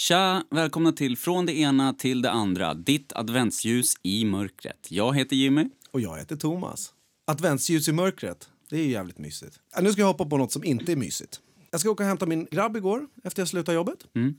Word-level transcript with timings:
Tja! 0.00 0.44
Välkomna 0.50 0.92
till 0.92 1.16
Från 1.16 1.46
det 1.46 1.58
ena 1.58 1.92
till 1.94 2.22
det 2.22 2.30
andra, 2.30 2.74
ditt 2.74 3.12
adventsljus 3.12 3.94
i 4.02 4.24
mörkret. 4.24 4.86
Jag 4.90 5.16
heter 5.16 5.36
Jimmy. 5.36 5.68
Och 5.90 6.00
jag 6.00 6.18
heter 6.18 6.36
Thomas. 6.36 6.92
Adventsljus 7.26 7.88
i 7.88 7.92
mörkret, 7.92 8.48
det 8.70 8.76
är 8.76 8.82
ju 8.82 8.90
jävligt 8.90 9.18
mysigt. 9.18 9.56
Äh, 9.76 9.82
Nu 9.82 9.92
ska 9.92 10.00
jag 10.00 10.06
hoppa 10.06 10.24
på 10.24 10.36
något 10.36 10.52
som 10.52 10.64
inte 10.64 10.92
är 10.92 10.96
mysigt. 10.96 11.40
Jag 11.70 11.80
ska 11.80 11.90
åka 11.90 12.02
och 12.02 12.08
hämta 12.08 12.26
min 12.26 12.44
grabb 12.50 12.76
igår 12.76 13.06
efter 13.24 13.40
jag 13.42 13.48
slutade 13.48 13.76
jobbet. 13.76 13.98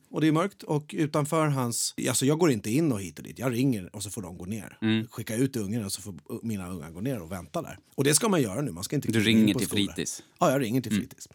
Och 0.10 0.22
det 0.22 0.28
är 0.28 0.32
mörkt 0.32 0.64
och 0.64 0.96
utanför 0.98 1.48
hans... 1.48 1.94
Alltså 2.08 2.26
jag 2.26 2.40
går 2.40 2.52
inte 2.52 2.72
in 2.72 2.92
och 2.92 3.02
hit 3.02 3.18
och 3.20 3.24
dit. 3.26 3.40
Jag 3.40 3.54
ringer 3.54 3.96
och 3.96 4.04
så 4.04 4.10
får 4.10 4.22
de 4.22 4.38
gå 4.38 4.46
ner. 4.46 4.78
Skicka 5.12 5.36
ut 5.36 5.56
ungarna 5.56 5.86
och 5.86 5.92
så 5.92 6.02
får 6.02 6.16
mina 6.44 6.70
ungar 6.70 6.92
gå 6.92 7.02
ner 7.02 7.22
och 7.22 7.32
vänta 7.32 7.62
där. 7.62 7.78
Och 7.96 8.04
det 8.04 8.14
ska 8.14 8.30
man 8.30 8.42
göra 8.42 8.62
nu. 8.62 8.72
Man 8.72 8.84
ska 8.84 8.96
inte 8.96 9.12
Du 9.12 9.20
in 9.20 9.26
ringer 9.26 9.54
på 9.54 9.60
till 9.60 9.68
skolor. 9.68 9.86
fritids. 9.86 10.24
Ja, 10.40 10.52
jag 10.52 10.62
ringer 10.62 10.82
till 10.82 10.92
fritids. 10.92 11.28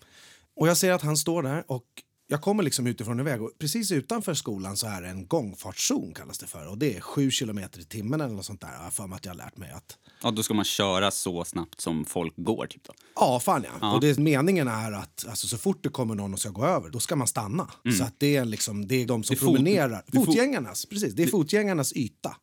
Och 0.56 0.68
jag 0.68 0.76
ser 0.76 0.92
att 0.92 1.02
han 1.02 1.16
står 1.16 1.42
där 1.42 1.64
och 1.66 1.84
jag 2.28 2.40
kommer 2.42 2.62
liksom 2.62 2.86
utifrån 2.86 3.18
en 3.18 3.24
väg 3.24 3.42
och 3.42 3.50
precis 3.58 3.92
utanför 3.92 4.34
skolan 4.34 4.76
så 4.76 4.86
är 4.86 5.02
det 5.02 5.08
en 5.08 5.26
gångfartszon 5.26 6.14
kallas 6.14 6.38
det 6.38 6.46
för 6.46 6.66
och 6.66 6.78
det 6.78 6.96
är 6.96 7.00
sju 7.00 7.30
kilometer 7.30 7.80
i 7.80 7.84
timmen 7.84 8.20
eller 8.20 8.34
något 8.34 8.44
sånt 8.44 8.60
där. 8.60 8.72
Jag 8.72 8.80
har 8.80 8.90
för 8.90 9.06
mig 9.06 9.16
att 9.16 9.24
jag 9.24 9.32
har 9.32 9.36
lärt 9.36 9.56
mig 9.56 9.70
att 9.70 9.96
Ja, 10.22 10.30
då 10.30 10.42
ska 10.42 10.54
man 10.54 10.64
köra 10.64 11.10
så 11.10 11.44
snabbt 11.44 11.80
som 11.80 12.04
folk 12.04 12.32
går. 12.36 12.66
Typ 12.66 12.84
då. 12.84 12.92
Ja, 13.14 13.40
fan 13.40 13.64
ja. 13.80 13.94
Och 13.94 14.00
det, 14.00 14.18
meningen 14.18 14.68
är 14.68 14.92
att 14.92 15.26
alltså, 15.28 15.46
så 15.46 15.58
fort 15.58 15.82
det 15.82 15.88
kommer 15.88 16.14
någon 16.14 16.32
och 16.32 16.40
ska 16.40 16.50
gå 16.50 16.64
över, 16.66 16.90
då 16.90 17.00
ska 17.00 17.16
man 17.16 17.26
stanna. 17.26 17.70
Så 17.98 18.04
att 18.04 18.14
det 18.18 18.36
är, 18.36 18.44
liksom, 18.44 18.86
det 18.88 18.94
är 19.02 19.06
de 19.06 19.22
som 19.24 19.36
Mm. 19.36 19.52
Det 19.52 19.52
är 19.52 19.56
promenerar. 19.56 20.02
det 20.06 20.18
fot- 20.18 20.24
Fotgängarnas, 20.26 20.86
precis. 20.86 21.14
Det 21.14 21.22
är 21.22 21.26
fotgängarnas 21.26 21.92
yta 21.92 22.36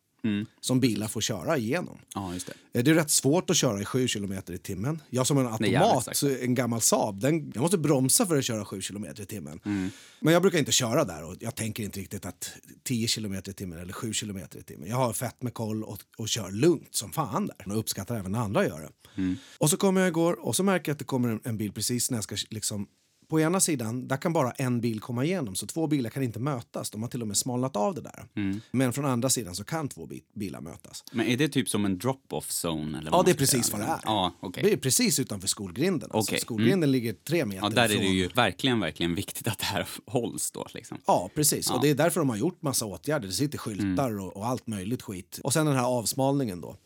som 0.60 0.80
bilar 0.80 1.08
får 1.08 1.20
köra 1.20 1.56
igenom. 1.58 1.98
Ja, 2.14 2.32
det. 2.46 2.78
Eh, 2.78 2.84
Det 2.84 2.90
är 2.90 2.94
rätt 2.94 3.10
svårt 3.10 3.50
att 3.50 3.56
köra 3.56 3.80
i 3.80 3.84
7 3.84 4.08
kilometer 4.08 4.52
i 4.52 4.58
timmen. 4.58 5.02
Jag 5.10 5.26
som 5.26 5.38
en 5.38 5.46
automat, 5.46 6.22
en 6.40 6.54
gammal 6.54 6.80
Saab, 6.80 7.20
den, 7.20 7.52
jag 7.54 7.60
måste 7.60 7.78
bromsa 7.78 8.26
för 8.26 8.36
att 8.38 8.44
köra 8.44 8.64
7 8.64 8.80
kilometer 8.80 9.22
i 9.22 9.26
timmen. 9.26 9.60
Mm. 9.64 9.90
Men 10.20 10.32
jag 10.32 10.42
brukar 10.42 10.58
inte 10.58 10.72
köra 10.72 11.04
där 11.04 11.24
och 11.24 11.36
jag 11.40 11.54
tänker 11.54 11.82
inte 11.82 12.00
riktigt 12.00 12.26
att 12.26 12.52
10 12.82 13.08
kilometer 13.08 13.50
i 13.50 13.54
timmen 13.54 13.78
eller 13.78 13.92
7 13.92 14.12
kilometer 14.12 14.58
i 14.58 14.62
timmen. 14.62 14.88
Jag 14.88 14.96
har 14.96 15.12
fett 15.12 15.42
med 15.42 15.54
koll 15.54 15.84
och, 15.84 15.98
och 16.18 16.28
kör 16.28 16.50
lugnt 16.50 16.94
som 16.94 17.12
fan 17.12 17.46
där. 17.46 17.72
Och 17.72 17.78
uppskattar 17.78 18.16
även 18.16 18.32
när 18.32 18.38
andra 18.38 18.64
gör 18.66 18.80
det. 18.80 19.20
Mm. 19.22 19.36
Och 19.58 19.70
så 19.70 19.76
kommer 19.76 20.00
jag 20.00 20.08
igår 20.08 20.46
och 20.46 20.56
så 20.56 20.62
märker 20.62 20.90
jag 20.90 20.94
att 20.94 20.98
det 20.98 21.04
kommer 21.04 21.28
en, 21.28 21.40
en 21.44 21.58
bil 21.58 21.72
precis 21.72 22.10
när 22.10 22.18
jag 22.18 22.24
ska 22.24 22.36
liksom 22.50 22.86
på 23.28 23.40
ena 23.40 23.60
sidan 23.60 24.08
där 24.08 24.16
kan 24.16 24.32
bara 24.32 24.50
en 24.50 24.80
bil 24.80 25.00
komma 25.00 25.24
igenom, 25.24 25.54
så 25.54 25.66
två 25.66 25.86
bilar 25.86 26.10
kan 26.10 26.22
inte 26.22 26.38
mötas. 26.38 26.90
De 26.90 27.02
har 27.02 27.08
till 27.08 27.22
och 27.22 27.28
med 27.28 27.36
smalnat 27.36 27.76
av 27.76 27.94
det 27.94 28.00
där. 28.00 28.26
Mm. 28.36 28.60
Men 28.70 28.92
från 28.92 29.04
andra 29.04 29.30
sidan 29.30 29.54
så 29.54 29.64
kan 29.64 29.88
två 29.88 30.06
bi- 30.06 30.24
bilar 30.34 30.60
mötas. 30.60 31.04
Men 31.12 31.26
är 31.26 31.36
det 31.36 31.48
typ 31.48 31.68
som 31.68 31.84
en 31.84 31.98
drop-off 31.98 32.48
zone? 32.64 32.98
Eller 32.98 33.10
Ja, 33.10 33.22
det 33.22 33.30
är 33.30 33.34
precis 33.34 33.72
vad 33.72 33.80
det 33.80 33.86
är. 33.86 34.00
Ja, 34.04 34.32
okej. 34.40 34.62
Det 34.62 34.72
är 34.72 34.76
precis 34.76 35.18
utanför 35.20 35.48
skolgrinden. 35.48 36.10
Alltså. 36.12 36.30
Okej. 36.30 36.40
Skolgrinden 36.40 36.92
ligger 36.92 37.12
tre 37.12 37.44
meter 37.44 37.62
Ja, 37.62 37.68
där 37.70 37.84
är 37.84 37.88
det 37.98 38.04
ju 38.04 38.28
verkligen, 38.28 38.80
verkligen 38.80 39.14
viktigt 39.14 39.48
att 39.48 39.58
det 39.58 39.64
här 39.64 39.88
hålls 40.06 40.50
då. 40.50 40.66
Liksom. 40.74 40.98
Ja, 41.06 41.30
precis. 41.34 41.70
Och 41.70 41.80
det 41.82 41.90
är 41.90 41.94
därför 41.94 42.20
de 42.20 42.28
har 42.28 42.36
gjort 42.36 42.62
massa 42.62 42.86
åtgärder. 42.86 43.26
Det 43.26 43.32
sitter 43.34 43.58
skyltar 43.58 44.10
Mm. 44.10 44.24
och, 44.24 44.36
och 44.36 44.46
allt 44.46 44.66
möjligt 44.66 45.02
skit. 45.02 45.40
Och 45.44 45.52
sen 45.52 45.66
den 45.66 45.76
här 45.76 45.84
avsmalningen 45.86 46.60
då. 46.60 46.76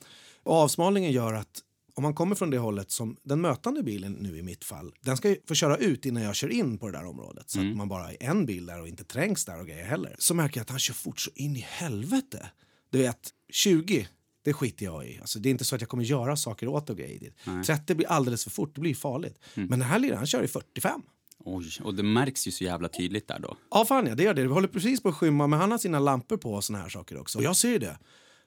Och 0.43 0.55
avsmalningen 0.55 1.13
gör 1.13 1.35
att 1.35 1.61
om 1.99 2.03
man 2.03 2.15
kommer 2.15 2.35
från 2.35 2.51
det 2.51 2.59
hållet 2.59 2.91
som 2.91 3.17
den 3.23 3.41
mötande 3.41 3.83
bilen 3.83 4.13
nu 4.13 4.39
i 4.39 4.43
mitt 4.43 4.65
fall, 4.65 4.93
den 5.01 5.17
ska 5.17 5.29
ju 5.29 5.37
få 5.49 5.55
köra 5.55 5.77
ut 5.77 6.07
innan 6.07 6.23
jag 6.23 6.35
kör 6.35 6.49
in 6.49 6.79
på 6.79 6.87
det 6.87 6.99
där 6.99 7.07
området 7.07 7.51
så 7.51 7.59
Mm. 7.59 7.71
att 7.71 7.77
man 7.77 7.89
bara 7.89 8.13
är 8.13 8.17
en 8.23 8.47
bil 8.47 8.67
där 8.67 8.81
och 8.81 8.89
inte 8.89 9.05
trängs 9.05 9.45
där 9.45 9.61
och 9.61 9.67
grejer 9.67 9.85
heller. 9.85 10.17
Så 10.19 10.35
märker 10.35 10.59
jag 10.61 10.63
att 10.63 10.71
han 10.71 10.79
kör 10.79 10.95
fort 10.95 11.21
så 11.21 11.31
in 11.35 11.57
i 11.57 11.61
helvete. 11.69 12.51
Du 12.91 12.99
vet, 12.99 13.31
20 13.53 14.09
det 14.45 14.53
skiter 14.53 14.85
jag 14.85 15.07
i. 15.09 15.19
Alltså, 15.21 15.39
det 15.39 15.49
är 15.49 15.51
inte 15.51 15.65
så 15.65 15.75
att 15.75 15.81
jag 15.81 15.91
kommer 15.91 16.05
göra 16.05 16.37
saker 16.37 16.69
åt 16.69 16.91
och 16.91 16.97
grejer. 16.97 17.19
dit. 17.21 17.35
30 17.67 17.95
blir 17.95 18.07
alldeles 18.09 18.45
för 18.45 18.51
fort, 18.51 18.75
det 18.75 18.81
blir 18.81 18.95
farligt. 18.95 19.39
Mm. 19.55 19.69
Men 19.69 19.79
den 19.79 19.89
här 19.89 19.99
lilla, 19.99 20.17
han 20.17 20.27
kör 20.27 20.43
i 20.43 20.49
45. 20.49 21.03
Oj, 21.45 21.71
och 21.83 21.95
det 21.95 22.03
märks 22.03 22.47
ju 22.47 22.51
så 22.51 22.65
jävla 22.65 22.89
tydligt 22.89 23.29
där 23.29 23.39
då. 23.39 23.57
Ja, 23.71 23.85
fan 23.85 24.07
ja, 24.07 24.15
det 24.15 24.23
gör 24.23 24.35
det. 24.35 24.43
Vi 24.43 24.49
håller 24.49 24.69
precis 24.69 25.03
på 25.03 25.09
att 25.09 25.15
skymma, 25.15 25.47
men 25.47 25.59
han 25.61 25.71
har 25.71 25.79
sina 25.79 25.99
lampor 25.99 26.37
på 26.37 26.53
och 26.55 26.65
såna 26.65 26.79
här 26.79 26.89
saker 26.89 27.17
också. 27.21 27.39
Och 27.39 27.45
jag 27.45 27.57
ser 27.57 27.69
ju 27.71 27.79
det. 27.79 27.99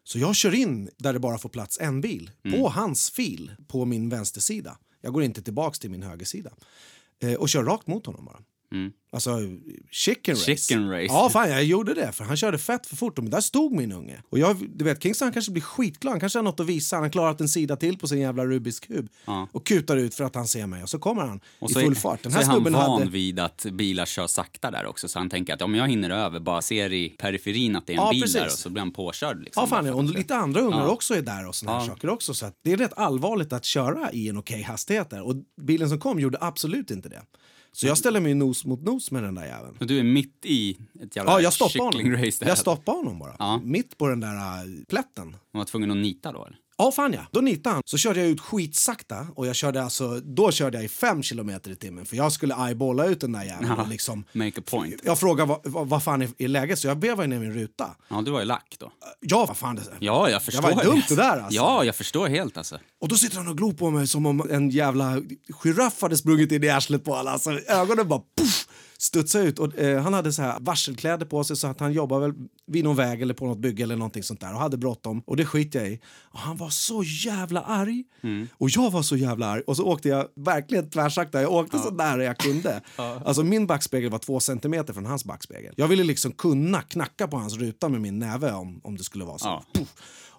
Så 0.04 0.20
jag 0.20 0.36
kör 0.36 0.54
in 0.54 0.90
där 0.98 1.14
det 1.14 1.20
bara 1.20 1.38
får 1.38 1.50
plats 1.50 1.78
en 1.82 2.02
bil, 2.02 2.32
på 2.52 2.70
hans 2.70 3.10
fil, 3.10 3.52
på 3.68 3.86
min 3.86 4.10
vänstersida. 4.10 4.78
Jag 5.02 5.14
går 5.14 5.24
inte 5.24 5.42
tillbaks 5.42 5.80
till 5.80 5.92
min 5.92 6.04
högersida. 6.04 6.52
Eh, 7.20 7.34
och 7.34 7.50
kör 7.50 7.64
rakt 7.64 7.88
mot 7.88 8.06
honom 8.06 8.26
bara. 8.26 8.40
Alltså, 9.14 9.40
chicken 9.92 10.36
race. 10.36 10.56
Chicken 10.56 10.90
race. 10.90 11.06
Ja, 11.06 11.30
fan 11.30 11.50
jag 11.50 11.64
gjorde 11.64 11.94
det. 11.94 12.12
För 12.12 12.24
han 12.24 12.38
körde 12.38 12.58
fett 12.58 12.88
för 12.88 12.96
fort. 12.96 13.18
Men 13.18 13.30
där 13.30 13.42
stod 13.42 13.72
min 13.74 13.92
unge. 13.92 14.22
Och 14.30 14.40
jag, 14.40 14.58
du 14.76 14.86
vet, 14.86 15.04
Kingston 15.04 15.26
han 15.26 15.34
kanske 15.34 15.52
blir 15.52 15.62
skitglad. 15.64 16.12
Han 16.14 16.20
kanske 16.20 16.40
har 16.40 16.44
något 16.44 16.60
att 16.60 16.66
visa. 16.66 16.96
Han 16.96 17.04
har 17.04 17.10
klarat 17.10 17.42
en 17.42 17.50
sida 17.50 17.76
till 17.76 17.98
på 17.98 18.08
sin 18.08 18.20
jävla 18.20 18.46
Rubiks 18.46 18.80
kub. 18.80 19.10
Och 19.52 19.66
kutar 19.66 19.98
ut 19.98 20.16
för 20.16 20.24
att 20.24 20.36
han 20.36 20.48
ser 20.48 20.68
mig. 20.68 20.84
Och 20.84 20.90
så 20.90 21.00
kommer 21.00 21.22
han 21.22 21.40
Och 21.60 21.70
i 21.72 21.74
så 21.74 21.80
full 21.80 21.92
är, 21.92 21.96
fart. 21.96 22.24
Den 22.24 22.32
så 22.32 22.38
här 22.38 22.46
är 22.46 22.48
han 22.52 22.64
van 22.74 23.00
hade... 23.00 23.12
vid 23.12 23.40
att 23.40 23.66
bilar 23.72 24.06
kör 24.06 24.28
sakta 24.28 24.72
där 24.72 24.86
också. 24.86 25.08
Så 25.08 25.20
han 25.20 25.30
tänker 25.30 25.54
att 25.54 25.62
om 25.62 25.76
jag 25.76 25.88
hinner 25.88 26.10
över, 26.10 26.40
bara 26.40 26.62
ser 26.62 26.94
i 26.94 27.10
periferin 27.10 27.76
att 27.76 27.88
det 27.88 27.94
är 27.94 27.98
en 27.98 28.04
Ja, 28.04 28.12
bil 28.12 28.20
där 28.22 28.28
precis. 28.28 28.54
och 28.54 28.60
så 28.60 28.70
blir 28.70 28.82
han 28.82 28.92
påkörd. 28.92 29.44
Liksom, 29.44 29.62
Ja, 29.64 29.68
fan, 29.68 29.86
ja. 29.86 29.94
och 29.94 30.04
lite 30.04 30.36
andra 30.36 30.62
ungar 30.62 30.80
Ja. 30.80 30.88
också 30.90 31.14
är 31.16 31.22
där 31.22 31.48
och 31.48 31.56
såna 31.56 31.80
här 31.80 31.88
saker 31.88 32.10
också. 32.10 32.34
Så 32.34 32.52
det 32.64 32.72
är 32.72 32.78
rätt 32.78 32.94
allvarligt 32.98 33.54
att 33.54 33.66
köra 33.66 34.12
i 34.12 34.30
en 34.30 34.38
okej 34.38 34.62
hastighet 34.62 35.10
där. 35.10 35.22
Och 35.22 35.36
bilen 35.62 35.90
som 35.90 36.00
kom 36.00 36.20
gjorde 36.20 36.38
absolut 36.42 36.92
inte 36.92 37.10
det. 37.10 37.22
Så 37.74 37.88
jag 37.88 37.98
ställer 37.98 38.20
mig 38.20 38.34
nos 38.34 38.66
mot 38.66 38.82
nos 38.82 39.12
med 39.12 39.24
den 39.24 39.36
där 39.36 39.46
jäveln. 39.46 39.78
Och 39.80 39.88
du 39.88 40.00
är 40.00 40.04
mitt 40.04 40.46
i 40.46 40.78
ett 41.04 41.16
jävla 41.16 41.32
Ja, 41.32 41.42
jag 41.42 41.54
stoppade 41.54 41.84
honom. 41.84 42.32
Jag 42.40 42.58
stoppade 42.58 42.98
honom 42.98 43.20
bara. 43.20 43.36
Ja. 43.40 43.62
Mitt 43.64 43.98
på 43.98 44.08
den 44.08 44.20
där 44.20 44.36
äh, 44.36 44.86
plätten. 44.90 45.26
Man 45.30 45.60
var 45.60 45.66
tvungen 45.66 45.92
att 45.92 45.98
nita 45.98 46.32
då? 46.32 46.46
Eller? 46.46 46.58
Ja, 46.82 46.92
fan 46.92 47.14
ja. 47.14 47.22
Då 47.32 47.42
nitade 47.42 47.74
han. 47.74 47.84
Så 47.86 47.98
körde 47.98 48.20
jag 48.20 48.30
ut 48.30 48.42
skitsakta 48.42 49.28
och 49.36 49.48
jag 49.48 49.56
körde 49.56 49.84
alltså, 49.84 50.20
då 50.20 50.52
körde 50.52 50.78
jag 50.78 50.86
i 50.86 50.88
fem 50.88 51.24
kilometer 51.24 51.72
i 51.72 51.76
timmen 51.76 52.06
för 52.06 52.16
jag 52.16 52.32
skulle 52.32 52.56
eyeballa 52.68 53.06
ut 53.06 53.20
den 53.22 53.32
där 53.32 53.44
jäveln 53.44 53.72
och 53.72 53.88
liksom... 53.88 54.24
Make 54.34 54.60
a 54.60 54.64
point. 54.70 55.02
Jag 55.04 55.20
frågade 55.20 55.50
vad, 55.50 55.60
vad, 55.64 55.88
vad 55.88 56.04
fan 56.04 56.22
är, 56.22 56.30
är 56.38 56.48
läget 56.48 56.80
så 56.80 56.88
jag 56.88 57.02
vevade 57.02 57.28
ner 57.28 57.40
min 57.40 57.54
ruta. 57.54 57.96
Ja, 58.10 58.22
du 58.22 58.32
var 58.32 58.40
ju 58.40 58.46
lack 58.46 58.76
då. 58.80 58.92
Ja, 59.20 59.46
vad 59.48 59.58
fan 59.58 59.76
det 59.76 59.82
Ja, 60.00 60.30
jag 60.30 60.44
förstår. 60.44 60.62
var 60.62 60.84
dumt 60.84 61.04
det 61.10 61.16
där, 61.16 61.38
alltså. 61.38 61.56
Ja, 61.56 61.84
jag 61.84 61.96
förstår 61.96 62.28
helt 62.28 62.58
alltså. 62.58 62.80
Och 63.02 63.08
då 63.08 63.16
sitter 63.16 63.38
han 63.38 63.48
och 63.48 63.58
glor 63.58 63.74
på 63.74 63.90
mig 63.90 64.08
som 64.08 64.26
om 64.26 64.48
en 64.52 64.70
jävla 64.70 65.22
giraff 65.64 66.02
hade 66.02 66.18
sprungit 66.18 66.52
in 66.52 66.64
i 66.64 66.70
arslet 66.70 67.06
på 67.06 67.16
alla. 67.16 67.32
Alltså, 67.32 67.52
ögonen 67.52 68.08
bara 68.08 68.22
puff, 68.38 68.68
studsade 69.02 69.46
ut. 69.46 69.60
Och, 69.60 69.80
eh, 69.80 70.02
han 70.02 70.14
hade 70.14 70.34
så 70.34 70.42
här 70.42 70.60
varselkläder 70.60 71.26
på 71.26 71.44
sig 71.44 71.56
så 71.56 71.68
att 71.68 71.80
han 71.80 71.94
jobbar 71.94 72.20
väl 72.20 72.34
vid 72.68 72.84
någon 72.84 72.96
väg 72.96 73.22
eller 73.22 73.34
på 73.34 73.46
något 73.46 73.58
bygge 73.58 73.84
eller 73.84 73.96
någonting 73.96 74.24
sånt 74.24 74.40
där 74.40 74.54
och 74.54 74.60
hade 74.60 74.78
bråttom. 74.78 75.24
Och 75.26 75.38
det 75.38 75.46
skiter 75.46 75.80
jag 75.80 75.92
i. 75.92 76.00
Och 76.06 76.40
han 76.40 76.58
var 76.58 76.70
så 76.70 77.04
jävla 77.04 77.62
arg. 77.62 78.04
Och 78.58 78.70
jag 78.70 78.92
var 78.92 79.02
så 79.02 79.16
jävla 79.16 79.46
arg. 79.46 79.62
Och 79.62 79.78
så 79.78 79.86
åkte 79.86 80.10
jag 80.10 80.28
verkligen 80.36 80.90
tvärsakta. 80.90 81.42
Jag 81.42 81.52
åkte 81.52 81.80
så 81.80 81.90
nära 81.92 82.24
jag 82.24 82.38
kunde. 82.38 82.82
Alltså 83.26 83.44
min 83.44 83.68
backspegel 83.68 84.10
var 84.12 84.20
två 84.20 84.40
centimeter 84.40 84.94
från 84.94 85.06
hans 85.06 85.26
backspegel. 85.26 85.74
Jag 85.78 85.88
ville 85.88 86.04
liksom 86.04 86.32
kunna 86.32 86.82
knacka 86.82 87.28
på 87.28 87.38
hans 87.38 87.58
ruta 87.58 87.90
med 87.90 88.02
min 88.02 88.20
näve 88.20 88.52
om, 88.52 88.82
om 88.84 88.98
det 88.98 89.04
skulle 89.04 89.26
vara 89.26 89.38
så. 89.38 89.48
Ja. 89.74 89.82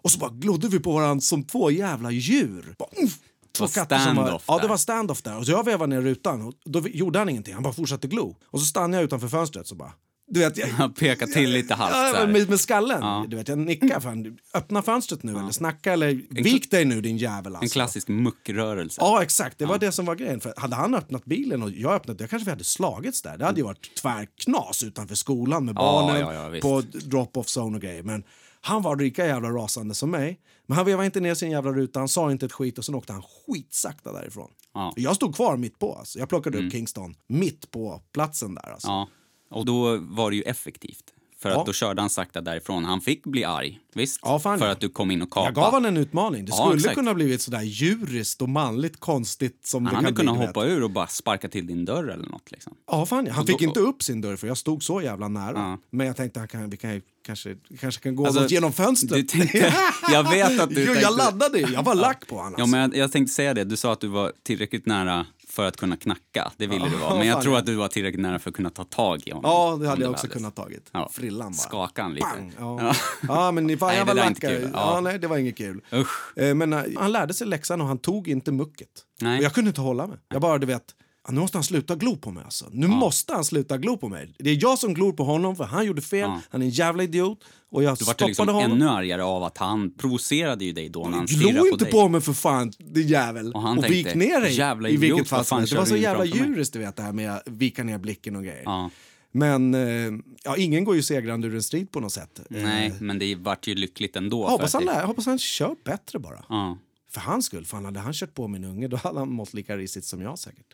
Och 0.02 0.10
så 0.10 0.18
bara 0.18 0.30
glodde 0.30 0.68
vi 0.68 0.78
på 0.78 0.92
varandra 0.92 1.20
som 1.20 1.44
två 1.44 1.70
jävla 1.70 2.10
djur. 2.10 2.74
Bara, 2.78 3.04
uff. 3.04 3.18
Två 3.52 3.66
katter 3.66 3.98
som 3.98 4.16
var, 4.16 4.42
Ja, 4.46 4.58
det 4.58 4.68
var 4.68 4.76
standoff 4.76 5.22
där. 5.22 5.38
Och 5.38 5.46
så 5.46 5.52
jag 5.52 5.64
vevade 5.64 5.94
ner 5.96 6.02
rutan 6.02 6.42
och 6.42 6.54
då 6.64 6.88
gjorde 6.88 7.18
han 7.18 7.28
ingenting. 7.28 7.54
Han 7.54 7.62
bara 7.62 7.72
fortsatte 7.72 8.08
glo. 8.08 8.36
Och 8.46 8.60
så 8.60 8.66
stannade 8.66 8.96
jag 8.96 9.04
utanför 9.04 9.28
fönstret 9.28 9.66
så 9.66 9.74
bara... 9.74 9.92
Du 10.26 10.40
vet, 10.40 10.56
jag, 10.56 10.66
Han 10.66 10.92
pekar 10.92 11.26
till 11.26 11.50
lite 11.50 11.74
halvt 11.74 12.16
ja, 12.18 12.26
med, 12.26 12.50
med 12.50 12.60
skallen. 12.60 12.98
Ja. 13.00 13.24
Du 13.28 13.36
vet, 13.36 13.48
jag 13.48 13.58
nickar. 13.58 14.00
Fan, 14.00 14.38
öppna 14.54 14.82
fönstret 14.82 15.22
nu 15.22 15.32
eller 15.32 15.50
snacka 15.50 15.92
eller 15.92 16.42
vik 16.42 16.70
dig 16.70 16.84
nu 16.84 17.00
din 17.00 17.16
jävel. 17.16 17.56
Alltså. 17.56 17.64
En 17.64 17.68
klassisk 17.68 18.08
muckrörelse. 18.08 19.00
Ja, 19.00 19.22
exakt. 19.22 19.58
Det 19.58 19.66
var 19.66 19.78
det 19.78 19.92
som 19.92 20.04
var 20.04 20.14
grejen. 20.14 20.40
För 20.40 20.54
hade 20.56 20.76
han 20.76 20.94
öppnat 20.94 21.24
bilen 21.24 21.62
och 21.62 21.70
jag 21.70 21.94
öppnat, 21.94 22.18
då 22.18 22.26
kanske 22.26 22.44
vi 22.44 22.50
hade 22.50 22.64
slagits 22.64 23.22
där. 23.22 23.38
Det 23.38 23.44
hade 23.44 23.60
ju 23.60 23.64
varit 23.64 23.94
tvärknas 24.02 24.82
utanför 24.82 25.14
skolan 25.14 25.64
med 25.64 25.72
Ja, 25.72 25.80
barnen 25.80 26.20
ja, 26.20 26.54
ja, 26.54 26.60
på 26.60 26.80
drop-off 26.80 27.46
zone 27.46 27.76
och 27.76 27.82
grejer. 27.82 28.02
Men 28.02 28.24
han 28.60 28.82
var 28.82 28.96
lika 28.96 29.26
jävla 29.26 29.48
rasande 29.48 29.94
som 29.94 30.10
mig. 30.10 30.38
Men 30.72 30.76
han 30.76 30.86
vevade 30.86 31.06
inte 31.06 31.20
ner 31.20 31.34
sin 31.34 31.50
jävla 31.50 31.72
ruta, 31.72 31.98
han 31.98 32.08
sa 32.08 32.32
inte 32.32 32.46
ett 32.46 32.52
skit 32.52 32.78
och 32.78 32.84
sen 32.84 32.94
åkte 32.94 33.12
han 33.12 33.22
skitsakta 33.22 34.12
därifrån. 34.12 34.50
Ja. 34.74 34.92
Jag 34.96 35.16
stod 35.16 35.34
kvar 35.34 35.56
mitt 35.56 35.78
på. 35.78 35.94
Alltså. 35.94 36.18
Jag 36.18 36.28
plockade 36.28 36.58
upp 36.58 36.72
Kingston 36.72 37.14
mitt 37.26 37.70
på 37.70 38.02
platsen 38.12 38.54
där. 38.54 38.72
Alltså. 38.72 38.88
Ja, 38.88 39.08
och 39.50 39.66
då 39.66 39.96
var 39.96 40.30
det 40.30 40.36
ju 40.36 40.42
effektivt. 40.42 41.14
För 41.42 41.48
att 41.50 41.56
Ja. 41.56 41.62
då 41.66 41.72
körde 41.72 42.00
han 42.00 42.10
sakta 42.10 42.40
därifrån. 42.40 42.84
Han 42.84 43.00
fick 43.00 43.24
bli 43.24 43.44
arg, 43.44 43.78
visst? 43.94 44.20
Ja, 44.22 44.38
fan, 44.38 44.58
för 44.58 44.66
ja. 44.66 44.72
att 44.72 44.80
du 44.80 44.88
kom 44.88 45.10
in 45.10 45.22
och 45.22 45.30
kapade. 45.30 45.46
Jag 45.46 45.54
gav 45.54 45.72
han 45.72 45.84
en 45.84 45.96
utmaning. 45.96 46.44
Det 46.44 46.50
Ja, 46.50 46.56
skulle 46.64 46.74
exakt. 46.76 46.94
kunna 46.94 47.14
blivit 47.14 47.42
sådär 47.42 47.62
djuriskt 47.62 48.42
och 48.42 48.48
manligt 48.48 49.00
konstigt 49.00 49.66
som 49.66 49.84
Han 49.86 49.92
det 49.92 49.96
hade 49.96 50.06
kan 50.08 50.16
kunnat 50.16 50.36
hoppa 50.46 50.66
ur 50.66 50.82
och 50.82 50.90
bara 50.90 51.06
sparka 51.06 51.48
till 51.48 51.66
din 51.66 51.84
dörr 51.84 52.08
eller 52.08 52.26
något. 52.28 52.50
Liksom. 52.50 52.72
Ja, 52.90 53.06
fan, 53.06 53.26
ja. 53.26 53.32
Han 53.32 53.40
Och 53.40 53.46
då- 53.46 53.52
fick 53.52 53.62
inte 53.62 53.80
upp 53.80 54.02
sin 54.02 54.20
dörr 54.20 54.36
för 54.36 54.46
jag 54.46 54.58
stod 54.58 54.82
så 54.82 55.02
jävla 55.02 55.28
nära. 55.28 55.52
Ja. 55.56 55.78
Men 55.90 56.06
jag 56.06 56.16
tänkte 56.16 56.38
han 56.38 56.48
kan, 56.48 56.70
vi 56.70 56.76
kan, 56.76 57.02
kanske, 57.26 57.56
kanske 57.80 58.02
kan 58.02 58.16
gå 58.16 58.26
Alltså, 58.26 58.46
genom 58.48 58.72
fönstret. 58.72 59.28
tänkte- 59.28 59.74
jag 60.12 60.30
vet 60.30 60.60
att 60.60 60.70
du 60.70 60.80
jo, 60.80 60.86
tänkte- 60.86 61.02
Jag 61.02 61.16
laddade. 61.16 61.58
Jag 61.58 61.82
var 61.82 61.94
lack 61.94 62.26
på 62.26 62.36
honom. 62.36 62.54
Ja, 62.58 62.66
men 62.66 62.80
jag, 62.80 62.96
jag 62.96 63.12
tänkte 63.12 63.34
säga 63.34 63.54
det. 63.54 63.64
Du 63.64 63.76
sa 63.76 63.92
att 63.92 64.00
du 64.00 64.08
var 64.08 64.32
tillräckligt 64.42 64.86
nära 64.86 65.26
för 65.52 65.64
att 65.64 65.76
kunna 65.76 65.96
knacka. 65.96 66.52
Det 66.56 66.66
ville 66.66 66.88
du 66.88 66.96
vara. 66.96 67.18
Men 67.18 67.26
jag 67.26 67.42
tror 67.42 67.54
ja. 67.54 67.60
att 67.60 67.66
du 67.66 67.74
var 67.74 67.88
tillräckligt 67.88 68.20
nära 68.20 68.38
för 68.38 68.50
att 68.50 68.56
kunna 68.56 68.70
ta 68.70 68.84
tag 68.84 69.22
i 69.26 69.30
honom. 69.30 69.50
Ja, 69.50 69.76
det 69.80 69.88
hade 69.88 70.02
jag 70.02 70.10
också 70.10 70.26
kunnat 70.26 70.56
tagit. 70.56 70.90
Ja. 70.92 71.08
Frillan 71.12 71.52
bara. 71.52 71.54
Skaka 71.54 72.02
han 72.02 72.14
lite. 72.14 72.26
Bang! 72.26 72.52
Ja. 72.58 72.94
ja, 73.28 73.52
men 73.52 73.66
ni, 73.66 73.76
fan, 73.76 73.88
Nej, 73.88 74.04
det 74.04 74.14
var 74.14 74.26
inte 74.26 74.40
kul. 74.40 74.70
Ja. 74.72 74.94
Ja. 74.94 75.00
nej, 75.00 75.18
det 75.18 75.26
var 75.26 75.36
inget 75.36 75.56
kul. 75.56 75.80
Usch. 75.92 76.38
Eh, 76.38 76.54
Men 76.54 76.72
eh, 76.72 76.82
han 76.96 77.12
lärde 77.12 77.34
sig 77.34 77.46
läxan 77.46 77.80
och 77.80 77.86
han 77.86 77.98
tog 77.98 78.28
inte 78.28 78.52
mucket. 78.52 78.88
Nej. 79.20 79.38
Och 79.38 79.44
jag 79.44 79.54
kunde 79.54 79.68
inte 79.68 79.80
hålla 79.80 80.06
mig. 80.06 80.18
Jag 80.28 80.40
bara, 80.40 80.58
du 80.58 80.66
vet, 80.66 80.84
Ja, 80.84 81.11
nu 81.28 81.40
måste 81.40 81.56
han 81.58 81.64
sluta 81.64 81.94
glo 81.96 82.16
på 82.16 82.30
mig. 82.30 82.44
Alltså. 82.44 82.66
Nu 82.72 82.86
måste 82.88 83.32
han 83.34 83.44
sluta 83.44 83.78
glo 83.78 83.96
på 83.96 84.08
mig. 84.08 84.34
Det 84.38 84.50
är 84.50 84.58
jag 84.62 84.78
som 84.78 84.94
glor 84.94 85.12
på 85.12 85.24
honom 85.24 85.56
för 85.56 85.64
han 85.64 85.86
gjorde 85.86 86.02
fel. 86.02 86.20
Ja. 86.20 86.40
Han 86.50 86.62
är 86.62 86.66
en 86.66 86.70
jävla 86.70 87.02
idiot. 87.02 87.44
Och 87.70 87.82
jag 87.82 87.92
Du 87.98 88.04
stoppade 88.04 88.26
liksom 88.26 88.48
honom. 88.48 88.72
ännu 88.72 88.88
argare 88.88 89.22
av 89.24 89.42
att 89.44 89.58
han 89.58 89.94
provocerade 89.94 90.64
ju 90.64 90.72
dig 90.72 90.88
då 90.88 91.08
när 91.08 91.16
han 91.18 91.28
stirrade 91.28 91.58
på 91.58 91.66
inte 91.66 91.84
dig. 91.84 91.92
på 91.92 92.08
mig 92.08 92.20
för 92.20 92.32
fan, 92.32 92.72
din 92.78 93.06
jävel. 93.08 93.52
Och 93.52 93.62
han 93.62 93.78
och 93.78 93.84
tänkte, 93.84 93.96
vik 94.08 94.14
ner 94.14 94.40
dig. 94.40 94.54
jävla 94.56 94.88
I 94.88 94.92
idiot, 94.92 95.02
vilket 95.02 95.30
vad 95.32 95.38
fall 95.38 95.44
som 95.44 95.58
helst. 95.58 95.72
Det 95.72 95.78
var 95.78 95.86
så 95.86 95.96
jävla 95.96 96.24
djuriskt 96.24 96.72
du 96.72 96.78
vet 96.78 96.96
det 96.96 97.02
här 97.02 97.12
med 97.12 97.32
att 97.36 97.42
vika 97.46 97.84
ner 97.84 97.98
blicken 97.98 98.36
och 98.36 98.42
grejer. 98.42 98.62
Ja. 98.64 98.90
Men 99.32 99.74
eh, 99.74 100.12
ja, 100.44 100.56
ingen 100.56 100.84
går 100.84 100.94
ju 100.96 101.02
segrande 101.02 101.46
ur 101.48 101.54
en 101.54 101.62
strid 101.62 101.90
på 101.90 102.00
något 102.00 102.12
sätt. 102.12 102.40
Nej, 102.50 102.86
Eh, 102.86 102.92
men 103.00 103.18
det 103.18 103.34
vart 103.34 103.66
ju 103.66 103.74
lyckligt 103.74 104.16
ändå. 104.16 104.46
hoppas, 104.48 104.72
för 104.72 104.78
han, 104.78 104.86
det- 104.86 104.92
lär- 104.92 105.04
hoppas 105.06 105.26
han 105.26 105.38
kör 105.38 105.74
bättre 105.84 106.18
bara. 106.18 106.44
Ja. 106.48 106.78
För 107.10 107.20
hans 107.20 107.46
skull. 107.46 107.64
Fan, 107.66 107.84
hade 107.84 108.00
han 108.00 108.12
kört 108.12 108.34
på 108.34 108.48
min 108.48 108.64
unge 108.64 108.88
då 108.88 108.96
hade 108.96 109.18
han 109.18 109.32
mått 109.32 109.54
lika 109.54 109.76
risigt 109.76 110.04
som 110.04 110.22
jag 110.22 110.38
säkert. 110.38 110.66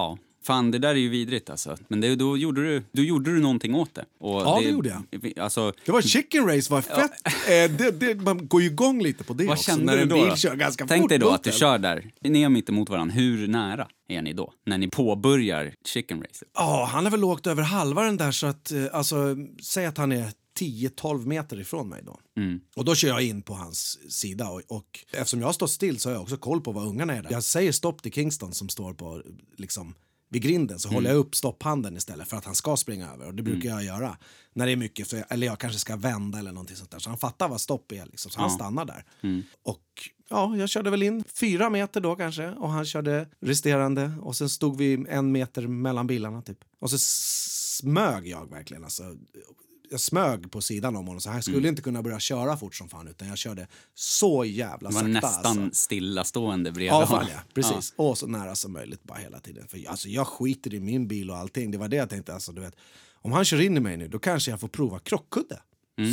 Ja. 0.00 0.18
Fan, 0.42 0.70
det 0.70 0.78
där 0.78 0.88
är 0.88 0.94
ju 0.94 1.08
vidrigt 1.08 1.50
alltså. 1.50 1.76
Men 1.88 2.00
det, 2.00 2.14
då, 2.16 2.36
gjorde 2.36 2.62
du, 2.62 2.82
då 2.92 3.02
gjorde 3.02 3.34
du 3.34 3.40
någonting 3.40 3.74
åt 3.74 3.94
det. 3.94 4.04
Och 4.20 4.40
Ja, 4.40 4.60
det 4.62 4.68
gjorde 4.68 4.88
jag. 5.10 5.38
Alltså, 5.38 5.72
Det 5.84 5.92
var 5.92 6.02
chicken 6.02 6.46
race, 6.46 6.72
var 6.72 6.80
fett. 6.80 7.10
Eh, 7.26 7.76
det, 7.78 7.90
det, 8.00 8.14
man 8.14 8.48
går 8.48 8.62
ju 8.62 8.66
igång 8.68 9.02
lite 9.02 9.24
på 9.24 9.32
det 9.34 9.44
vad 9.44 9.52
också. 9.52 9.70
kände 9.70 9.84
när 9.84 9.96
du 9.96 10.04
då? 10.04 10.14
bil 10.14 10.36
kör 10.36 10.54
ganska 10.56 10.86
Tänk 10.86 11.02
fort 11.02 11.08
dig 11.08 11.18
då 11.18 11.28
att 11.30 11.42
du 11.44 11.52
kör 11.52 11.78
där. 11.78 12.10
Ni 12.20 12.42
är 12.42 12.48
mitt 12.48 12.68
emot 12.68 12.88
varandra. 12.88 13.14
Hur 13.14 13.48
nära 13.48 13.88
är 14.08 14.22
ni 14.22 14.32
då? 14.32 14.52
När 14.66 14.78
ni 14.78 14.88
påbörjar 14.88 15.72
chicken 15.86 16.18
racet? 16.20 16.48
Ja, 16.54 16.88
han 16.92 17.04
har 17.04 17.10
väl 17.10 17.24
åkt 17.24 17.46
över 17.46 17.62
halva 17.62 18.02
den 18.02 18.16
där 18.16 18.32
så 18.32 18.46
att, 18.46 18.72
eh, 18.72 18.84
alltså, 18.92 19.36
säg 19.62 19.86
att 19.86 19.98
han 19.98 20.12
är 20.12 20.24
10-12 20.58 21.26
meter 21.26 21.60
ifrån 21.60 21.88
mig 21.88 22.02
då. 22.02 22.20
Mm. 22.36 22.60
Och 22.76 22.84
då 22.84 22.94
kör 22.94 23.08
jag 23.08 23.22
in 23.22 23.42
på 23.42 23.54
hans 23.54 23.98
sida 24.12 24.48
och, 24.48 24.62
och 24.68 25.04
eftersom 25.12 25.40
jag 25.40 25.54
stått 25.54 25.70
still 25.70 26.00
så 26.00 26.08
har 26.08 26.14
jag 26.14 26.22
också 26.22 26.36
koll 26.36 26.60
på 26.60 26.72
var 26.72 26.86
ungarna 26.86 27.14
är 27.16 27.22
där. 27.22 27.32
Jag 27.32 27.44
säger 27.44 27.72
stopp 27.72 28.02
till 28.02 28.12
Kingston 28.12 28.54
som 28.54 28.68
står 28.68 28.94
på 28.94 29.22
liksom 29.56 29.94
vid 30.30 30.42
grinden 30.42 30.78
så 30.78 30.88
håller 30.88 31.10
jag 31.10 31.16
upp 31.16 31.34
stopphanden 31.34 31.96
istället 31.96 32.28
för 32.28 32.36
att 32.36 32.44
han 32.44 32.54
ska 32.54 32.76
springa 32.76 33.12
över 33.12 33.26
och 33.26 33.34
det 33.34 33.42
brukar 33.42 33.68
jag 33.68 33.84
göra 33.84 34.16
när 34.52 34.66
det 34.66 34.72
är 34.72 34.76
mycket 34.76 35.12
jag, 35.12 35.24
eller 35.28 35.46
jag 35.46 35.58
kanske 35.58 35.78
ska 35.78 35.96
vända 35.96 36.38
eller 36.38 36.52
någonting 36.52 36.76
sånt 36.76 36.90
där 36.90 36.98
så 36.98 37.10
han 37.10 37.18
fattar 37.18 37.48
vad 37.48 37.60
stopp 37.60 37.92
är 37.92 38.06
liksom 38.06 38.30
så 38.30 38.40
han 38.40 38.50
stannar 38.50 38.84
där. 38.84 39.04
Och 39.62 39.84
ja, 40.28 40.56
jag 40.56 40.68
körde 40.68 40.90
väl 40.90 41.02
in 41.02 41.24
fyra 41.34 41.70
meter 41.70 42.00
då 42.00 42.16
kanske 42.16 42.50
och 42.50 42.70
han 42.70 42.86
körde 42.86 43.28
resterande 43.40 44.12
och 44.20 44.36
sen 44.36 44.48
stod 44.48 44.76
vi 44.76 45.06
en 45.08 45.32
meter 45.32 45.66
mellan 45.66 46.06
bilarna 46.06 46.42
typ. 46.42 46.58
Och 46.78 46.90
så 46.90 46.98
smög 46.98 48.28
jag 48.28 48.50
verkligen 48.50 48.84
alltså 48.84 49.16
jag 49.90 50.00
smög 50.00 50.50
på 50.50 50.60
sidan 50.60 50.96
om 50.96 51.06
honom 51.06 51.20
så 51.20 51.30
han 51.30 51.42
skulle 51.42 51.68
inte 51.68 51.82
kunna 51.82 52.02
börja 52.02 52.20
köra 52.20 52.56
fort 52.56 52.74
som 52.74 52.88
fan 52.88 53.08
utan 53.08 53.28
jag 53.28 53.38
körde 53.38 53.66
så 53.94 54.44
jävla 54.44 54.88
Det 54.88 54.94
var 54.94 55.02
sakta 55.02 55.26
nästan 55.26 55.58
alltså. 55.64 55.82
stillastående 55.82 56.72
bredvid 56.72 56.88
Ja, 56.92 57.04
honom. 57.04 57.26
ja, 57.32 57.38
precis. 57.54 57.92
Och 57.96 58.18
så 58.18 58.26
nära 58.26 58.54
som 58.54 58.72
möjligt 58.72 59.02
bara 59.02 59.18
hela 59.18 59.40
tiden. 59.40 59.68
För 59.68 59.88
alltså, 59.88 60.08
jag 60.08 60.26
skiter 60.26 60.74
i 60.74 60.80
min 60.80 61.08
bil 61.08 61.30
och 61.30 61.36
allting. 61.36 61.70
Det 61.70 61.78
var 61.78 61.88
det 61.88 61.96
jag 61.96 62.10
tänkte. 62.10 62.34
Alltså, 62.34 62.52
du 62.52 62.60
vet, 62.60 62.74
om 63.22 63.32
han 63.32 63.44
kör 63.44 63.60
in 63.60 63.76
i 63.76 63.80
mig 63.80 63.96
nu, 63.96 64.08
då 64.08 64.18
kanske 64.18 64.50
jag 64.50 64.60
får 64.60 64.68
prova 64.68 64.98
krockkudde. 64.98 65.60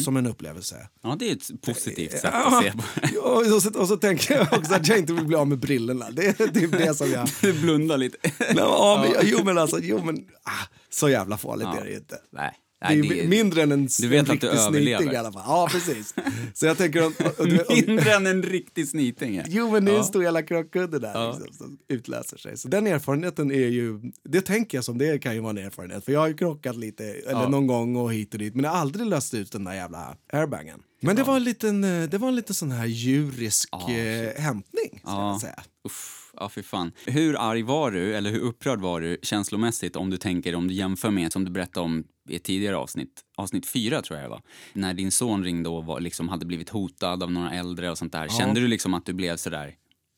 Som 0.05 0.17
en 0.17 0.27
upplevelse. 0.27 0.87
Ja, 1.03 1.15
det 1.19 1.29
är 1.29 1.33
ett 1.35 1.61
positivt 1.61 2.11
sätt 2.11 2.21
Ja, 2.23 2.57
att 2.57 2.63
se 2.63 2.71
på 2.71 2.83
ja, 3.15 3.53
och, 3.55 3.61
så, 3.61 3.79
och 3.79 3.87
så 3.87 3.97
tänker 3.97 4.33
jag 4.35 4.53
också 4.53 4.73
att 4.73 4.87
jag 4.87 4.97
inte 4.97 5.13
vill 5.13 5.25
bli 5.25 5.35
av 5.35 5.47
med 5.47 5.59
brillorna. 5.59 6.11
Det 6.11 6.39
är 6.39 6.47
typ 6.47 6.71
det 6.71 6.93
som 6.97 7.11
jag... 7.11 7.29
Du 7.41 7.53
blundar 7.53 7.97
lite. 7.97 8.17
Ja, 8.55 9.05
men, 9.13 9.21
jo 9.29 9.43
men 9.43 9.57
alltså, 9.57 9.79
jo 9.81 10.03
men... 10.03 10.17
Ah, 10.43 10.65
så 10.89 11.09
jävla 11.09 11.37
farligt 11.37 11.67
Ja. 11.73 11.79
är 11.79 11.83
det 11.85 11.89
ju 11.91 11.97
inte. 11.97 12.17
Nej. 12.31 12.51
Det 12.79 12.85
är 12.85 12.89
Nej, 12.97 13.09
det 13.09 13.23
är 13.23 13.27
mindre 13.27 13.63
än 13.63 13.71
en, 13.71 13.87
Du 14.01 14.07
vet 14.07 14.19
en 14.29 14.33
riktig 14.33 14.59
sniting 14.59 15.11
i 15.11 15.15
alla 15.15 15.31
fall. 15.31 15.43
Ja, 15.45 15.67
precis. 15.71 16.15
Så 16.53 16.65
jag 16.65 16.77
tänker... 16.77 17.05
Om, 17.05 17.13
vet, 17.17 17.39
om, 17.69 17.75
mindre 17.85 18.13
än 18.13 18.27
en 18.27 18.43
riktig 18.43 18.87
sniting. 18.87 19.35
ja. 19.35 19.43
Jo, 19.47 19.71
men 19.71 19.85
det 19.85 19.91
är 19.91 19.93
en 19.93 19.97
Ja. 19.97 20.03
stor 20.03 20.23
jävla 20.23 20.43
krockkudde 20.43 20.99
där 20.99 21.11
Ja. 21.13 21.31
liksom, 21.45 21.53
som 21.57 21.77
utlöser 21.89 22.37
sig. 22.37 22.57
Så 22.57 22.67
den 22.67 22.87
erfarenheten 22.87 23.51
är 23.51 23.67
ju, 23.67 23.99
det 24.23 24.41
tänker 24.41 24.77
jag 24.77 24.85
som 24.85 24.97
det 24.97 25.19
kan 25.19 25.33
ju 25.35 25.39
vara 25.39 25.49
en 25.49 25.57
erfarenhet. 25.57 26.05
För 26.05 26.11
jag 26.11 26.19
har 26.19 26.27
ju 26.27 26.33
krockat 26.37 26.75
lite, 26.77 27.03
eller 27.05 27.47
någon 27.49 27.67
gång 27.67 27.95
och 27.95 28.13
hit 28.13 28.33
och 28.33 28.39
dit. 28.39 28.55
Men 28.55 28.63
jag 28.63 28.71
har 28.71 28.77
aldrig 28.79 29.05
löst 29.07 29.33
ut 29.33 29.51
den 29.51 29.63
där 29.63 29.73
jävla 29.73 30.15
airbagen. 30.33 30.79
Men 31.01 31.15
det 31.15 31.23
var 31.23 31.35
en 31.35 31.43
liten, 31.43 31.83
eh, 31.83 32.09
det 32.09 32.17
var 32.17 32.27
en 32.27 32.35
liten 32.35 32.55
sån 32.55 32.71
här 32.71 32.85
djurisk 32.85 33.69
Ja, 33.71 33.91
eh, 33.91 34.41
hämtning, 34.41 34.89
ska 34.99 35.11
Ja. 35.11 35.31
jag 35.31 35.41
säga. 35.41 35.63
Uff, 35.87 36.26
ja, 36.39 36.49
fy 36.49 36.63
fan. 36.63 36.91
Hur 37.05 37.35
arg 37.49 37.61
var 37.63 37.91
du, 37.91 38.15
eller 38.15 38.31
hur 38.31 38.39
upprörd 38.39 38.79
var 38.81 39.01
du 39.01 39.17
känslomässigt 39.23 39.95
om 39.95 40.09
du 40.09 40.17
tänker, 40.17 40.55
om 40.55 40.67
du 40.67 40.73
jämför 40.73 41.09
med, 41.11 41.31
som 41.33 41.45
du 41.45 41.51
berättade 41.51 41.83
om 41.85 42.03
i 42.29 42.35
ett 42.35 42.43
tidigare 42.43 42.77
avsnitt, 42.77 43.21
avsnitt 43.37 43.65
fyra 43.65 44.01
tror 44.01 44.19
jag 44.19 44.25
det 44.25 44.29
var, 44.29 44.41
när 44.73 44.93
din 44.93 45.11
son 45.11 45.43
ringde 45.43 45.69
och 45.69 45.85
var, 45.85 45.99
liksom 45.99 46.29
hade 46.29 46.45
blivit 46.45 46.69
hotad 46.69 47.23
av 47.23 47.31
några 47.31 47.51
äldre 47.51 47.91
och 47.91 47.97
sånt 47.97 48.11
där. 48.11 48.27
Kände 48.27 48.59
du 48.61 48.67
liksom 48.67 48.93
att 48.93 49.05
du 49.05 49.13
blev 49.13 49.37
sådär, 49.37 49.73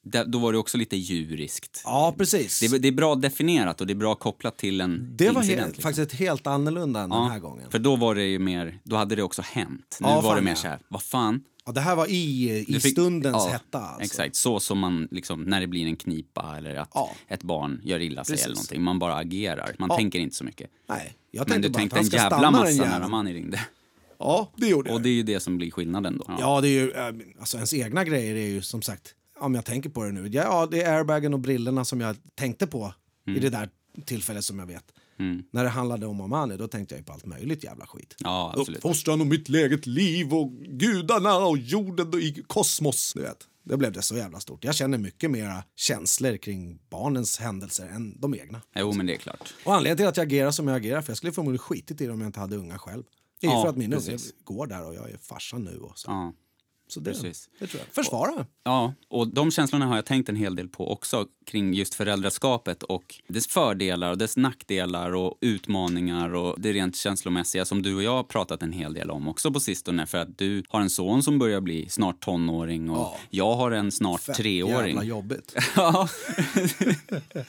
där, 0.05 0.25
då 0.25 0.39
var 0.39 0.51
det 0.51 0.57
också 0.57 0.77
lite 0.77 0.95
djuriskt. 0.97 1.81
Ja, 1.85 2.15
precis. 2.17 2.59
Det, 2.59 2.65
är- 2.65 2.79
det 2.79 2.87
är 2.87 2.91
bra 2.91 3.15
definierat 3.15 3.81
och 3.81 3.87
det 3.87 3.93
är 3.93 3.95
bra 3.95 4.15
kopplat 4.15 4.57
till 4.57 4.81
en 4.81 5.13
Det 5.17 5.29
var 5.29 5.41
incident. 5.41 5.59
helt, 5.65 5.77
liksom. 5.77 5.93
faktiskt 5.93 6.19
helt 6.19 6.47
annorlunda 6.47 7.01
än 7.01 7.09
Ja, 7.11 7.19
den 7.21 7.31
här 7.31 7.39
gången. 7.39 7.71
För 7.71 7.79
då 7.79 7.95
var 7.95 8.15
det 8.15 8.23
ju 8.25 8.39
mer, 8.39 8.79
då 8.83 8.95
hade 8.95 9.15
det 9.15 9.23
också 9.23 9.41
hänt. 9.41 9.97
Nu 10.01 10.07
Ja, 10.07 10.21
var 10.21 10.35
det 10.35 10.41
mer 10.41 10.51
ja. 10.51 10.55
så 10.55 10.67
här, 10.67 10.79
vad 10.87 11.03
fan, 11.03 11.43
Ja, 11.69 11.73
det 11.73 11.81
här 11.81 11.95
var 11.95 12.07
i, 12.07 12.49
i 12.67 12.79
fick- 12.79 12.91
stundens 12.91 13.35
ja, 13.45 13.51
hetta. 13.51 13.79
Alltså. 13.79 14.03
Exakt, 14.03 14.35
så 14.35 14.59
som 14.59 14.79
man 14.79 15.07
liksom, 15.11 15.43
när 15.43 15.61
det 15.61 15.67
blir 15.67 15.85
en 15.85 15.95
knipa 15.95 16.55
eller 16.57 16.75
att 16.75 16.89
Ja. 16.93 17.11
ett 17.27 17.43
barn 17.43 17.81
gör 17.83 17.99
illa 17.99 18.23
sig 18.23 18.33
Precis. 18.33 18.45
eller 18.45 18.55
någonting. 18.55 18.81
Man 18.83 18.99
bara 18.99 19.15
agerar, 19.15 19.75
man 19.79 19.89
Ja. 19.91 19.97
tänker 19.97 20.19
inte 20.19 20.35
så 20.35 20.43
mycket. 20.43 20.69
Nej, 20.89 21.13
jag 21.31 21.49
Men 21.49 21.61
du 21.61 21.69
bara 21.69 21.77
tänkte 21.79 21.99
en 21.99 22.05
jävla 22.05 22.51
massa 22.51 22.85
när. 22.85 23.01
Amani 23.01 23.33
ringde. 23.33 23.59
Ja, 24.19 24.51
det 24.55 24.67
gjorde 24.67 24.89
jag. 24.89 24.95
Och 24.95 25.01
det 25.01 25.09
är 25.09 25.13
ju 25.13 25.23
det 25.23 25.39
som 25.39 25.57
blir 25.57 25.71
skillnaden 25.71 26.17
då. 26.17 26.35
Ja, 26.39 26.61
det 26.61 26.67
är 26.67 26.71
ju, 26.71 26.91
eh, 26.91 27.07
alltså 27.39 27.57
ens 27.57 27.73
egna 27.73 28.03
grejer 28.03 28.35
är 28.35 28.47
ju 28.47 28.61
som 28.61 28.81
sagt, 28.81 29.15
om 29.39 29.55
jag 29.55 29.65
tänker 29.65 29.89
på 29.89 30.03
det 30.03 30.11
nu, 30.11 30.27
ja 30.27 30.67
det 30.71 30.81
är 30.81 30.97
airbagen 30.97 31.33
och 31.33 31.39
brillorna 31.39 31.85
som 31.85 32.01
jag 32.01 32.15
tänkte 32.35 32.67
på 32.67 32.93
i 33.27 33.39
det 33.39 33.49
där 33.49 33.69
tillfället 34.05 34.43
som 34.43 34.59
jag 34.59 34.65
vet. 34.65 34.83
Mm. 35.19 35.43
När 35.51 35.63
det 35.63 35.69
handlade 35.69 36.05
om 36.05 36.21
Amani, 36.21 36.57
då 36.57 36.67
tänkte 36.67 36.95
jag 36.95 37.05
på 37.05 37.13
allt 37.13 37.25
möjligt 37.25 37.63
jävla 37.63 37.87
skit. 37.87 38.15
Ja, 38.19 38.53
absolut. 38.57 38.77
Uppfostran 38.77 39.21
och 39.21 39.27
mitt 39.27 39.49
eget 39.49 39.85
liv 39.85 40.33
och 40.33 40.51
gudarna 40.61 41.37
och 41.37 41.57
jorden 41.57 42.07
och 42.07 42.19
i 42.19 42.43
kosmos. 42.47 43.13
Du 43.13 43.21
vet. 43.21 43.47
Det 43.63 43.77
blev 43.77 43.91
det 43.91 44.01
så 44.01 44.17
jävla 44.17 44.39
stort. 44.39 44.63
Jag 44.63 44.75
känner 44.75 44.97
mycket 44.97 45.31
mera 45.31 45.63
känslor 45.75 46.37
kring 46.37 46.79
barnens 46.89 47.39
händelser 47.39 47.87
än 47.87 48.19
de 48.19 48.35
egna. 48.35 48.61
Jo, 48.75 48.93
men 48.93 49.05
det 49.05 49.13
är 49.13 49.17
klart. 49.17 49.53
Och 49.65 49.75
anledningen 49.75 49.97
till 49.97 50.07
att 50.07 50.17
jag 50.17 50.25
agerar 50.25 50.51
som 50.51 50.67
jag 50.67 50.77
agerar, 50.77 51.01
för 51.01 51.11
jag 51.11 51.17
skulle 51.17 51.33
förmodligen 51.33 51.59
skitit 51.59 52.01
i 52.01 52.05
det 52.05 52.13
om 52.13 52.21
jag 52.21 52.27
inte 52.27 52.39
hade 52.39 52.55
unga 52.55 52.77
själv. 52.77 53.03
Det 53.41 53.47
är 53.47 53.51
Ja, 53.51 53.61
för 53.61 53.69
att 53.69 53.77
min 53.77 53.93
unge 53.93 54.17
går 54.43 54.67
där 54.67 54.87
och 54.87 54.95
jag 54.95 55.09
är 55.09 55.17
farsa 55.17 55.57
nu. 55.57 55.77
Och 55.77 55.99
så. 55.99 56.11
Ja. 56.11 56.33
Så 56.91 56.99
det, 56.99 57.11
precis. 57.11 57.49
det 57.59 57.67
tror 57.67 57.81
jag. 57.85 57.95
Försvara. 57.95 58.45
Ja, 58.63 58.93
och 59.09 59.27
de 59.27 59.51
känslorna 59.51 59.85
har 59.85 59.95
jag 59.95 60.05
tänkt 60.05 60.29
en 60.29 60.35
hel 60.35 60.55
del 60.55 60.67
på 60.67 60.91
också 60.91 61.25
kring 61.45 61.73
just 61.73 61.93
föräldraskapet 61.95 62.83
och 62.83 63.15
dess 63.27 63.47
fördelar 63.47 64.11
och 64.11 64.17
dess 64.17 64.37
nackdelar 64.37 65.15
och 65.15 65.37
utmaningar 65.41 66.33
och 66.35 66.55
det 66.61 66.73
rent 66.73 66.95
känslomässiga 66.95 67.65
som 67.65 67.81
du 67.81 67.95
och 67.95 68.03
jag 68.03 68.11
har 68.15 68.23
pratat 68.23 68.63
en 68.63 68.71
hel 68.73 68.93
del 68.93 69.11
om 69.11 69.27
också 69.27 69.51
på 69.51 69.59
sistone 69.59 70.05
för 70.07 70.17
att 70.17 70.37
du 70.37 70.63
har 70.69 70.81
en 70.81 70.89
son 70.89 71.23
som 71.23 71.39
börjar 71.39 71.61
bli 71.61 71.89
snart 71.89 72.19
tonåring 72.19 72.89
och 72.89 72.97
Ja. 72.97 73.17
jag 73.29 73.55
har 73.55 73.71
en 73.71 73.91
snart 73.91 74.21
Fett 74.21 74.35
treåring. 74.35 74.87
jävla 74.87 75.03
jobbigt. 75.03 75.55
Ja. 75.75 76.07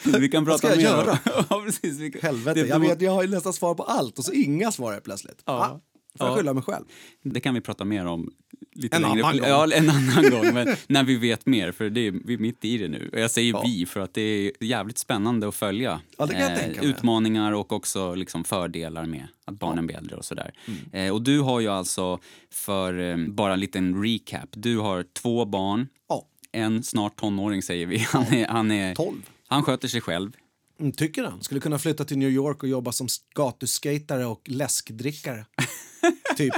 vi 0.19 0.29
kan 0.29 0.45
prata 0.45 0.59
ska 0.59 0.69
jag 0.69 0.81
göra? 0.81 1.11
om- 1.13 1.19
ja, 1.51 1.63
precis. 1.67 2.23
Helvete, 2.23 2.63
det, 2.63 2.69
jag, 2.69 2.81
vet, 2.81 3.01
jag 3.01 3.13
har 3.13 3.23
ju 3.23 3.29
nästan 3.29 3.53
svar 3.53 3.75
på 3.75 3.83
allt 3.83 4.19
och 4.19 4.25
så 4.25 4.33
inga 4.33 4.73
svar 4.73 5.01
plötsligt. 5.05 5.43
Ja. 5.47 5.81
Ja. 5.83 5.90
Får 6.19 6.27
jag 6.27 6.33
Ja. 6.35 6.39
skylla 6.39 6.55
mig 6.55 6.63
själv? 6.63 6.85
det 7.23 7.41
kan 7.41 7.55
vi 7.55 7.61
prata 7.61 7.85
mer 7.85 8.07
om 8.07 8.31
lite 8.75 8.97
En 8.97 9.03
längre. 9.03 9.25
annan 9.25 9.39
gång. 9.39 9.49
Ja, 9.49 9.73
en 9.73 9.91
annan 9.91 10.31
gång. 10.31 10.55
Men 10.55 10.69
när 10.89 11.05
vi 11.05 11.17
vet 11.17 11.47
mer, 11.47 11.73
för 11.73 11.91
det 11.91 12.07
är, 12.07 12.11
vi 12.25 12.35
är 12.35 12.39
mitt 12.39 12.65
i 12.65 12.79
det 12.79 12.89
nu. 12.89 13.11
Och 13.13 13.21
jag 13.21 13.31
säger 13.31 13.53
Ja. 13.53 13.63
vi 13.67 13.87
för 13.87 14.01
att 14.01 14.15
det 14.15 14.21
är 14.23 14.65
jävligt 14.65 14.99
spännande 14.99 15.49
att 15.49 15.55
följa. 15.55 15.93
eh, 15.93 15.99
Ja, 16.19 16.27
mig. 16.27 16.79
utmaningar 16.83 17.53
och 17.53 17.73
också 17.73 18.15
liksom 18.15 18.45
fördelar 18.45 19.07
med 19.07 19.27
att 19.45 19.55
barnen 19.59 19.87
blir 19.87 19.97
äldre 19.97 20.17
och 20.17 20.25
sådär. 20.25 20.53
Mm. 20.67 21.07
Eh, 21.07 21.15
och 21.15 21.23
du 21.23 21.41
har 21.41 21.61
ju 21.61 21.69
alltså, 21.69 22.19
för 22.51 22.99
eh, 23.11 23.17
bara 23.17 23.53
en 23.53 23.61
liten 23.61 24.03
recap, 24.03 24.49
du 24.53 24.79
har 24.79 25.05
två 25.13 25.45
barn, 25.45 25.89
en 26.53 26.83
snart 26.83 27.17
tonåring 27.21 27.63
säger 27.63 27.87
vi. 27.87 27.99
Han, 27.99 28.23
är, 28.35 28.47
han, 28.49 28.71
är, 28.71 28.95
12. 28.95 29.17
han 29.49 29.63
sköter 29.63 29.89
sig 29.89 30.01
själv. 30.01 30.33
Mm, 30.81 30.93
tycker 30.93 31.25
han. 31.25 31.43
Skulle 31.43 31.61
kunna 31.61 31.79
flytta 31.79 32.05
till 32.05 32.19
New 32.19 32.31
York 32.31 32.63
och 32.63 32.69
jobba 32.69 32.93
som 32.93 33.09
gatuskatare 33.35 34.27
och 34.27 34.49
läskdrickare. 34.49 35.47
typ. 36.37 36.55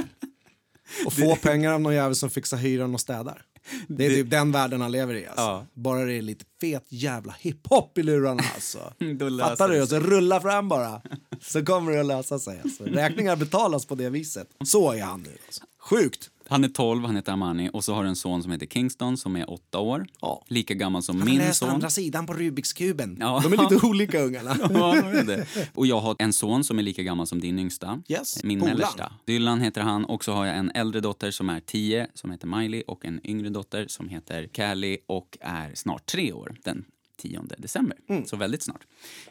Och 1.05 1.13
få 1.13 1.35
pengar 1.35 1.73
av 1.73 1.81
någon 1.81 1.93
jävel 1.93 2.15
som 2.15 2.29
fixar 2.29 2.57
hyran 2.57 2.93
och 2.93 3.01
städar. 3.01 3.45
Det 3.87 4.05
är 4.05 4.09
typ 4.09 4.29
den 4.29 4.51
världen 4.51 4.81
han 4.81 4.91
lever 4.91 5.13
i. 5.13 5.25
Alltså. 5.27 5.41
Ja. 5.41 5.65
Bara 5.73 6.05
det 6.05 6.13
är 6.13 6.21
lite 6.21 6.45
fet 6.61 6.85
jävla 6.89 7.35
hiphop 7.39 7.97
i 7.97 8.03
lurarna. 8.03 8.43
Alltså. 8.53 8.79
Fattar 9.39 9.69
det 9.69 9.79
du? 9.79 9.87
Så 9.87 9.99
rulla 9.99 10.41
fram 10.41 10.69
bara. 10.69 11.01
Så 11.41 11.65
kommer 11.65 11.91
det 11.91 11.99
att 11.99 12.05
lösa 12.05 12.39
sig. 12.39 12.59
Alltså. 12.63 12.83
Räkningar 12.83 13.35
betalas 13.35 13.85
på 13.85 13.95
det 13.95 14.09
viset. 14.09 14.47
Så 14.65 14.91
är 14.91 15.03
han 15.03 15.21
nu. 15.21 15.37
Alltså. 15.45 15.63
Sjukt. 15.79 16.29
Han 16.49 16.63
är 16.63 16.67
12, 16.67 17.05
han 17.05 17.15
heter 17.15 17.31
Amani 17.31 17.69
och 17.73 17.83
så 17.83 17.93
har 17.93 18.03
du 18.03 18.09
en 18.09 18.15
son 18.15 18.43
som 18.43 18.51
heter 18.51 18.65
Kingston 18.65 19.17
som 19.17 19.35
är 19.35 19.49
åtta 19.49 19.79
år. 19.79 20.07
Ja. 20.21 20.45
Lika 20.47 20.73
gammal 20.73 21.03
som 21.03 21.17
Han 21.17 21.25
min 21.29 21.37
läst 21.37 21.59
son. 21.59 21.69
andra 21.69 21.89
sidan 21.89 22.25
på 22.25 22.33
Rubiks 22.33 22.73
kuben. 22.73 23.17
Ja. 23.19 23.39
De 23.43 23.53
är 23.53 23.57
lite 23.69 23.85
olika 23.87 24.19
ungarna. 24.21 24.57
Ja, 24.73 25.01
det. 25.23 25.45
Och 25.75 25.87
jag 25.87 25.99
har 25.99 26.15
en 26.19 26.33
son 26.33 26.63
som 26.63 26.79
är 26.79 26.83
lika 26.83 27.03
gammal 27.03 27.27
som 27.27 27.39
din 27.39 27.59
yngsta. 27.59 28.01
Yes, 28.07 28.43
Min 28.43 28.59
Polan. 28.59 28.75
mellersta. 28.75 29.13
Dylan 29.25 29.61
heter 29.61 29.81
han. 29.81 30.05
Och 30.05 30.23
så 30.23 30.33
har 30.33 30.45
jag 30.45 30.57
en 30.57 30.71
äldre 30.75 31.01
dotter 31.01 31.31
som 31.31 31.49
är 31.49 31.59
10 31.59 32.07
som 32.13 32.31
heter 32.31 32.47
Miley 32.47 32.83
och 32.87 33.05
en 33.05 33.27
yngre 33.27 33.49
dotter 33.49 33.85
som 33.87 34.09
heter 34.09 34.47
Callie 34.53 34.97
och 35.07 35.37
är 35.41 35.71
snart 35.75 36.05
tre 36.05 36.33
år. 36.33 36.55
Den 36.63 36.85
10 37.17 37.41
december, 37.57 37.97
Mm. 38.09 38.25
så 38.25 38.35
väldigt 38.35 38.63
snart. 38.63 38.81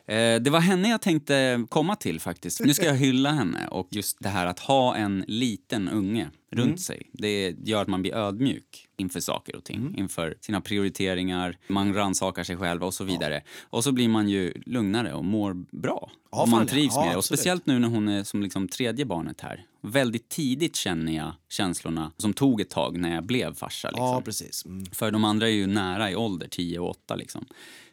Eh, 0.06 0.14
det 0.16 0.50
var 0.50 0.60
henne 0.60 0.88
jag 0.88 1.00
tänkte 1.00 1.66
komma 1.68 1.96
till 1.96 2.20
faktiskt. 2.20 2.60
Nu 2.60 2.74
ska 2.74 2.86
jag 2.86 2.94
hylla 2.96 3.30
henne 3.32 3.66
och 3.68 3.88
just 3.90 4.16
det 4.20 4.28
här 4.28 4.46
att 4.46 4.58
ha 4.58 4.96
en 4.96 5.24
liten 5.28 5.88
unge 5.88 6.30
runt 6.52 6.66
Mm. 6.66 6.78
sig. 6.78 7.10
Det 7.12 7.54
gör 7.64 7.82
att 7.82 7.88
man 7.88 8.02
blir 8.02 8.14
ödmjuk 8.14 8.88
inför 8.96 9.20
saker 9.20 9.56
och 9.56 9.64
ting, 9.64 9.76
Mm. 9.80 9.98
inför 9.98 10.36
sina 10.40 10.60
prioriteringar, 10.60 11.58
man 11.68 11.94
rannsakar 11.94 12.44
sig 12.44 12.56
själv 12.56 12.82
och 12.84 12.94
så 12.94 13.04
vidare. 13.04 13.42
Och 13.62 13.84
så 13.84 13.92
blir 13.92 14.08
man 14.08 14.28
ju 14.28 14.52
lugnare 14.66 15.12
och 15.14 15.24
mår 15.24 15.54
bra. 15.76 16.10
Ja, 16.30 16.42
och 16.42 16.48
man 16.48 16.60
ja. 16.60 16.66
trivs 16.66 16.94
Ja, 16.94 17.04
med 17.04 17.12
det. 17.12 17.16
Och 17.16 17.24
speciellt 17.24 17.66
nu 17.66 17.78
när 17.78 17.88
hon 17.88 18.08
är 18.08 18.24
som 18.24 18.42
liksom 18.42 18.68
tredje 18.68 19.04
barnet 19.04 19.40
här. 19.40 19.64
Väldigt 19.80 20.28
tidigt 20.28 20.76
känner 20.76 21.12
jag 21.12 21.32
känslorna 21.48 22.12
som 22.16 22.32
tog 22.32 22.60
ett 22.60 22.70
tag 22.70 22.96
när 22.98 23.14
jag 23.14 23.24
blev 23.24 23.54
farsa. 23.54 23.88
Liksom. 23.88 24.04
Ja, 24.06 24.22
precis. 24.24 24.64
Mm. 24.66 24.86
För 24.86 25.10
de 25.10 25.24
andra 25.24 25.48
är 25.48 25.52
ju 25.52 25.66
nära 25.66 26.10
i 26.10 26.16
ålder, 26.16 26.48
10 26.48 26.78
och 26.78 26.90
8 26.90 27.16
liksom. 27.16 27.44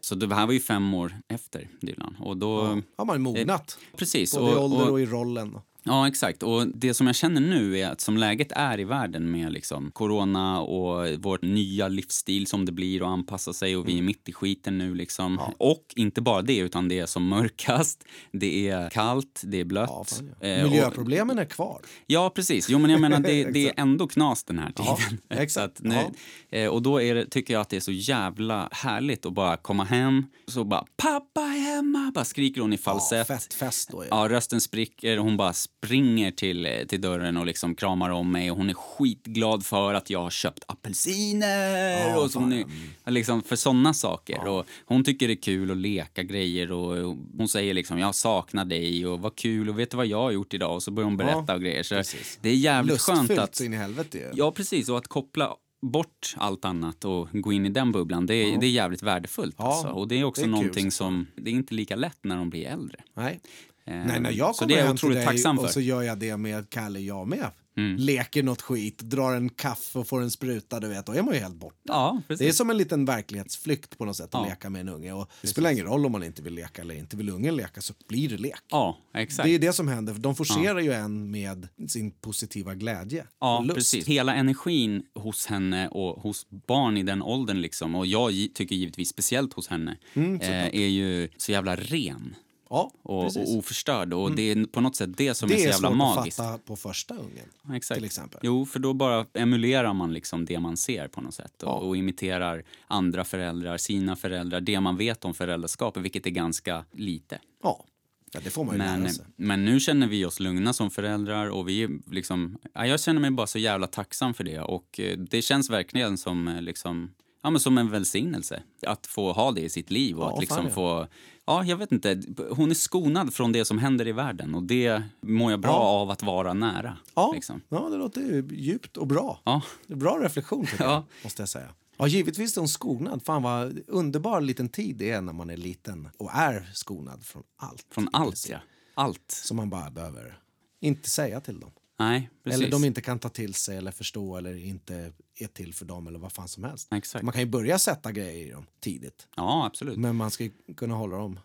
Så 0.02 0.16
det 0.16 0.36
här 0.36 0.46
var 0.46 0.54
ju 0.54 0.60
fem 0.60 0.94
år 0.94 1.14
efter 1.28 1.68
Dylan. 1.82 2.16
Och 2.20 2.38
då... 2.38 2.82
Har 2.98 3.06
man 3.06 3.22
mognat. 3.22 3.78
Precis. 3.98 4.36
Både 4.38 4.52
i 4.52 4.56
Och, 4.56 4.64
ålder 4.64 4.82
och, 4.86 4.92
och, 4.92 5.02
i 5.02 5.06
rollen. 5.06 5.58
Ja, 5.84 6.08
exakt. 6.08 6.44
Och 6.44 6.68
det 6.68 6.94
som 6.94 7.08
jag 7.08 7.16
känner 7.16 7.42
nu 7.42 7.80
är 7.80 7.90
att 7.90 8.02
som 8.02 8.18
läget 8.18 8.52
är 8.52 8.80
i 8.80 8.84
världen 8.84 9.32
med 9.32 9.52
liksom 9.54 9.92
corona 9.92 10.62
och 10.62 11.08
vår 11.20 11.40
nya 11.42 11.88
livsstil 11.88 12.48
som 12.48 12.66
det 12.66 12.72
blir 12.72 13.02
och 13.04 13.10
anpassa 13.10 13.54
sig 13.54 13.78
och 13.78 13.88
vi 13.88 13.92
Mm. 13.92 14.04
är 14.04 14.08
mitt 14.08 14.30
i 14.30 14.34
skiten 14.34 14.78
nu 14.78 14.96
liksom. 14.96 15.40
Och 15.58 15.86
inte 15.96 16.22
bara 16.22 16.42
det, 16.42 16.58
utan 16.58 16.88
det 16.88 17.00
är 17.00 17.06
som 17.06 17.28
mörkast, 17.28 18.04
det 18.32 18.70
är 18.70 18.90
kallt, 18.90 19.42
det 19.44 19.60
är 19.60 19.66
blött. 19.66 20.22
Ja, 20.40 20.48
ja. 20.48 20.48
Eh, 20.48 20.64
och- 20.64 20.70
Miljöproblemen 20.70 21.40
är 21.40 21.46
kvar. 21.46 21.82
Ja, 22.08 22.30
precis. 22.36 22.70
Jo, 22.70 22.80
men 22.80 22.92
jag 22.92 23.02
menar, 23.02 23.20
det, 23.20 23.44
det 23.54 23.68
är 23.70 23.74
ändå 23.78 24.08
knas 24.08 24.44
den 24.44 24.60
här 24.60 24.74
Ja, 24.78 24.98
tiden. 24.98 25.22
exakt. 25.30 25.50
Så 25.54 25.60
att 25.60 25.80
nu, 25.84 26.60
eh, 26.60 26.68
och 26.70 26.82
då 26.82 26.98
det, 27.00 27.26
tycker 27.26 27.54
jag 27.54 27.62
att 27.62 27.70
det 27.70 27.76
är 27.76 27.80
så 27.82 27.92
jävla 27.92 28.70
härligt 28.72 29.26
att 29.26 29.34
bara 29.34 29.58
komma 29.58 29.84
hem, 29.84 30.26
så 30.48 30.64
bara 30.64 30.86
“pappa 30.98 31.42
är 31.42 31.60
hemma”, 31.76 32.12
bara 32.16 32.26
skriker 32.26 32.62
hon 32.62 32.74
i 32.74 32.76
Ja, 32.76 32.82
falsett. 32.82 33.54
fest, 33.54 33.90
då. 33.92 34.04
Ja. 34.10 34.30
Ja, 34.30 34.36
rösten 34.36 34.62
spricker 34.62 35.18
och 35.20 35.24
hon 35.26 35.38
bara 35.38 35.54
springer 35.86 36.32
till, 36.32 36.66
eh, 36.66 36.72
till 36.88 37.02
dörren 37.02 37.38
och 37.38 37.46
liksom 37.46 37.76
kramar 37.76 38.10
om 38.10 38.32
mig 38.32 38.52
och 38.52 38.58
hon 38.58 38.70
är 38.70 38.74
skitglad 38.74 39.66
för 39.66 39.94
att 39.94 40.10
jag 40.10 40.20
har 40.20 40.30
köpt 40.30 40.64
apelsiner 40.68 42.10
Ja, 42.10 42.22
och 42.22 42.32
så 42.32 42.40
hon 42.40 42.54
är, 42.54 42.66
liksom 43.12 43.44
för 43.44 43.56
sådana 43.56 43.94
saker. 43.94 44.48
Och 44.48 44.66
hon 44.86 45.04
tycker 45.04 45.28
det 45.28 45.34
är 45.34 45.42
kul 45.42 45.72
att 45.72 45.78
leka 45.78 46.24
grejer 46.24 46.72
och 46.72 47.18
hon 47.38 47.48
säger 47.48 47.74
liksom 47.74 48.00
jag 48.00 48.16
saknar 48.16 48.66
dig 48.66 49.08
och 49.08 49.20
vad 49.20 49.36
kul 49.36 49.70
och 49.70 49.80
vet 49.80 49.92
du 49.92 49.98
vad 49.98 50.08
jag 50.08 50.22
har 50.22 50.32
gjort 50.32 50.54
idag? 50.54 50.76
Och 50.76 50.84
så 50.84 50.92
börjar 50.92 51.06
hon 51.06 51.18
berätta 51.18 51.54
och 51.54 51.62
grejer. 51.62 51.84
Så 51.84 51.96
precis. 51.96 52.40
det 52.42 52.50
är 52.50 52.56
jävligt 52.56 53.02
skönt 53.02 53.20
Lustfyllt 53.20 53.40
att 53.40 53.56
så 53.56 53.64
in 53.64 53.74
i 53.74 53.78
helvete. 53.78 54.32
Ja, 54.34 54.52
precis. 54.52 54.90
Och 54.90 54.98
att 54.98 55.08
koppla 55.08 55.56
bort 55.82 56.36
allt 56.38 56.66
annat 56.66 57.06
och 57.06 57.28
gå 57.32 57.54
in 57.54 57.66
i 57.66 57.70
den 57.70 57.92
bubblan, 57.92 58.26
det 58.26 58.36
är, 58.36 58.58
det 58.58 58.66
är 58.66 58.72
jävligt 58.72 59.04
värdefullt. 59.04 59.56
Ja, 59.58 59.66
alltså. 59.66 59.88
Och 59.88 60.08
det 60.08 60.20
är 60.20 60.24
också 60.24 60.46
det 60.46 60.82
är 60.82 60.90
som, 60.90 61.28
det 61.36 61.50
är 61.50 61.54
inte 61.54 61.74
lika 61.74 61.96
lätt 61.96 62.20
när 62.22 62.36
de 62.36 62.50
blir 62.50 62.66
äldre. 62.66 62.98
Nej. 63.14 63.40
Eh, 63.90 63.96
Nej, 64.06 64.20
när 64.20 64.32
jag 64.32 64.56
kommer 64.56 64.76
hem 64.76 64.98
till 64.98 65.10
dig 65.10 65.46
och 65.60 65.70
så 65.70 65.82
gör 65.82 66.02
jag 66.02 66.20
det 66.20 66.38
med 66.38 66.70
Kalle, 66.70 67.00
jag 67.00 67.28
med. 67.28 67.48
Mm. 67.78 67.96
Leker 67.98 68.44
något 68.44 68.62
skit, 68.62 69.00
drar 69.00 69.34
en 69.34 69.50
kaffe 69.50 70.00
och 70.00 70.08
får 70.08 70.22
en 70.22 70.32
spruta, 70.32 70.80
du 70.80 70.88
vet. 70.88 71.06
Då 71.06 71.12
är 71.14 71.22
man 71.22 71.34
ju 71.34 71.40
helt 71.40 71.56
borta. 71.56 71.76
Ja. 71.84 72.22
Det 72.28 72.48
är 72.48 72.52
som 72.52 72.70
en 72.70 72.78
liten 72.78 73.06
verklighetsflykt 73.06 73.98
på 73.98 74.06
något 74.06 74.16
sätt 74.18 74.36
att 74.36 74.42
Ja. 74.44 74.50
leka 74.50 74.70
med 74.70 74.82
en 74.82 74.90
unge. 74.90 75.14
Och 75.14 75.32
det 75.42 75.48
spelar 75.48 75.72
ingen 75.72 75.86
roll 75.86 76.06
om 76.06 76.12
man 76.12 76.24
inte 76.24 76.42
vill 76.42 76.54
leka 76.54 76.82
eller 76.82 76.96
inte. 76.96 77.18
Vill 77.18 77.30
ungen 77.30 77.56
leka 77.56 77.82
så 77.82 77.94
blir 78.08 78.30
det 78.30 78.38
lek. 78.38 78.60
Ja, 78.70 78.98
exakt. 79.14 79.46
Det 79.48 79.56
är 79.56 79.60
det 79.60 79.74
som 79.74 79.88
händer. 79.88 80.14
De 80.14 80.36
forcerar 80.36 80.80
ju 80.80 80.92
en 80.94 81.32
med 81.32 81.68
sin 81.88 82.12
positiva 82.12 82.76
glädje 82.76 83.26
Ja, 83.40 83.60
lust. 83.62 83.76
precis. 83.76 84.08
Hela 84.08 84.36
energin 84.36 85.04
hos 85.16 85.46
henne 85.46 85.88
och 85.88 86.22
hos 86.22 86.48
barn 86.68 86.98
i 86.98 87.04
den 87.04 87.22
åldern, 87.22 87.62
liksom, 87.62 87.96
och 87.96 88.08
jag 88.08 88.32
tycker 88.54 88.76
givetvis 88.76 89.10
speciellt 89.10 89.54
hos 89.54 89.68
henne, 89.68 89.98
Mm, 90.14 90.42
eh, 90.42 90.66
är 90.68 90.88
ju 90.88 91.30
så 91.38 91.52
jävla 91.52 91.76
ren 91.76 92.36
Ja, 92.70 92.92
och, 93.04 93.24
precis. 93.24 93.50
och 93.50 93.58
oförstörd. 93.58 94.14
Och 94.14 94.32
det 94.32 94.52
är 94.52 94.66
på 94.66 94.82
något 94.82 94.96
sätt 94.96 95.18
det 95.18 95.34
som 95.34 95.50
är 95.52 95.56
det 95.56 95.60
så 95.62 95.68
är 95.68 95.72
jävla 95.72 95.88
svårt 95.90 95.98
magiskt. 95.98 96.40
att 96.40 96.46
fatta 96.46 96.64
på 96.66 96.76
första 96.76 97.14
ungen. 97.14 97.76
Exakt. 97.76 97.98
till 97.98 98.06
exempel. 98.06 98.40
Jo, 98.44 98.66
för 98.66 98.80
då 98.80 98.94
bara 98.94 99.26
emulerar 99.34 99.94
man 99.94 100.14
liksom 100.14 100.46
det 100.46 100.60
man 100.60 100.78
ser 100.78 101.08
på 101.08 101.22
något 101.22 101.34
sätt 101.34 101.64
och, 101.64 101.70
Ja. 101.70 101.74
och 101.74 101.98
imiterar 101.98 102.64
andra 102.88 103.24
föräldrar, 103.26 103.78
sina 103.78 104.16
föräldrar, 104.16 104.62
det 104.62 104.80
man 104.80 104.98
vet 104.98 105.26
om 105.26 105.34
föräldraskapet, 105.34 106.04
vilket 106.04 106.26
är 106.26 106.30
ganska 106.32 106.86
lite. 106.92 107.40
Ja. 107.64 107.86
ja, 108.34 108.40
det 108.44 108.50
får 108.50 108.64
man 108.64 108.74
ju 108.76 108.78
Men, 108.78 109.02
lära 109.02 109.12
sig. 109.12 109.26
men 109.36 109.66
nu 109.66 109.80
känner 109.80 110.08
vi 110.08 110.26
oss 110.26 110.40
lugna 110.40 110.74
som 110.74 110.92
föräldrar 110.92 111.48
och 111.50 111.70
vi 111.70 111.84
är 111.84 111.90
liksom, 112.12 112.58
ja, 112.74 112.86
jag 112.88 113.00
känner 113.00 113.22
mig 113.22 113.32
bara 113.32 113.48
så 113.48 113.60
jävla 113.60 113.88
tacksam 113.88 114.34
för 114.34 114.44
det 114.44 114.60
och 114.60 115.00
eh, 115.00 115.18
det 115.18 115.42
känns 115.42 115.70
verkligen 115.70 116.18
som, 116.18 116.48
eh, 116.48 116.62
liksom, 116.62 117.12
ja, 117.44 117.50
men 117.50 117.60
som 117.60 117.78
en 117.78 117.90
välsignelse 117.90 118.64
att 118.88 119.08
få 119.08 119.32
ha 119.34 119.52
det 119.52 119.62
i 119.62 119.70
sitt 119.70 119.92
liv 119.92 120.18
och 120.18 120.24
Ja, 120.24 120.28
att 120.28 120.34
fan 120.34 120.40
liksom 120.40 120.66
ja. 120.66 120.72
få, 120.72 121.08
ja 121.50 121.64
jag 121.64 121.78
vet 121.78 121.92
inte, 121.92 122.22
hon 122.52 122.70
är 122.72 122.76
skonad 122.76 123.34
från 123.34 123.52
det 123.52 123.66
som 123.66 123.78
händer 123.78 124.08
i 124.08 124.12
världen 124.12 124.56
och 124.56 124.64
det 124.64 125.04
mår 125.22 125.52
jag 125.52 125.60
bra 125.60 125.72
Ja. 125.72 125.76
av 126.02 126.10
att 126.12 126.24
vara 126.24 126.54
nära. 126.54 126.98
Ja, 127.16 127.32
Liksom. 127.36 127.62
ja, 127.70 127.90
det 127.90 127.98
låter 127.98 128.22
ju 128.22 128.48
djupt 128.52 128.98
och 128.98 129.08
bra. 129.08 129.40
Ja. 129.44 129.62
Det 129.88 129.94
är 129.94 129.98
Bra 129.98 130.20
reflektion 130.22 130.66
tycker 130.66 130.84
Ja. 130.84 130.92
jag, 130.94 131.04
måste 131.24 131.42
jag 131.42 131.50
säga. 131.50 131.70
Ja, 131.98 132.08
givetvis 132.08 132.58
är 132.58 132.62
hon 132.62 132.68
skonad. 132.68 133.22
Fan 133.26 133.44
vad 133.44 133.80
underbar 133.88 134.42
liten 134.42 134.70
tid 134.70 134.96
det 134.98 135.10
är 135.12 135.22
när 135.22 135.34
man 135.34 135.50
är 135.50 135.58
liten 135.58 136.10
och 136.18 136.30
är 136.34 136.70
skonad 136.74 137.24
från 137.26 137.44
allt. 137.58 137.86
Från 137.92 138.10
allt, 138.14 138.48
ja. 138.50 138.58
Allt. 138.94 139.32
Som 139.32 139.58
man 139.58 139.70
bara 139.70 139.90
behöver 139.92 140.40
inte 140.82 141.10
säga 141.10 141.40
till 141.42 141.60
dem. 141.60 141.72
Nej, 142.00 142.30
precis. 142.44 142.60
Eller 142.60 142.72
de 142.72 142.86
inte 142.86 143.02
kan 143.02 143.20
ta 143.20 143.30
till 143.30 143.54
sig 143.54 143.78
eller 143.78 143.92
förstå 143.92 144.38
eller 144.38 144.66
inte 144.66 145.14
är 145.40 145.48
till 145.48 145.74
för 145.74 145.86
dem 145.86 146.08
eller 146.08 146.20
vad 146.20 146.32
fan 146.32 146.48
som 146.48 146.64
helst. 146.64 146.88
Exakt. 146.94 147.24
Man 147.26 147.32
kan 147.32 147.42
ju 147.42 147.48
börja 147.48 147.80
sätta 147.80 148.12
grejer 148.12 148.48
i 148.48 148.52
dem 148.52 148.66
tidigt. 148.80 149.28
Ja, 149.36 149.66
absolut. 149.66 149.98
Men 149.98 150.16
man 150.16 150.32
ska 150.32 150.50
kunna 150.76 150.96
hålla 150.96 151.18
dem 151.18 151.40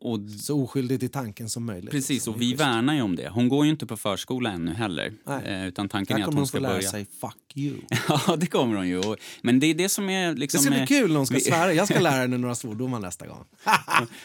Och 0.00 0.20
så 0.40 0.62
oskyldigt 0.64 1.02
i 1.02 1.08
tanken 1.08 1.48
som 1.48 1.64
möjligt. 1.66 1.90
Precis, 1.90 2.26
och 2.28 2.38
Det 2.38 2.44
är 2.44 2.48
vi 2.48 2.54
värnar 2.54 2.94
ju 2.94 3.02
om 3.02 3.16
det. 3.16 3.28
Hon 3.28 3.48
går 3.48 3.64
ju 3.64 3.70
inte 3.70 3.86
på 3.86 3.96
förskola 3.96 4.50
ännu 4.50 4.74
heller. 4.74 5.12
Nej. 5.26 5.44
Eh, 5.46 5.66
utan 5.66 5.88
tanken 5.88 6.16
är 6.16 6.20
att 6.20 6.24
kommer 6.24 6.34
hon 6.36 6.40
hon 6.40 6.46
ska 6.46 6.58
få 6.58 6.62
lära 6.62 6.72
börja... 6.72 6.90
sig 6.90 7.06
fuck 7.20 7.36
you. 7.54 7.76
ja, 8.08 8.36
det 8.36 8.46
kommer 8.46 8.76
hon 8.76 8.88
ju. 8.88 9.02
Men 9.42 9.60
det 9.60 9.66
är 9.66 9.74
det 9.74 9.88
som 9.88 10.10
är 10.10 10.28
Det 10.28 10.34
liksom... 10.40 10.60
ska 10.60 10.70
bli 10.70 10.80
eh, 10.80 10.86
kul 10.86 11.10
när 11.10 11.16
hon 11.16 11.26
ska 11.26 11.40
svära. 11.40 11.72
Jag 11.72 11.88
ska 11.88 12.00
lära 12.00 12.20
henne 12.20 12.38
några 12.38 12.54
svordomar 12.54 13.00
nästa 13.00 13.26
gång. 13.26 13.44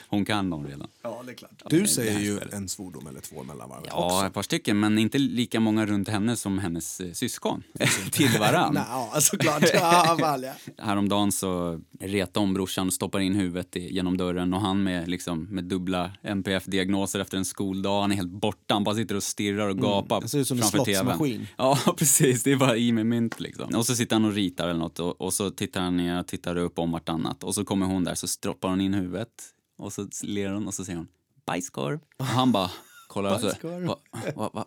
Hon 0.08 0.26
kan 0.26 0.50
dem 0.50 0.68
redan. 0.68 0.88
Ja, 1.02 1.24
det 1.26 1.32
är 1.32 1.36
klart. 1.36 1.52
det 1.70 1.80
Du 1.80 1.88
säger 1.88 2.20
ju 2.20 2.36
spelet. 2.38 2.54
en 2.54 2.70
svordom 2.70 3.08
eller 3.08 3.20
två 3.20 3.44
mellan 3.44 3.70
varven 3.70 3.86
Ja, 3.90 4.16
också. 4.16 4.28
ett 4.28 4.34
par 4.34 4.42
stycken, 4.44 4.80
men 4.80 5.00
inte 5.00 5.18
lika 5.18 5.60
många 5.60 5.86
runt 5.86 6.08
henne 6.10 6.36
som 6.36 6.60
hennes 6.60 7.00
eh, 7.02 7.12
syskon 7.12 7.64
till 8.12 8.30
varann. 8.40 8.74
Nej, 8.74 8.84
ja, 8.90 9.22
såklart. 9.22 9.64
Ja, 9.74 10.18
väl, 10.20 10.44
ja. 10.44 10.54
Häromdagen 10.84 11.32
så 11.32 11.82
retade 12.00 12.40
hon 12.46 12.54
brorsan 12.54 12.88
och 12.88 12.94
stoppar 12.94 13.20
in 13.20 13.36
huvudet 13.36 13.76
genom 13.76 14.18
dörren 14.18 14.54
och 14.54 14.62
han 14.62 14.84
med, 14.84 15.08
liksom, 15.08 15.48
med 15.52 15.64
dubbla 15.64 16.12
NPF-diagnoser 16.24 17.20
efter 17.20 17.38
en 17.38 17.46
skoldag, 17.46 18.02
han 18.02 18.12
är 18.12 18.16
helt 18.16 18.32
borta, 18.32 18.74
han 18.74 18.84
bara 18.84 18.96
sitter 18.96 19.16
och 19.16 19.24
stirrar 19.24 19.68
och 19.68 19.78
gapar 19.78 20.22
det 20.22 20.28
ser 20.28 20.40
ut 20.40 20.48
som 20.48 20.58
en 20.58 20.64
slottsmaskin. 20.64 21.48
Ja, 21.58 21.78
precis, 21.98 22.44
det 22.44 22.52
är 22.52 22.56
bara 22.56 22.78
i 22.78 22.92
med 22.92 23.06
mynt 23.06 23.40
liksom. 23.40 23.76
Och 23.76 23.86
så 23.86 23.96
sitter 23.96 24.16
han 24.16 24.26
och 24.26 24.34
ritar 24.34 24.68
eller 24.68 24.80
något 24.80 25.00
och, 25.00 25.22
och 25.22 25.34
så 25.34 25.50
tittar 25.50 25.82
han 25.82 25.98
ner 25.98 26.20
och 26.20 26.28
tittar 26.28 26.56
upp 26.56 26.80
om 26.80 26.92
vartannat 26.92 27.44
och 27.44 27.56
så 27.56 27.66
kommer 27.66 27.86
hon 27.86 28.04
där 28.04 28.16
så 28.16 28.28
stoppar 28.28 28.70
hon 28.70 28.82
in 28.82 28.94
huvudet 28.94 29.30
och 29.78 29.94
så 29.94 30.08
ler 30.24 30.50
hon 30.50 30.68
och 30.68 30.74
så 30.74 30.86
säger 30.86 30.98
hon 30.98 31.08
bajskorv. 31.46 32.00
Och 32.18 32.26
han 32.26 32.52
bara 32.52 32.72
kollar 33.08 33.34
och 33.34 33.40
så, 33.42 33.48
va, 33.86 33.98
va, 34.36 34.50
va, 34.54 34.66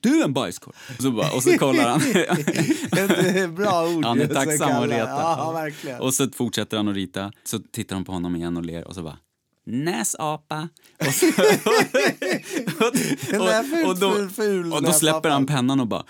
du 0.00 0.20
är 0.20 0.24
en 0.24 0.32
bajskorv! 0.32 0.74
Och 0.96 1.02
så, 1.02 1.10
bara, 1.10 1.32
och 1.36 1.42
så 1.42 1.58
kollar 1.58 1.88
han. 1.88 2.00
Ett 3.36 3.50
bra 3.50 3.88
ord. 3.88 4.04
Han 4.04 4.20
är 4.20 4.26
tacksam 4.26 4.70
att 4.70 4.90
kallar. 4.90 5.66
reta. 5.66 5.88
Ja. 5.88 6.00
Och 6.00 6.14
så 6.14 6.30
fortsätter 6.30 6.76
han 6.76 6.88
att 6.88 6.94
rita. 6.94 7.32
Så 7.44 7.58
tittar 7.58 7.96
hon 7.96 8.04
på 8.04 8.12
honom 8.12 8.36
igen 8.36 8.56
och 8.56 8.64
ler 8.64 8.84
och 8.84 8.94
så 8.94 9.02
bara 9.02 9.18
Näsapa. 9.66 10.68
Och, 11.00 11.14
så, 11.14 11.26
Den 13.30 13.40
där 13.40 13.62
ful, 14.34 14.70
då, 14.70 14.76
och 14.76 14.82
då 14.82 14.92
släpper 14.92 15.30
han 15.30 15.46
pennan 15.46 15.80
och 15.80 15.86
bara 15.86 16.02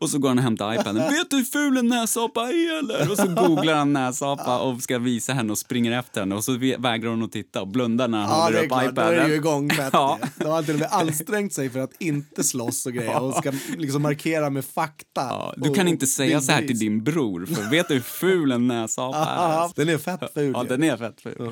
och 0.00 0.10
så 0.10 0.18
går 0.18 0.28
han 0.28 0.38
och 0.38 0.44
hämtar 0.44 0.74
iPaden. 0.74 0.94
Vet 1.10 1.30
du 1.30 1.36
hur 1.36 1.44
ful 1.44 1.76
en 1.76 1.86
näsapa 1.88 2.40
är 2.48 2.78
eller? 2.78 3.10
Och 3.10 3.16
så 3.16 3.26
googlar 3.28 3.74
han 3.74 3.92
näsapa 3.92 4.58
och 4.58 4.82
ska 4.82 4.98
visa 4.98 5.32
henne 5.32 5.52
och 5.52 5.58
springer 5.58 5.98
efter 5.98 6.20
henne 6.20 6.34
och 6.34 6.44
så 6.44 6.52
vägrar 6.78 7.10
hon 7.10 7.22
att 7.22 7.32
titta 7.32 7.60
och 7.60 7.68
blundar 7.68 8.08
när 8.08 8.18
han 8.18 8.28
Ja, 8.28 8.34
håller 8.44 8.62
upp 8.62 8.68
klart. 8.68 8.94
Då 8.94 9.00
är 9.02 9.06
det 9.06 9.12
ju 9.16 9.18
iPaden. 9.20 9.34
igång 9.34 9.70
fett. 9.70 9.90
Ja. 9.92 10.18
De 10.36 10.44
har 10.44 10.62
till 10.62 10.74
och 10.74 10.80
med 10.80 10.88
ansträngt 10.92 11.52
sig 11.54 11.70
för 11.70 11.80
att 11.80 11.92
inte 11.98 12.44
slåss 12.44 12.86
och 12.86 12.92
grejer 12.92 13.20
och 13.22 13.34
ska 13.34 13.52
liksom 13.78 14.02
markera 14.02 14.50
med 14.50 14.64
fakta. 14.64 15.04
Ja, 15.14 15.54
du 15.56 15.68
och- 15.70 15.76
kan 15.76 15.86
och 15.86 15.90
inte 15.90 16.06
säga 16.06 16.40
så 16.40 16.52
här 16.52 16.66
till 16.66 16.78
din 16.78 17.04
bror, 17.04 17.46
för 17.46 17.70
vet 17.70 17.88
du 17.88 17.94
hur 17.94 18.00
ful 18.00 18.52
en 18.52 18.66
näsapa 18.68 19.18
är? 19.18 19.70
Den 19.76 19.88
är 19.88 19.98
fett 19.98 20.34
ful. 20.34 20.52
Ja, 20.56 20.64
den 20.64 20.82
är 20.84 20.96
fett 20.96 21.20
ful. 21.20 21.50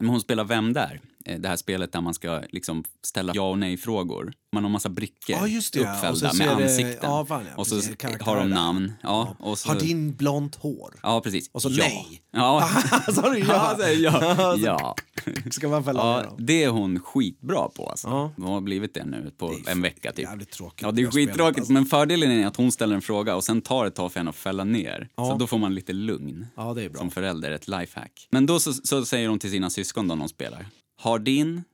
Men 0.00 0.08
hon 0.08 0.20
spelar 0.20 0.44
Vem 0.44 0.72
där? 0.76 1.00
Eh, 1.26 1.38
det 1.40 1.48
här 1.48 1.56
spelet 1.56 1.92
där 1.92 2.00
man 2.00 2.14
ska 2.14 2.42
liksom 2.50 2.84
ställa 3.06 3.32
ja 3.34 3.50
och 3.50 3.58
nej-frågor. 3.58 4.32
Man 4.52 4.64
har 4.64 4.70
massa 4.70 4.88
brickor 4.88 5.46
just 5.48 5.72
det, 5.74 5.80
uppfällda 5.80 6.30
så 6.30 6.36
med 6.36 6.48
det- 6.58 6.62
ansikten. 6.64 6.98
ja, 7.02 7.26
fan, 7.26 7.44
ja, 7.50 7.56
och 7.56 7.66
så 7.66 7.74
har 8.20 8.36
de 8.36 8.50
namn. 8.50 8.92
Ja, 9.02 9.36
och 9.40 9.58
så, 9.58 9.68
Har 9.68 9.80
din 9.80 10.14
blont 10.14 10.54
hår? 10.56 10.94
ja 11.02 11.20
precis. 11.20 11.50
Och 11.52 11.62
så 11.62 11.68
ja. 11.70 11.76
nej. 11.84 12.22
Ja. 12.30 12.68
Sa 13.14 13.30
du 13.30 13.38
ja? 13.38 13.76
Ja, 13.98 14.56
ja. 14.58 14.94
Ska 15.50 15.68
man 15.68 15.84
fälla 15.84 16.00
Ja, 16.22 16.34
det 16.38 16.64
är 16.64 16.68
hon 16.68 17.00
skitbra 17.00 17.68
på. 17.68 17.88
Alltså. 17.88 18.08
Ja. 18.08 18.32
Hon 18.36 18.46
har 18.52 18.60
blivit 18.60 18.94
det 18.94 19.04
nu 19.04 19.32
på 19.38 19.52
är 19.52 19.70
en 19.70 19.82
vecka. 19.82 20.12
Typ. 20.12 20.18
jävligt 20.24 20.50
tråkigt 20.50 20.82
Ja, 20.82 20.92
det 20.92 21.02
är 21.02 21.10
skittråkigt, 21.10 21.58
alltså. 21.58 21.72
men 21.72 21.86
fördelen 21.86 22.30
är 22.30 22.46
att 22.46 22.56
hon 22.56 22.72
ställer 22.72 22.94
en 22.94 23.02
fråga 23.02 23.36
och 23.36 23.44
sen 23.44 23.62
tar 23.62 23.84
det 23.84 23.88
ett 23.88 23.94
tag 23.94 24.12
för 24.12 24.20
henne 24.20 24.30
att 24.30 24.36
fälla 24.36 24.64
ner. 24.64 25.08
Ja. 25.16 25.26
Så 25.30 25.36
då 25.36 25.46
får 25.46 25.58
man 25.58 25.74
lite 25.74 25.92
lugn. 25.92 26.46
Ja, 26.56 26.74
det 26.74 26.82
är 26.82 26.88
bra. 26.88 26.98
Som 26.98 27.10
förälder, 27.10 27.50
ett 27.50 27.68
lifehack. 27.68 28.28
Men 28.30 28.46
då 28.46 28.60
så, 28.60 28.72
så 28.72 29.04
säger 29.04 29.28
hon 29.28 29.38
till 29.38 29.50
sina 29.50 29.70
syskon 29.70 30.08
då 30.08 30.14
när 30.14 30.22
de 30.22 30.28
spelar. 30.28 30.66
Har 30.98 31.18
din 31.18 31.64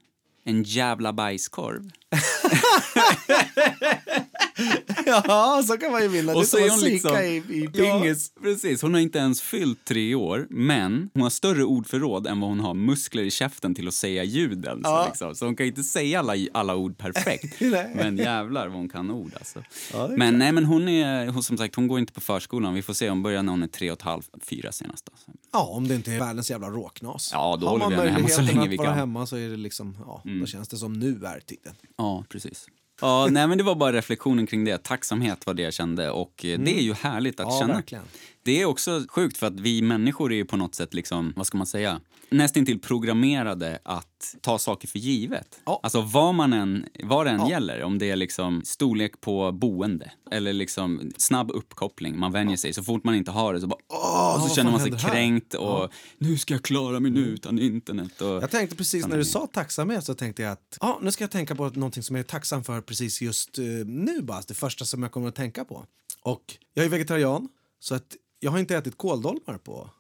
en 0.45 0.63
jävla 0.63 1.13
bajskorv? 1.13 1.91
Ja, 5.07 5.63
så 5.67 5.77
kan 5.77 5.93
man 5.93 6.03
ju. 6.03 6.09
Det 6.09 6.19
är 6.19 6.43
så 6.45 6.59
är 6.59 6.65
att 6.65 6.71
hon 6.71 6.81
liksom- 6.81 7.17
i, 7.17 7.37
i 7.37 7.69
pingis. 7.69 8.33
Ja, 8.35 8.43
precis. 8.43 8.83
Hon 8.83 8.95
har 8.95 9.01
inte 9.01 9.19
ens 9.19 9.43
fyllt 9.43 9.85
tre 9.85 10.15
år, 10.15 10.47
men 10.51 11.11
hon 11.15 11.23
har 11.23 11.31
större 11.31 11.65
ordförråd 11.65 12.27
än 12.27 12.41
vad 12.41 12.51
hon 12.51 12.61
har 12.61 12.75
muskler 12.75 13.23
i 13.23 13.31
käften 13.31 13.75
till 13.75 13.89
att 13.89 13.95
säga 13.95 14.25
ljuden. 14.25 14.81
Ja. 14.85 15.03
Så, 15.03 15.09
liksom. 15.09 15.35
så 15.35 15.45
hon 15.45 15.57
kan 15.57 15.67
inte 15.67 15.83
säga 15.83 16.19
alla, 16.19 16.35
alla 16.53 16.77
ord 16.77 16.99
perfekt. 16.99 17.61
Men 17.95 18.17
jävlar 18.17 18.69
vad 18.69 18.77
hon 18.77 18.89
kan 18.89 19.11
ord 19.11 19.33
alltså. 19.39 19.63
Ja, 19.93 20.09
men 20.17 20.39
nej, 20.39 20.53
men 20.53 20.65
hon 20.65 20.89
är, 20.89 21.27
hon, 21.27 21.43
som 21.43 21.59
sagt, 21.59 21.75
hon 21.75 21.89
går 21.89 21.99
inte 21.99 22.13
på 22.13 22.21
förskolan. 22.21 22.75
Vi 22.75 22.83
får 22.83 22.95
se, 22.95 23.09
hon 23.09 23.23
börjar 23.23 23.43
när 23.43 23.51
hon 23.51 23.63
är 23.63 23.67
tre 23.67 23.91
och 23.91 23.99
ett 23.99 24.03
halvt, 24.03 24.31
fyra 24.43 24.73
senast. 24.73 25.09
Alltså. 25.13 25.31
Ja, 25.53 25.63
om 25.67 25.89
det 25.89 25.95
inte 25.95 26.13
är 26.13 26.19
världens 26.19 26.51
jävla 26.51 26.71
råknas. 26.71 27.31
Ja, 27.33 27.57
då 27.61 27.67
Har 27.67 27.73
håller 27.73 27.85
man 27.85 27.91
vi 27.91 27.97
henne 27.97 28.11
hemma 28.11 28.29
så 28.29 28.41
möjligheten 28.41 28.47
länge 28.47 28.67
att 28.67 28.73
vi 28.73 28.77
vara 28.77 28.87
kan. 28.87 28.95
Mm. 28.99 29.09
hemma 29.09 29.27
så 29.27 29.37
är 29.37 29.49
det 29.49 29.57
liksom, 29.57 29.97
ja, 30.07 30.23
då 30.41 30.47
känns 30.47 30.69
det 30.69 30.77
som 30.77 30.93
nu 30.93 31.25
är 31.27 31.41
tiden. 31.41 31.75
Ja, 31.97 32.25
precis. 32.29 32.67
Ja, 33.03 33.29
nej, 33.31 33.47
men 33.49 33.59
det 33.59 33.65
var 33.65 33.75
bara 33.75 33.93
reflektionen 33.93 34.47
kring 34.47 34.65
det. 34.65 34.79
Tacksamhet 34.83 35.47
var 35.47 35.55
det 35.55 35.63
jag 35.63 35.73
kände 35.75 36.11
och 36.11 36.45
eh, 36.45 36.59
det 36.59 36.79
är 36.79 36.83
ju 36.83 36.95
härligt 36.95 37.41
att 37.41 37.47
Ja, 37.51 37.59
känna. 37.61 37.75
verkligen. 37.75 38.05
Det 38.45 38.61
är 38.63 38.65
också 38.65 39.05
sjukt 39.09 39.37
för 39.37 39.47
att 39.47 39.61
vi 39.61 39.83
människor 39.83 40.33
är 40.33 40.37
ju 40.37 40.45
på 40.45 40.57
något 40.57 40.75
sätt 40.75 40.95
liksom, 40.95 41.33
vad 41.37 41.47
ska 41.47 41.59
man 41.59 41.67
säga, 41.67 42.01
nästintill 42.31 42.79
programmerade 42.81 43.79
att 43.83 44.37
ta 44.41 44.59
saker 44.59 44.89
för 44.89 44.99
givet. 44.99 45.61
Ja. 45.67 45.81
Alltså 45.83 46.01
vad 46.01 46.35
man 46.35 46.53
än, 46.53 46.87
vad 47.05 47.27
det 47.27 47.31
än 47.31 47.41
Ja. 47.41 47.51
gäller, 47.51 47.83
om 47.83 47.99
det 47.99 48.11
är 48.11 48.17
liksom 48.17 48.63
storlek 48.65 49.21
på 49.21 49.53
boende 49.53 50.13
eller 50.31 50.53
liksom 50.53 51.13
snabb 51.17 51.51
uppkoppling, 51.51 52.19
man 52.19 52.33
vänjer 52.33 52.57
sig. 52.57 52.73
Så 52.73 52.83
fort 52.83 53.05
man 53.05 53.15
inte 53.15 53.31
har 53.31 53.55
det 53.55 53.61
så 53.61 53.67
bara 53.67 53.79
åh, 53.89 54.49
så 54.49 54.55
känner 54.55 54.71
man 54.71 54.81
sig 54.81 54.93
kränkt 54.99 55.55
och 55.55 55.93
nu 56.19 56.39
ska 56.39 56.55
jag 56.55 56.63
klara 56.63 57.01
mig 57.01 57.11
nu 57.11 57.21
utan 57.21 57.59
internet. 57.59 58.21
Och, 58.21 58.29
Jag 58.43 58.51
tänkte 58.51 58.77
precis 58.77 59.07
när 59.07 59.17
du 59.19 59.25
sa 59.25 59.47
tacksamhet 59.47 60.05
så 60.05 60.15
tänkte 60.15 60.43
jag 60.43 60.53
att 60.53 60.79
ja, 60.81 60.99
nu 61.03 61.11
ska 61.13 61.25
jag 61.25 61.31
tänka 61.31 61.55
på 61.55 61.69
någonting 61.69 62.03
som 62.03 62.17
jag 62.17 62.23
är 62.25 62.29
tacksam 62.29 62.65
för 62.65 62.81
precis 62.81 63.23
just 63.23 63.59
eh, 63.59 63.65
nu 63.87 64.23
bara. 64.23 64.43
Det 64.49 64.55
första 64.55 64.85
som 64.85 65.03
jag 65.03 65.13
kommer 65.13 65.29
att 65.29 65.35
tänka 65.35 65.65
på. 65.65 65.87
Och 66.23 66.43
jag 66.75 66.85
är 66.85 66.89
vegetarian 66.89 67.49
så 67.81 67.95
att 67.95 68.17
jag 68.45 68.51
har 68.51 68.59
inte 68.59 68.77
ätit 68.77 68.99
kåldolmar 68.99 69.59
på 69.59 69.91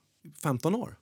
15 0.43 0.75
år. 0.75 0.97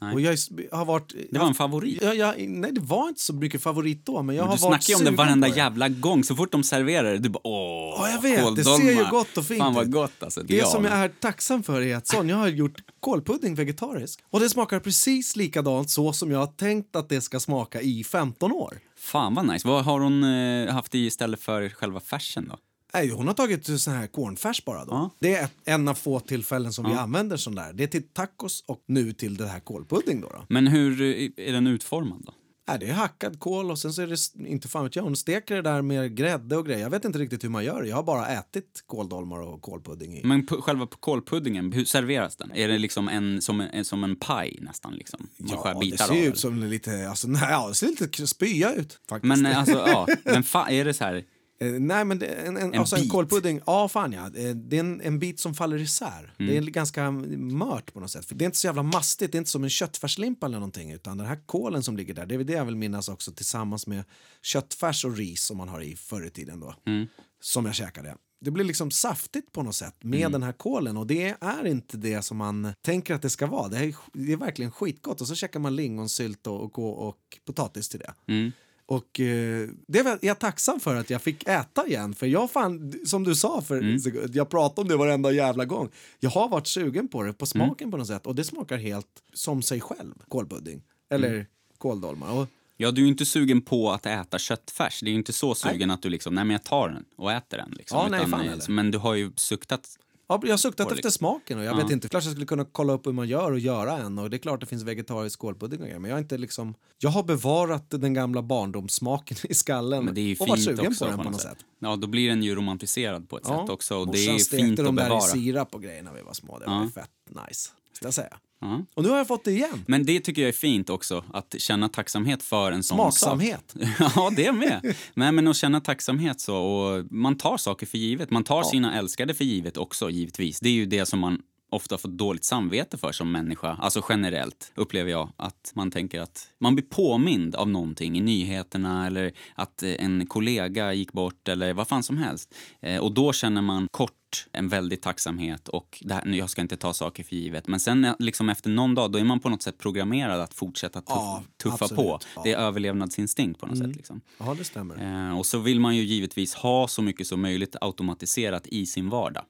Nej. 0.00 0.14
Och 0.14 0.20
jag 0.20 0.36
har 0.72 0.84
varit... 0.84 1.14
det 1.30 1.38
var 1.38 1.46
en 1.46 1.54
favorit. 1.54 1.98
Ja, 2.02 2.14
jag, 2.14 2.48
nej, 2.48 2.72
det 2.72 2.80
var 2.80 3.08
inte 3.08 3.20
så 3.20 3.32
mycket 3.32 3.62
favorit 3.62 4.06
då, 4.06 4.22
men 4.22 4.36
jag 4.36 4.42
Men 4.42 4.48
har 4.50 4.56
du 4.56 4.62
varit 4.62 4.82
snackar 4.84 5.00
ju 5.00 5.08
om 5.08 5.12
det 5.12 5.22
varenda 5.22 5.48
det. 5.48 5.56
jävla 5.56 5.88
gång. 5.88 6.24
Så 6.24 6.36
fort 6.36 6.52
de 6.52 6.62
serverar 6.64 7.12
det, 7.12 7.18
du 7.18 7.28
bara 7.28 7.46
åh, 7.46 7.94
Ja, 7.98 8.10
jag 8.10 8.22
vet. 8.22 8.56
Det 8.56 8.64
ser 8.64 8.70
kåldolmar. 8.70 9.02
ju 9.02 9.10
gott 9.10 9.36
och 9.36 9.44
fint 9.46 9.60
Fan 9.60 9.74
vad 9.74 9.92
gott 9.92 10.22
alltså. 10.22 10.42
Det 10.42 10.56
Ja, 10.56 10.66
som 10.66 10.84
jag 10.84 10.92
är 10.94 11.08
tacksam 11.08 11.62
för 11.62 11.82
är 11.82 11.96
att 11.96 12.06
Sonja 12.06 12.36
har 12.36 12.48
gjort 12.48 12.76
kålpudding 13.00 13.54
vegetarisk. 13.54 14.20
Och 14.30 14.40
det 14.40 14.50
smakar 14.50 14.80
precis 14.80 15.36
likadant 15.36 15.90
så 15.90 16.12
som 16.12 16.30
jag 16.30 16.38
har 16.38 16.46
tänkt 16.46 16.96
att 16.96 17.08
det 17.08 17.20
ska 17.20 17.40
smaka 17.40 17.80
i 17.80 18.04
15 18.04 18.52
år. 18.52 18.78
Fan 18.98 19.34
vad 19.34 19.46
nice. 19.46 19.68
Vad 19.68 19.84
har 19.84 20.00
hon 20.00 20.24
eh, 20.24 20.72
haft 20.74 20.94
i 20.94 21.06
istället 21.06 21.40
för 21.40 21.68
själva 21.68 22.00
färsen 22.00 22.48
då? 22.48 22.56
Nej, 22.94 23.08
hon 23.10 23.26
har 23.26 23.34
tagit 23.34 23.80
sån 23.80 23.94
här 23.94 24.06
cornfärs 24.06 24.64
bara 24.64 24.84
då. 24.84 24.92
Ja. 24.92 25.10
Det 25.18 25.34
är 25.34 25.48
en 25.64 25.88
av 25.88 25.94
få 25.94 26.20
tillfällen 26.20 26.72
som 26.72 26.84
vi 26.84 26.92
Ja. 26.92 27.00
använder 27.00 27.36
sån 27.36 27.54
där. 27.54 27.72
Det 27.72 27.82
är 27.82 27.88
till 27.88 28.08
tacos 28.08 28.64
och 28.66 28.84
nu 28.86 29.12
till 29.12 29.36
det 29.36 29.46
här 29.46 29.60
kålpudding 29.60 30.20
då. 30.20 30.28
då. 30.28 30.44
Men 30.48 30.66
hur 30.66 31.02
eh, 31.02 31.30
är 31.48 31.52
den 31.52 31.66
utformad 31.66 32.22
då? 32.26 32.32
Nej, 32.68 32.78
det 32.78 32.86
är 32.86 32.92
hackad 32.92 33.40
kål 33.40 33.70
och 33.70 33.78
sen 33.78 33.92
så 33.92 34.02
är 34.02 34.06
det, 34.06 34.48
inte 34.48 34.68
fan 34.68 34.84
vet 34.84 34.96
jag, 34.96 35.02
hon 35.02 35.16
steker 35.16 35.54
det 35.56 35.62
där 35.62 35.82
med 35.82 36.16
grädde 36.16 36.56
och 36.56 36.66
grejer. 36.66 36.80
Jag 36.80 36.90
vet 36.90 37.04
inte 37.04 37.18
riktigt 37.18 37.44
hur 37.44 37.48
man 37.48 37.64
gör 37.64 37.82
det. 37.82 37.88
Jag 37.88 37.96
har 37.96 38.02
bara 38.02 38.26
ätit 38.28 38.82
kåldolmar 38.86 39.40
och 39.40 39.62
kålpudding 39.62 40.18
i. 40.18 40.24
Men 40.24 40.46
själva 40.46 40.86
kålpuddingen, 40.86 41.72
hur 41.72 41.84
serveras 41.84 42.36
den? 42.36 42.52
Är 42.54 42.68
det 42.68 42.78
liksom 42.78 43.08
en, 43.08 43.42
som, 43.42 43.60
en, 43.60 43.84
som 43.84 44.04
en 44.04 44.16
paj 44.16 44.58
nästan? 44.62 44.94
Liksom? 44.94 45.28
Man 45.36 45.58
skär 45.58 45.70
Ja, 45.70 45.74
det 45.74 45.80
bitar 45.80 46.04
ser 46.04 46.12
av, 46.12 46.18
ut 46.18 46.24
eller? 46.26 46.34
som 46.36 46.62
lite, 46.64 47.08
alltså, 47.08 47.28
nej, 47.28 47.42
ja, 47.50 47.68
det 47.68 47.74
ser 47.74 47.86
lite 47.86 48.26
spya 48.26 48.74
ut 48.74 48.98
faktiskt. 49.08 49.28
Men 49.28 49.46
eh, 49.46 49.58
alltså, 49.58 49.84
ja. 49.86 50.06
Men 50.24 50.42
fa, 50.42 50.70
är 50.70 50.84
det 50.84 50.94
så 50.94 51.04
här... 51.04 51.24
Eh, 51.58 51.72
nej, 51.72 52.04
men 52.04 52.18
det, 52.18 52.26
en, 52.26 52.56
en, 52.56 52.74
En 52.74 52.80
alltså 52.80 52.96
en 52.96 53.02
bit? 53.02 53.12
kålpudding, 53.12 53.60
ja 53.66 53.88
fan 53.88 54.12
ja. 54.12 54.26
Eh, 54.26 54.50
Det 54.54 54.76
är 54.76 54.80
en, 54.80 55.00
en 55.00 55.18
bit 55.18 55.40
som 55.40 55.54
faller 55.54 55.78
isär. 55.78 56.34
Mm. 56.38 56.50
Det 56.50 56.56
är 56.56 56.62
ganska 56.62 57.10
mört 57.10 57.92
på 57.92 58.00
något 58.00 58.10
sätt. 58.10 58.24
För 58.26 58.34
det 58.34 58.44
är 58.44 58.46
inte 58.46 58.58
så 58.58 58.66
jävla 58.66 58.82
mastigt, 58.82 59.32
det 59.32 59.36
är 59.36 59.40
inte 59.40 59.50
som 59.50 59.64
en 59.64 59.70
köttfärslimpa 59.70 60.46
eller 60.46 60.58
någonting. 60.58 60.90
Utan 60.92 61.18
den 61.18 61.26
här 61.26 61.46
kålen 61.46 61.82
som 61.82 61.96
ligger 61.96 62.14
där, 62.14 62.26
det 62.26 62.34
är 62.34 62.44
det 62.44 62.52
jag 62.52 62.64
vill 62.64 62.76
minnas 62.76 63.08
också 63.08 63.32
tillsammans 63.32 63.86
med 63.86 64.04
köttfärs 64.42 65.04
och 65.04 65.16
ris 65.16 65.42
som 65.44 65.56
man 65.56 65.68
har 65.68 65.80
i 65.80 65.96
förr 65.96 66.26
i 66.26 66.30
tiden 66.30 66.60
då. 66.60 66.74
Mm. 66.86 67.06
Som 67.40 67.66
jag 67.66 67.74
käkade. 67.74 68.16
Det 68.40 68.50
blir 68.50 68.64
liksom 68.64 68.90
saftigt 68.90 69.52
på 69.52 69.62
något 69.62 69.74
sätt 69.74 69.94
med 70.04 70.20
Mm. 70.20 70.32
den 70.32 70.42
här 70.42 70.52
kålen 70.52 70.96
och 70.96 71.06
det 71.06 71.34
är 71.40 71.66
inte 71.66 71.96
det 71.96 72.22
som 72.22 72.36
man 72.36 72.72
tänker 72.82 73.14
att 73.14 73.22
det 73.22 73.30
ska 73.30 73.46
vara. 73.46 73.68
Det 73.68 73.78
är, 73.78 73.94
det 74.12 74.32
är 74.32 74.36
verkligen 74.36 74.70
skitgott 74.72 75.20
och 75.20 75.28
så 75.28 75.34
käkar 75.34 75.60
man 75.60 75.76
lingonsylt 75.76 76.46
och, 76.46 76.78
och, 76.78 77.08
och 77.08 77.18
potatis 77.46 77.88
till 77.88 78.00
det. 78.00 78.14
Mm. 78.32 78.52
Och 78.88 79.20
eh, 79.20 79.68
det 79.88 79.98
är 79.98 80.18
jag 80.22 80.38
tacksam 80.38 80.80
för 80.80 80.96
att 80.96 81.10
jag 81.10 81.22
fick 81.22 81.48
äta 81.48 81.86
igen. 81.86 82.14
För 82.14 82.26
jag 82.26 82.50
fan, 82.50 82.92
som 83.06 83.24
du 83.24 83.34
sa, 83.34 83.62
för 83.62 83.78
Mm. 83.78 84.00
jag 84.32 84.48
pratar 84.50 84.82
om 84.82 84.88
det 84.88 84.96
varenda 84.96 85.30
jävla 85.32 85.64
gång. 85.64 85.88
Jag 86.20 86.30
har 86.30 86.48
varit 86.48 86.66
sugen 86.66 87.08
på 87.08 87.22
det, 87.22 87.32
på 87.32 87.42
Mm. 87.54 87.66
smaken 87.66 87.90
på 87.90 87.96
något 87.96 88.06
sätt. 88.06 88.26
Och 88.26 88.34
det 88.34 88.44
smakar 88.44 88.76
helt 88.76 89.06
som 89.34 89.62
sig 89.62 89.80
själv, 89.80 90.14
kålpudding. 90.28 90.82
Eller 91.10 91.34
Mm. 91.34 91.46
kåldolmar. 91.78 92.32
Och, 92.32 92.46
Ja, 92.78 92.90
du 92.90 93.00
är 93.00 93.04
ju 93.04 93.08
inte 93.10 93.26
sugen 93.26 93.62
på 93.62 93.90
att 93.92 94.06
äta 94.06 94.38
köttfärs. 94.38 95.00
Det 95.00 95.06
är 95.06 95.10
ju 95.10 95.16
inte 95.18 95.32
så 95.32 95.54
sugen 95.54 95.90
att 95.90 96.02
du 96.02 96.08
liksom, 96.08 96.34
nej 96.34 96.44
men 96.44 96.52
jag 96.52 96.64
tar 96.64 96.88
den 96.88 97.04
och 97.16 97.32
äter 97.32 97.56
den. 97.56 97.70
Liksom. 97.70 97.98
Ja, 97.98 98.08
nej, 98.08 98.26
fan 98.26 98.48
eh, 98.48 98.68
men 98.68 98.90
du 98.90 98.98
har 98.98 99.14
ju 99.14 99.32
suktat. 99.36 99.98
Ja, 100.28 100.40
jag 100.42 100.50
har 100.52 100.56
suktat 100.56 100.84
efter 100.86 100.96
liksom. 100.96 101.10
smaken 101.10 101.58
och 101.58 101.64
jag 101.64 101.72
Ja. 101.76 101.82
vet 101.82 101.90
inte, 101.90 102.08
klart 102.08 102.24
jag 102.24 102.30
skulle 102.32 102.46
kunna 102.46 102.64
kolla 102.64 102.92
upp 102.92 103.06
hur 103.06 103.12
man 103.12 103.28
gör 103.28 103.52
och 103.52 103.58
göra 103.58 103.98
en. 103.98 104.18
Och 104.18 104.30
det 104.30 104.36
är 104.36 104.38
klart 104.38 104.60
det 104.60 104.66
finns 104.66 104.82
vegetarisk 104.82 105.38
kålpudding 105.38 105.80
och 105.80 105.86
grejer, 105.86 105.98
men 105.98 106.08
jag 106.10 106.16
har 106.16 106.20
inte 106.22 106.38
liksom, 106.38 106.74
jag 106.98 107.10
har 107.10 107.22
bevarat 107.22 107.90
den 107.90 108.14
gamla 108.14 108.42
barndomssmaken 108.42 109.36
i 109.42 109.54
skallen 109.54 110.04
Men 110.04 110.14
det 110.14 110.20
är 110.20 110.42
och 110.42 110.48
varit 110.48 110.64
sugen 110.64 110.86
också 110.86 111.04
på 111.04 111.10
den 111.10 111.18
på 111.24 111.30
något 111.30 111.40
sätt. 111.40 111.58
Ja, 111.78 111.96
då 111.96 112.06
blir 112.06 112.28
den 112.28 112.42
ju 112.42 112.54
romantiserad 112.54 113.28
på 113.28 113.36
ett 113.38 113.46
sätt 113.46 113.68
också. 113.68 113.96
Och 113.96 114.06
det 114.06 114.12
Morsan 114.18 114.34
är 114.34 114.38
stekte 114.38 114.56
fint 114.66 114.76
de 114.76 114.86
att 114.86 114.96
där 114.96 115.04
bevara. 115.04 115.18
i 115.26 115.30
sirap 115.30 115.74
och 115.74 115.82
grejer 115.82 116.02
när 116.02 116.12
vi 116.12 116.22
var 116.22 116.32
små. 116.34 116.58
Det 116.58 116.66
var 116.66 116.74
Ja. 116.74 116.90
fett 116.94 117.10
nice, 117.48 117.70
ska 117.92 118.06
jag 118.06 118.14
säga. 118.14 118.36
Ja. 118.60 118.84
Och 118.94 119.02
nu 119.02 119.08
har 119.08 119.16
jag 119.16 119.26
fått 119.26 119.44
det 119.44 119.50
igen. 119.50 119.84
Men 119.86 120.06
det 120.06 120.20
tycker 120.20 120.42
jag 120.42 120.48
är 120.48 120.52
fint 120.52 120.90
också, 120.90 121.24
att 121.32 121.54
känna 121.58 121.88
tacksamhet 121.88 122.42
för 122.42 122.72
en 122.72 122.82
sån 122.82 122.96
Smaksamhet. 122.96 123.74
sak. 123.98 124.12
ja, 124.16 124.32
det 124.36 124.52
med. 124.52 124.94
Men, 125.14 125.34
men 125.34 125.48
att 125.48 125.56
känna 125.56 125.80
tacksamhet 125.80 126.40
så, 126.40 126.56
och 126.56 127.04
man 127.12 127.36
tar 127.38 127.56
saker 127.56 127.86
för 127.86 127.98
givet. 127.98 128.30
Man 128.30 128.44
tar 128.44 128.62
sina 128.62 128.98
älskade 128.98 129.34
för 129.34 129.44
givet 129.44 129.76
också, 129.76 130.10
givetvis. 130.10 130.60
Det 130.60 130.68
är 130.68 130.72
ju 130.72 130.86
det 130.86 131.06
som 131.06 131.20
man 131.20 131.42
ofta 131.70 131.98
får 131.98 132.08
dåligt 132.08 132.44
samvete 132.44 132.98
för 132.98 133.12
som 133.12 133.32
människa. 133.32 133.76
Alltså 133.80 134.02
generellt 134.08 134.72
upplever 134.74 135.10
jag 135.10 135.32
att 135.36 135.72
man 135.74 135.90
tänker 135.90 136.20
att 136.20 136.48
man 136.58 136.74
blir 136.74 136.84
påmind 136.84 137.54
av 137.54 137.68
någonting 137.68 138.18
i 138.18 138.20
nyheterna 138.20 139.06
eller 139.06 139.32
att 139.54 139.82
eh, 139.82 139.90
en 139.98 140.26
kollega 140.26 140.92
gick 140.92 141.12
bort 141.12 141.48
eller 141.48 141.72
vad 141.72 141.88
fan 141.88 142.02
som 142.02 142.18
helst. 142.18 142.54
Eh, 142.80 143.00
och 143.00 143.12
då 143.12 143.32
känner 143.32 143.62
man 143.62 143.88
kort 143.90 144.12
en 144.52 144.68
väldig 144.68 145.02
tacksamhet 145.02 145.68
och 145.68 146.02
det 146.04 146.14
här, 146.14 146.26
jag 146.26 146.50
ska 146.50 146.62
inte 146.62 146.76
ta 146.76 146.92
saker 146.92 147.24
för 147.24 147.36
givet. 147.36 147.68
Men 147.68 147.80
sen 147.80 148.04
eh, 148.04 148.14
liksom 148.18 148.48
efter 148.48 148.70
någon 148.70 148.94
dag 148.94 149.12
då 149.12 149.18
är 149.18 149.24
man 149.24 149.40
på 149.40 149.48
något 149.48 149.62
sätt 149.62 149.78
programmerad 149.78 150.40
att 150.40 150.54
fortsätta 150.54 151.00
tuff, 151.00 151.08
Ja, 151.08 151.42
tuffa 151.62 151.84
absolut. 151.84 151.96
på. 151.96 152.18
Ja. 152.36 152.40
Det 152.44 152.52
är 152.52 152.58
överlevnadsinstinkt 152.58 153.60
på 153.60 153.66
något 153.66 153.78
sätt. 153.78 153.96
Liksom. 153.96 154.20
Ja, 154.38 154.54
det 154.58 154.64
stämmer. 154.64 155.38
Och 155.38 155.46
så 155.46 155.58
vill 155.58 155.80
man 155.80 155.96
ju 155.96 156.02
givetvis 156.02 156.54
ha 156.54 156.88
så 156.88 157.02
mycket 157.02 157.26
som 157.26 157.40
möjligt 157.40 157.76
automatiserat 157.80 158.66
i 158.66 158.86
sin 158.86 159.08
vardag. 159.08 159.44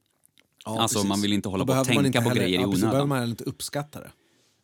Ja, 0.67 0.81
alltså, 0.81 0.99
precis. 0.99 1.09
man 1.09 1.21
vill 1.23 1.33
inte 1.33 1.49
hålla 1.49 1.67
på 1.67 1.73
och 1.73 1.87
tänka 1.87 2.23
på 2.23 2.31
grejer 2.31 2.59
i 2.59 2.63
ja, 2.63 2.67
precis, 2.71 2.81
Då 2.81 2.87
onödan. 2.87 2.91
behöver 2.91 3.07
man 3.09 3.19
heller 3.19 3.31
inte 3.31 3.45
uppskatta 3.45 4.01
det. 4.01 4.11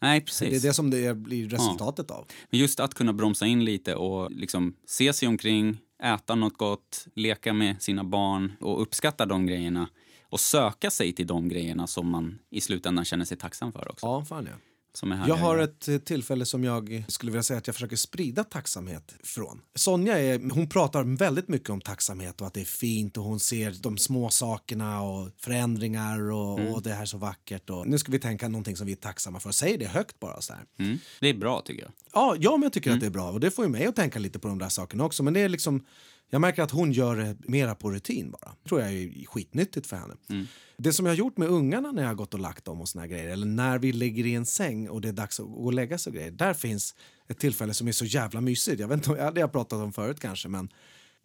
Nej, 0.00 0.20
Det 0.20 0.26
precis. 0.26 0.64
är 0.64 0.68
det 0.68 0.74
som 0.74 0.90
det 0.90 1.16
blir 1.16 1.48
resultatet 1.48 2.10
av. 2.10 2.26
Men 2.50 2.60
just 2.60 2.80
att 2.80 2.94
kunna 2.94 3.12
bromsa 3.12 3.46
in 3.46 3.64
lite 3.64 3.94
och 3.94 4.30
liksom 4.30 4.74
se 4.86 5.12
sig 5.12 5.28
omkring, 5.28 5.78
äta 6.02 6.34
något 6.34 6.56
gott, 6.56 7.06
leka 7.14 7.52
med 7.52 7.82
sina 7.82 8.04
barn 8.04 8.52
och 8.60 8.82
uppskatta 8.82 9.26
de 9.26 9.46
grejerna 9.46 9.88
och 10.28 10.40
söka 10.40 10.90
sig 10.90 11.12
till 11.12 11.26
de 11.26 11.48
grejerna 11.48 11.86
som 11.86 12.10
man 12.10 12.38
i 12.50 12.60
slutändan 12.60 13.04
känner 13.04 13.24
sig 13.24 13.36
tacksam 13.36 13.72
för 13.72 13.90
också. 13.90 14.06
Ja, 14.06 14.24
fan 14.24 14.48
ja. 14.50 14.56
Som 14.94 15.12
är 15.12 15.16
här 15.16 15.28
Jag 15.28 15.34
har 15.34 15.58
ett 15.58 15.88
eh, 15.88 15.98
tillfälle 15.98 16.46
som 16.46 16.64
jag 16.64 17.04
skulle 17.08 17.32
vilja 17.32 17.42
säga 17.42 17.58
att 17.58 17.66
jag 17.66 17.74
försöker 17.76 17.96
sprida 17.96 18.44
tacksamhet 18.44 19.14
från. 19.24 19.60
Sonja 19.74 20.18
är, 20.18 20.50
hon 20.50 20.68
pratar 20.68 21.16
väldigt 21.16 21.48
mycket 21.48 21.70
om 21.70 21.80
tacksamhet 21.80 22.40
och 22.40 22.46
att 22.46 22.54
det 22.54 22.60
är 22.60 22.64
fint 22.64 23.16
och 23.16 23.24
hon 23.24 23.40
ser 23.40 23.74
de 23.82 23.98
små 23.98 24.30
sakerna 24.30 25.02
och 25.02 25.30
förändringar 25.38 26.30
och, 26.30 26.58
Mm. 26.60 26.74
och 26.74 26.82
det 26.82 26.92
här 26.92 27.02
är 27.02 27.06
så 27.06 27.18
vackert. 27.18 27.70
Och 27.70 27.88
nu 27.88 27.98
ska 27.98 28.12
vi 28.12 28.18
tänka 28.18 28.48
någonting 28.48 28.76
som 28.76 28.86
vi 28.86 28.92
är 28.92 28.96
tacksamma 28.96 29.40
för. 29.40 29.50
Säg 29.52 29.78
det 29.78 29.86
högt 29.86 30.20
bara. 30.20 30.40
Så. 30.40 30.54
Mm. 30.78 30.98
Det 31.20 31.28
är 31.28 31.34
bra 31.34 31.60
tycker 31.64 31.82
jag. 31.82 31.92
Ja, 32.12 32.36
ja, 32.38 32.50
men 32.50 32.62
jag 32.62 32.72
tycker 32.72 32.90
Mm. 32.90 32.96
att 32.96 33.00
det 33.00 33.06
är 33.06 33.10
bra 33.10 33.30
och 33.30 33.40
det 33.40 33.50
får 33.50 33.64
ju 33.64 33.70
mig 33.70 33.86
att 33.86 33.96
tänka 33.96 34.18
lite 34.18 34.38
på 34.38 34.48
de 34.48 34.58
där 34.58 34.68
sakerna 34.68 35.04
också. 35.04 35.22
Men 35.22 35.34
det 35.34 35.40
är 35.40 35.48
liksom, 35.48 35.84
jag 36.32 36.40
märker 36.40 36.62
att 36.62 36.70
hon 36.70 36.92
gör 36.92 37.16
det 37.16 37.36
mera 37.40 37.74
på 37.74 37.90
rutin 37.90 38.30
bara. 38.30 38.54
tror 38.68 38.80
jag 38.80 38.92
är 38.92 39.26
skitnyttigt 39.26 39.86
för 39.86 39.96
henne. 39.96 40.14
Mm. 40.30 40.46
Det 40.76 40.92
som 40.92 41.06
jag 41.06 41.12
har 41.12 41.16
gjort 41.16 41.36
med 41.36 41.48
ungarna 41.48 41.92
när 41.92 42.02
jag 42.02 42.08
har 42.08 42.14
gått 42.14 42.34
och 42.34 42.40
lagt 42.40 42.64
dem 42.64 42.80
och 42.80 42.88
såna 42.88 43.06
grejer, 43.06 43.28
eller 43.28 43.46
när 43.46 43.78
vi 43.78 43.92
ligger 43.92 44.26
i 44.26 44.34
en 44.34 44.46
säng 44.46 44.88
och 44.88 45.00
det 45.00 45.08
är 45.08 45.12
dags 45.12 45.40
att 45.40 45.46
gå 45.46 45.64
och 45.64 45.72
lägga 45.72 45.98
sig 45.98 46.10
och 46.10 46.14
grejer. 46.14 46.30
Där 46.30 46.54
finns 46.54 46.94
ett 47.28 47.38
tillfälle 47.38 47.74
som 47.74 47.88
är 47.88 47.92
så 47.92 48.04
jävla 48.04 48.40
mysigt. 48.40 48.80
Jag 48.80 48.88
vet 48.88 48.96
inte 48.96 49.10
om 49.10 49.16
ja, 49.16 49.22
det 49.22 49.40
har 49.40 49.42
jag 49.42 49.52
pratat 49.52 49.78
om 49.78 49.92
förut 49.92 50.20
kanske, 50.20 50.48
men 50.48 50.68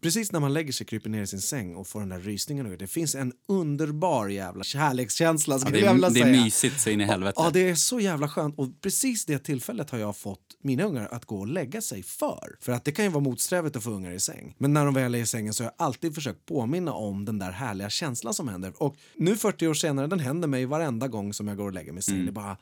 precis 0.02 0.32
när 0.32 0.40
man 0.40 0.54
lägger 0.54 0.74
sig, 0.74 0.88
kryper 0.88 1.10
ner 1.10 1.22
i 1.22 1.28
sin 1.28 1.42
säng 1.42 1.76
och 1.76 1.88
får 1.88 2.00
den 2.00 2.10
där 2.10 2.20
rysningen. 2.20 2.78
Det 2.80 2.88
finns 2.88 3.16
en 3.16 3.34
underbar 3.48 4.28
jävla 4.28 4.64
kärlekskänsla 4.64 5.60
Ja, 5.64 5.70
det, 5.72 5.86
är, 5.86 6.10
det 6.14 6.20
är 6.20 6.44
mysigt 6.44 6.82
så 6.82 6.90
in 6.90 7.02
i 7.02 7.04
helvete. 7.04 7.34
Ja, 7.36 7.50
det 7.54 7.70
är 7.70 7.76
så 7.76 8.00
jävla 8.00 8.30
skönt. 8.30 8.60
Och 8.60 8.82
precis 8.82 9.26
det 9.26 9.40
tillfället 9.40 9.90
har 9.90 10.00
jag 10.00 10.18
fått 10.18 10.58
mina 10.62 10.84
ungar 10.84 11.08
att 11.12 11.26
gå 11.26 11.40
och 11.40 11.48
lägga 11.48 11.82
sig 11.82 12.04
för. 12.04 12.56
För 12.62 12.72
att 12.72 12.86
det 12.86 12.92
kan 12.92 13.06
ju 13.06 13.12
vara 13.12 13.24
motsträvigt 13.24 13.76
att 13.76 13.84
få 13.84 13.90
ungar 13.90 14.12
i 14.12 14.20
säng. 14.20 14.56
Men 14.58 14.74
när 14.74 14.86
de 14.86 14.94
väl 14.94 15.16
är 15.16 15.20
i 15.20 15.26
sängen 15.26 15.54
så 15.54 15.64
har 15.64 15.72
jag 15.78 15.86
alltid 15.86 16.16
försökt 16.16 16.46
påminna 16.46 16.94
om 16.94 17.26
den 17.26 17.40
där 17.40 17.52
härliga 17.52 17.90
känslan 17.90 18.34
som 18.34 18.48
händer. 18.48 18.74
Och 18.84 18.96
nu 19.16 19.36
40 19.36 19.68
år 19.68 19.74
senare, 19.74 20.08
den 20.08 20.20
händer 20.20 20.48
mig 20.48 20.66
varenda 20.66 21.08
gång 21.08 21.34
som 21.34 21.48
jag 21.48 21.58
går 21.58 21.66
och 21.66 21.74
lägger 21.74 21.92
mig 21.92 22.00
i 22.00 22.04
säng. 22.04 22.26
Det 22.26 22.30
är 22.30 22.32
bara 22.32 22.58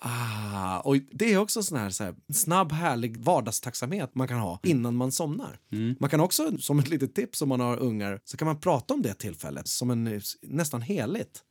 Ah, 0.00 0.80
och 0.80 0.96
det 1.10 1.32
är 1.32 1.38
också 1.38 1.62
sån 1.62 1.78
här, 1.78 1.90
så 1.90 2.04
här 2.04 2.14
snabb, 2.32 2.72
härlig 2.72 3.16
vardagstacksamhet 3.16 4.14
man 4.14 4.28
kan 4.28 4.38
ha 4.38 4.60
innan 4.62 4.96
man 4.96 5.12
somnar. 5.12 5.58
Man 6.00 6.10
kan 6.10 6.20
också, 6.20 6.58
som 6.58 6.78
ett 6.78 6.88
litet 6.88 7.14
tips 7.14 7.42
om 7.42 7.48
man 7.48 7.60
har 7.60 7.76
ungar, 7.76 8.20
så 8.24 8.36
kan 8.36 8.46
man 8.46 8.60
prata 8.60 8.94
om 8.94 9.02
det 9.02 9.14
tillfället 9.14 9.68
som 9.68 9.90
en 9.90 10.20
nästan 10.42 10.82
heligt. 10.82 11.44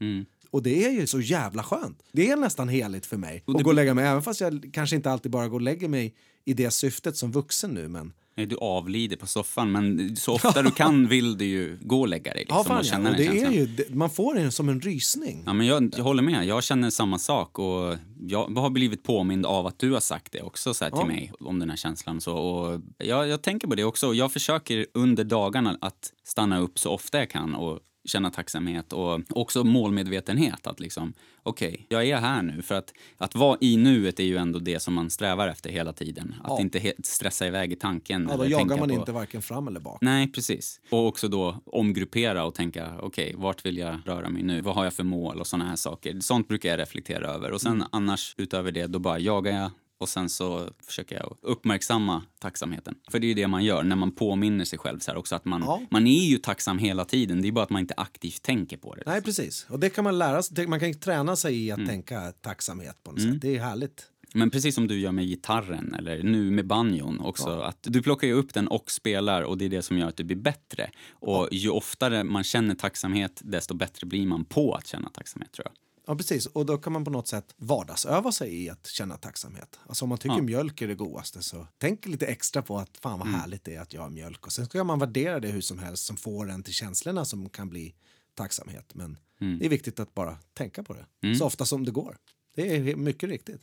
Och 0.51 0.63
det 0.63 0.85
är 0.85 0.91
ju 0.91 1.07
så 1.07 1.19
jävla 1.21 1.63
skönt. 1.63 2.03
Det 2.11 2.29
är 2.29 2.35
nästan 2.35 2.69
heligt 2.69 3.05
för 3.05 3.17
mig 3.17 3.43
att 3.47 3.63
gå 3.63 3.69
och 3.69 3.73
lägga 3.75 3.93
mig, 3.93 4.05
även 4.05 4.21
fast 4.21 4.41
jag 4.41 4.69
kanske 4.73 4.95
inte 4.95 5.11
alltid 5.11 5.31
bara 5.31 5.47
går 5.47 5.55
och 5.57 5.61
lägger 5.61 5.87
mig 5.87 6.15
i 6.45 6.53
det 6.53 6.71
syftet 6.71 7.17
som 7.17 7.31
vuxen 7.31 7.71
nu. 7.71 7.87
Men 7.87 8.13
Nej, 8.37 8.45
Du 8.45 8.55
avlider 8.57 9.17
på 9.17 9.27
soffan, 9.27 9.71
men 9.71 10.15
så 10.15 10.33
ofta 10.35 10.61
du 10.61 10.71
kan 10.71 11.07
vill 11.07 11.37
du 11.37 11.45
ju 11.45 11.77
gå 11.81 12.01
och 12.01 12.07
lägga 12.07 12.33
dig. 12.33 12.39
Liksom, 12.39 12.57
ja, 12.57 12.63
fan, 12.63 12.77
och 12.77 12.85
ja. 12.85 12.89
känna 12.89 13.09
den 13.11 13.17
det 13.17 13.41
är 13.41 13.51
ju, 13.51 13.67
man 13.89 14.09
får 14.09 14.35
det 14.35 14.51
som 14.51 14.69
en 14.69 14.81
rysning. 14.81 15.43
Ja, 15.45 15.53
men 15.53 15.67
jag, 15.67 15.93
jag 15.97 16.03
håller 16.03 16.23
med. 16.23 16.45
Jag 16.45 16.63
känner 16.63 16.89
samma 16.89 17.19
sak. 17.19 17.59
Och 17.59 17.95
jag 18.27 18.47
har 18.47 18.69
blivit 18.69 19.03
påmind 19.03 19.45
av 19.45 19.67
att 19.67 19.79
du 19.79 19.91
har 19.91 19.99
sagt 19.99 20.31
det 20.31 20.41
också 20.41 20.73
så 20.73 20.83
här, 20.85 20.91
till 20.91 20.99
Ja. 21.01 21.07
mig 21.07 21.31
om 21.39 21.59
den 21.59 21.69
här 21.69 21.77
känslan. 21.77 22.21
Så, 22.21 22.33
och 22.37 22.81
jag, 22.97 23.27
jag 23.27 23.41
tänker 23.41 23.67
på 23.67 23.75
det 23.75 23.83
också. 23.83 24.13
Jag 24.13 24.31
försöker 24.31 24.85
under 24.93 25.23
dagarna 25.23 25.77
att 25.81 26.11
stanna 26.23 26.59
upp 26.59 26.79
så 26.79 26.91
ofta 26.91 27.17
jag 27.17 27.29
kan 27.29 27.55
och 27.55 27.79
känna 28.05 28.29
tacksamhet 28.29 28.93
och 28.93 29.21
också 29.29 29.63
målmedvetenhet. 29.63 30.67
Att 30.67 30.79
liksom, 30.79 31.13
okej, 31.43 31.85
jag 31.89 32.05
är 32.07 32.17
här 32.17 32.41
nu. 32.41 32.61
För 32.61 32.75
att, 32.75 32.93
att 33.17 33.35
vara 33.35 33.57
i 33.61 33.77
nuet 33.77 34.19
är 34.19 34.23
ju 34.23 34.37
ändå 34.37 34.59
det 34.59 34.79
som 34.79 34.93
man 34.93 35.09
strävar 35.09 35.47
efter 35.47 35.69
hela 35.69 35.93
tiden. 35.93 36.35
Att 36.43 36.49
Ja. 36.49 36.61
inte 36.61 36.93
stressa 37.03 37.47
iväg 37.47 37.71
i 37.71 37.75
tanken. 37.75 38.27
Ja, 38.31 38.37
då 38.37 38.45
jagar 38.45 38.77
man 38.77 38.89
på, 38.89 38.93
inte 38.95 39.11
varken 39.11 39.41
fram 39.41 39.67
eller 39.67 39.79
bak. 39.79 39.97
Nej, 40.01 40.31
precis. 40.31 40.79
Och 40.89 41.07
också 41.07 41.27
då 41.27 41.61
omgruppera 41.65 42.43
och 42.45 42.53
tänka, 42.55 42.93
okej, 42.99 43.33
vart 43.37 43.65
vill 43.65 43.77
jag 43.77 43.95
röra 44.05 44.29
mig 44.29 44.43
nu? 44.43 44.61
Vad 44.61 44.75
har 44.75 44.83
jag 44.83 44.93
för 44.93 45.03
mål 45.03 45.39
och 45.39 45.47
såna 45.47 45.65
här 45.65 45.75
saker. 45.75 46.19
Sånt 46.19 46.47
brukar 46.47 46.69
jag 46.69 46.79
reflektera 46.79 47.27
över. 47.27 47.51
Och 47.51 47.61
sen 47.61 47.71
Mm. 47.73 47.87
annars, 47.91 48.35
utöver 48.37 48.71
det, 48.71 48.87
då 48.87 48.99
bara 48.99 49.19
jagar 49.19 49.61
jag 49.61 49.71
och 49.97 50.09
sen 50.09 50.29
så 50.29 50.69
försöker 50.85 51.15
jag 51.15 51.37
uppmärksamma 51.41 52.23
tacksamheten. 52.39 52.95
För 53.11 53.19
det 53.19 53.25
är 53.25 53.29
ju 53.29 53.33
det 53.33 53.47
man 53.47 53.63
gör 53.63 53.83
när 53.83 53.95
man 53.95 54.11
påminner 54.11 54.65
sig 54.65 54.79
själv 54.79 54.99
så 54.99 55.11
här 55.11 55.17
också 55.17 55.35
att 55.35 55.45
man, 55.45 55.61
Ja. 55.61 55.81
man 55.89 56.07
är 56.07 56.25
ju 56.25 56.37
tacksam 56.37 56.77
hela 56.77 57.05
tiden. 57.05 57.41
Det 57.41 57.47
är 57.47 57.51
bara 57.51 57.63
att 57.63 57.69
man 57.69 57.81
inte 57.81 57.93
aktivt 57.97 58.41
tänker 58.41 58.77
på 58.77 58.95
det. 58.95 59.03
Nej, 59.05 59.21
precis. 59.21 59.65
Och 59.69 59.79
det 59.79 59.89
kan 59.89 60.03
man 60.03 60.17
lära 60.17 60.43
sig. 60.43 60.67
Man 60.67 60.79
kan 60.79 60.93
träna 60.93 61.35
sig 61.35 61.55
i 61.55 61.69
Mm. 61.69 61.83
att 61.83 61.89
tänka 61.89 62.31
tacksamhet 62.31 63.03
på 63.03 63.11
något 63.11 63.21
sätt. 63.21 63.41
Det 63.41 63.55
är 63.55 63.59
härligt. 63.61 64.05
Men 64.33 64.49
precis 64.49 64.75
som 64.75 64.87
du 64.87 64.99
gör 64.99 65.11
med 65.11 65.25
gitarren 65.25 65.93
eller 65.93 66.23
nu 66.23 66.51
med 66.51 66.67
banjon 66.67 67.19
också. 67.19 67.49
Att 67.49 67.77
du 67.81 68.01
plockar 68.01 68.27
upp 68.31 68.53
den 68.53 68.67
och 68.67 68.91
spelar 68.91 69.41
och 69.41 69.57
det 69.57 69.65
är 69.65 69.69
det 69.69 69.81
som 69.81 69.97
gör 69.97 70.07
att 70.07 70.17
du 70.17 70.23
blir 70.23 70.37
bättre. 70.37 70.89
Och 71.11 71.47
ju 71.51 71.69
oftare 71.69 72.23
man 72.23 72.43
känner 72.43 72.75
tacksamhet 72.75 73.41
desto 73.43 73.73
bättre 73.75 74.07
blir 74.07 74.25
man 74.25 74.45
på 74.45 74.73
att 74.73 74.87
känna 74.87 75.09
tacksamhet 75.09 75.51
tror 75.51 75.65
jag. 75.67 75.73
Ja, 76.07 76.15
precis. 76.15 76.45
Och 76.45 76.65
då 76.65 76.77
kan 76.77 76.93
man 76.93 77.05
på 77.05 77.11
något 77.11 77.27
sätt 77.27 77.53
vardagsöva 77.57 78.31
sig 78.31 78.63
i 78.63 78.69
att 78.69 78.87
känna 78.87 79.17
tacksamhet. 79.17 79.79
Alltså 79.87 80.05
om 80.05 80.09
man 80.09 80.17
tycker 80.17 80.35
Ja. 80.35 80.41
mjölk 80.41 80.81
är 80.81 80.87
det 80.87 80.95
godaste 80.95 81.43
så 81.43 81.67
tänk 81.77 82.05
lite 82.05 82.25
extra 82.25 82.61
på 82.61 82.77
att 82.77 82.97
fan 83.01 83.19
vad 83.19 83.27
härligt 83.27 83.63
det 83.63 83.75
är 83.75 83.81
att 83.81 83.93
jag 83.93 84.01
har 84.01 84.09
mjölk. 84.09 84.45
Och 84.45 84.51
sen 84.51 84.65
ska 84.65 84.83
man 84.83 84.99
värdera 84.99 85.39
det 85.39 85.47
hur 85.47 85.61
som 85.61 85.79
helst 85.79 86.05
som 86.05 86.17
får 86.17 86.49
en 86.49 86.63
till 86.63 86.73
känslorna 86.73 87.25
som 87.25 87.49
kan 87.49 87.69
bli 87.69 87.95
tacksamhet. 88.35 88.91
Men 88.95 89.17
det 89.59 89.65
är 89.65 89.69
viktigt 89.69 89.99
att 89.99 90.13
bara 90.13 90.37
tänka 90.53 90.83
på 90.83 90.93
det 90.93 91.35
så 91.35 91.45
ofta 91.45 91.65
som 91.65 91.85
det 91.85 91.91
går. 91.91 92.17
Det 92.55 92.75
är 92.75 92.95
mycket 92.95 93.29
riktigt. 93.29 93.61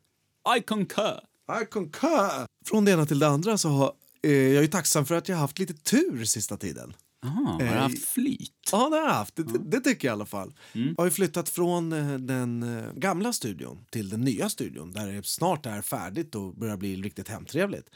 I 0.59 0.63
concur! 0.63 1.21
I 1.63 1.67
concur! 1.71 2.47
Från 2.67 2.85
det 2.85 2.91
ena 2.93 3.07
till 3.07 3.19
det 3.19 3.29
andra 3.29 3.59
så 3.59 3.69
har 3.69 3.93
eh, 4.23 4.31
jag 4.33 4.65
är 4.65 4.69
tacksam 4.69 5.07
för 5.07 5.15
att 5.15 5.29
jag 5.29 5.37
har 5.37 5.41
haft 5.41 5.59
lite 5.59 5.75
tur 5.75 6.25
sista 6.25 6.57
tiden. 6.57 6.95
Aha, 7.25 7.53
har 7.53 7.59
du 7.59 7.65
Eh, 7.65 7.73
haft 7.73 8.05
flyt? 8.09 8.51
Ja, 8.73 8.89
det 8.89 8.97
har 8.97 9.03
jag 9.07 9.15
haft. 9.15 9.37
Det, 9.37 9.43
det 9.71 9.81
tycker 9.81 10.09
jag 10.09 10.13
i 10.13 10.17
alla 10.17 10.27
fall. 10.27 10.55
Jag 10.97 11.05
har 11.05 11.11
flyttat 11.11 11.49
från 11.49 11.93
eh, 11.93 12.15
den 12.19 12.63
eh, 12.79 12.93
gamla 12.95 13.33
studion 13.33 13.85
till 13.91 14.09
den 14.09 14.21
nya 14.21 14.49
studion 14.49 14.93
där 14.93 15.13
det 15.13 15.27
snart 15.27 15.67
är 15.67 15.83
färdigt 15.83 16.35
och 16.35 16.55
börjar 16.55 16.77
bli 16.77 16.97
riktigt 16.97 17.29
hemtrevligt. 17.29 17.91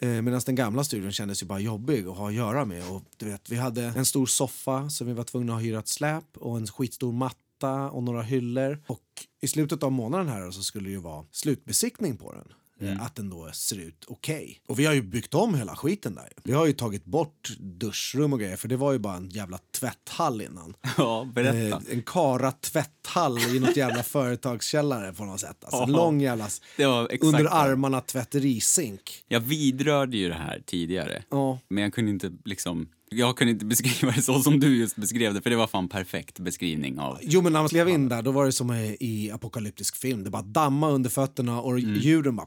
Eh, 0.00 0.08
Medan 0.08 0.40
den 0.46 0.54
gamla 0.54 0.84
studion 0.84 1.12
kändes 1.12 1.42
ju 1.42 1.46
bara 1.46 1.60
jobbig 1.60 2.06
att 2.06 2.16
ha 2.16 2.28
att 2.28 2.34
göra 2.34 2.64
med. 2.64 2.90
Och, 2.90 3.02
du 3.16 3.26
vet, 3.26 3.50
vi 3.50 3.56
hade 3.56 3.82
en 3.84 4.04
stor 4.04 4.26
soffa 4.26 4.90
som 4.90 5.06
vi 5.06 5.12
var 5.12 5.24
tvungna 5.24 5.56
att 5.56 5.62
hyra 5.62 5.78
ett 5.78 5.88
släp 5.88 6.36
och 6.36 6.56
en 6.56 6.66
skitstor 6.66 7.12
matta 7.12 7.90
och 7.90 8.02
några 8.02 8.22
hyllor. 8.22 8.82
Och 8.86 9.02
i 9.40 9.48
slutet 9.48 9.82
av 9.82 9.92
månaden 9.92 10.28
här 10.28 10.50
så 10.50 10.62
skulle 10.62 10.88
det 10.88 10.92
ju 10.92 11.00
vara 11.00 11.24
slutbesiktning 11.30 12.16
på 12.16 12.32
den. 12.32 12.44
Eh, 12.80 13.02
Att 13.02 13.14
den 13.16 13.30
då 13.30 13.50
ser 13.52 13.78
ut 13.78 14.04
okej. 14.08 14.60
Och 14.68 14.78
vi 14.78 14.86
har 14.86 14.94
ju 14.94 15.02
byggt 15.02 15.34
om 15.34 15.54
hela 15.54 15.76
skiten 15.76 16.14
där. 16.14 16.28
Vi 16.44 16.52
har 16.52 16.66
ju 16.66 16.72
tagit 16.72 17.04
bort 17.04 17.48
duschrum 17.58 18.32
och 18.32 18.40
grejer 18.40 18.56
för 18.56 18.68
det 18.68 18.76
var 18.76 18.92
ju 18.92 18.98
bara 18.98 19.16
en 19.16 19.28
jävla 19.28 19.58
tvätthall 19.80 20.40
innan. 20.42 20.74
Ja, 20.98 21.28
berätta. 21.34 21.76
Eh, 21.76 21.92
en 21.92 22.02
kara 22.02 22.52
tvätthall 22.52 23.38
i 23.38 23.60
något 23.60 23.76
jävla 23.76 24.02
företagskällare 24.02 25.12
på 25.12 25.24
något 25.24 25.40
sätt. 25.40 25.64
Alltså, 25.64 25.82
en 25.82 25.92
lång 25.92 26.20
jävla 26.20 26.48
under 27.20 27.46
armarna 27.54 28.00
tvätterisink. 28.00 29.24
Jag 29.28 29.40
vidrörde 29.40 30.16
ju 30.16 30.28
det 30.28 30.34
här 30.34 30.62
tidigare. 30.66 31.22
Ja. 31.30 31.58
Men 31.68 31.82
jag 31.82 31.92
kunde 31.92 32.10
inte 32.10 32.32
liksom... 32.44 32.88
Jag 33.10 33.36
kunde 33.36 33.50
inte 33.52 33.64
beskriva 33.64 34.12
det 34.12 34.22
så 34.22 34.42
som 34.42 34.60
du 34.60 34.76
just 34.76 34.96
beskrev 34.96 35.34
det, 35.34 35.42
för 35.42 35.50
det 35.50 35.56
var 35.56 35.66
fan 35.66 35.88
perfekt 35.88 36.38
beskrivning 36.38 36.98
av... 36.98 37.18
Jo 37.22 37.42
men 37.42 37.52
när 37.52 37.60
man 37.60 37.68
klev 37.68 37.88
in 37.88 38.08
där 38.08 38.22
då 38.22 38.30
var 38.30 38.46
det 38.46 38.52
som 38.52 38.72
i- 39.00 39.30
apokalyptisk 39.34 39.96
film. 39.96 40.24
Det 40.24 40.30
bara 40.30 40.42
damma 40.42 40.90
under 40.90 41.10
fötterna 41.10 41.60
och 41.60 41.78
Mm. 41.78 41.94
djuren 41.94 42.36
bara... 42.36 42.46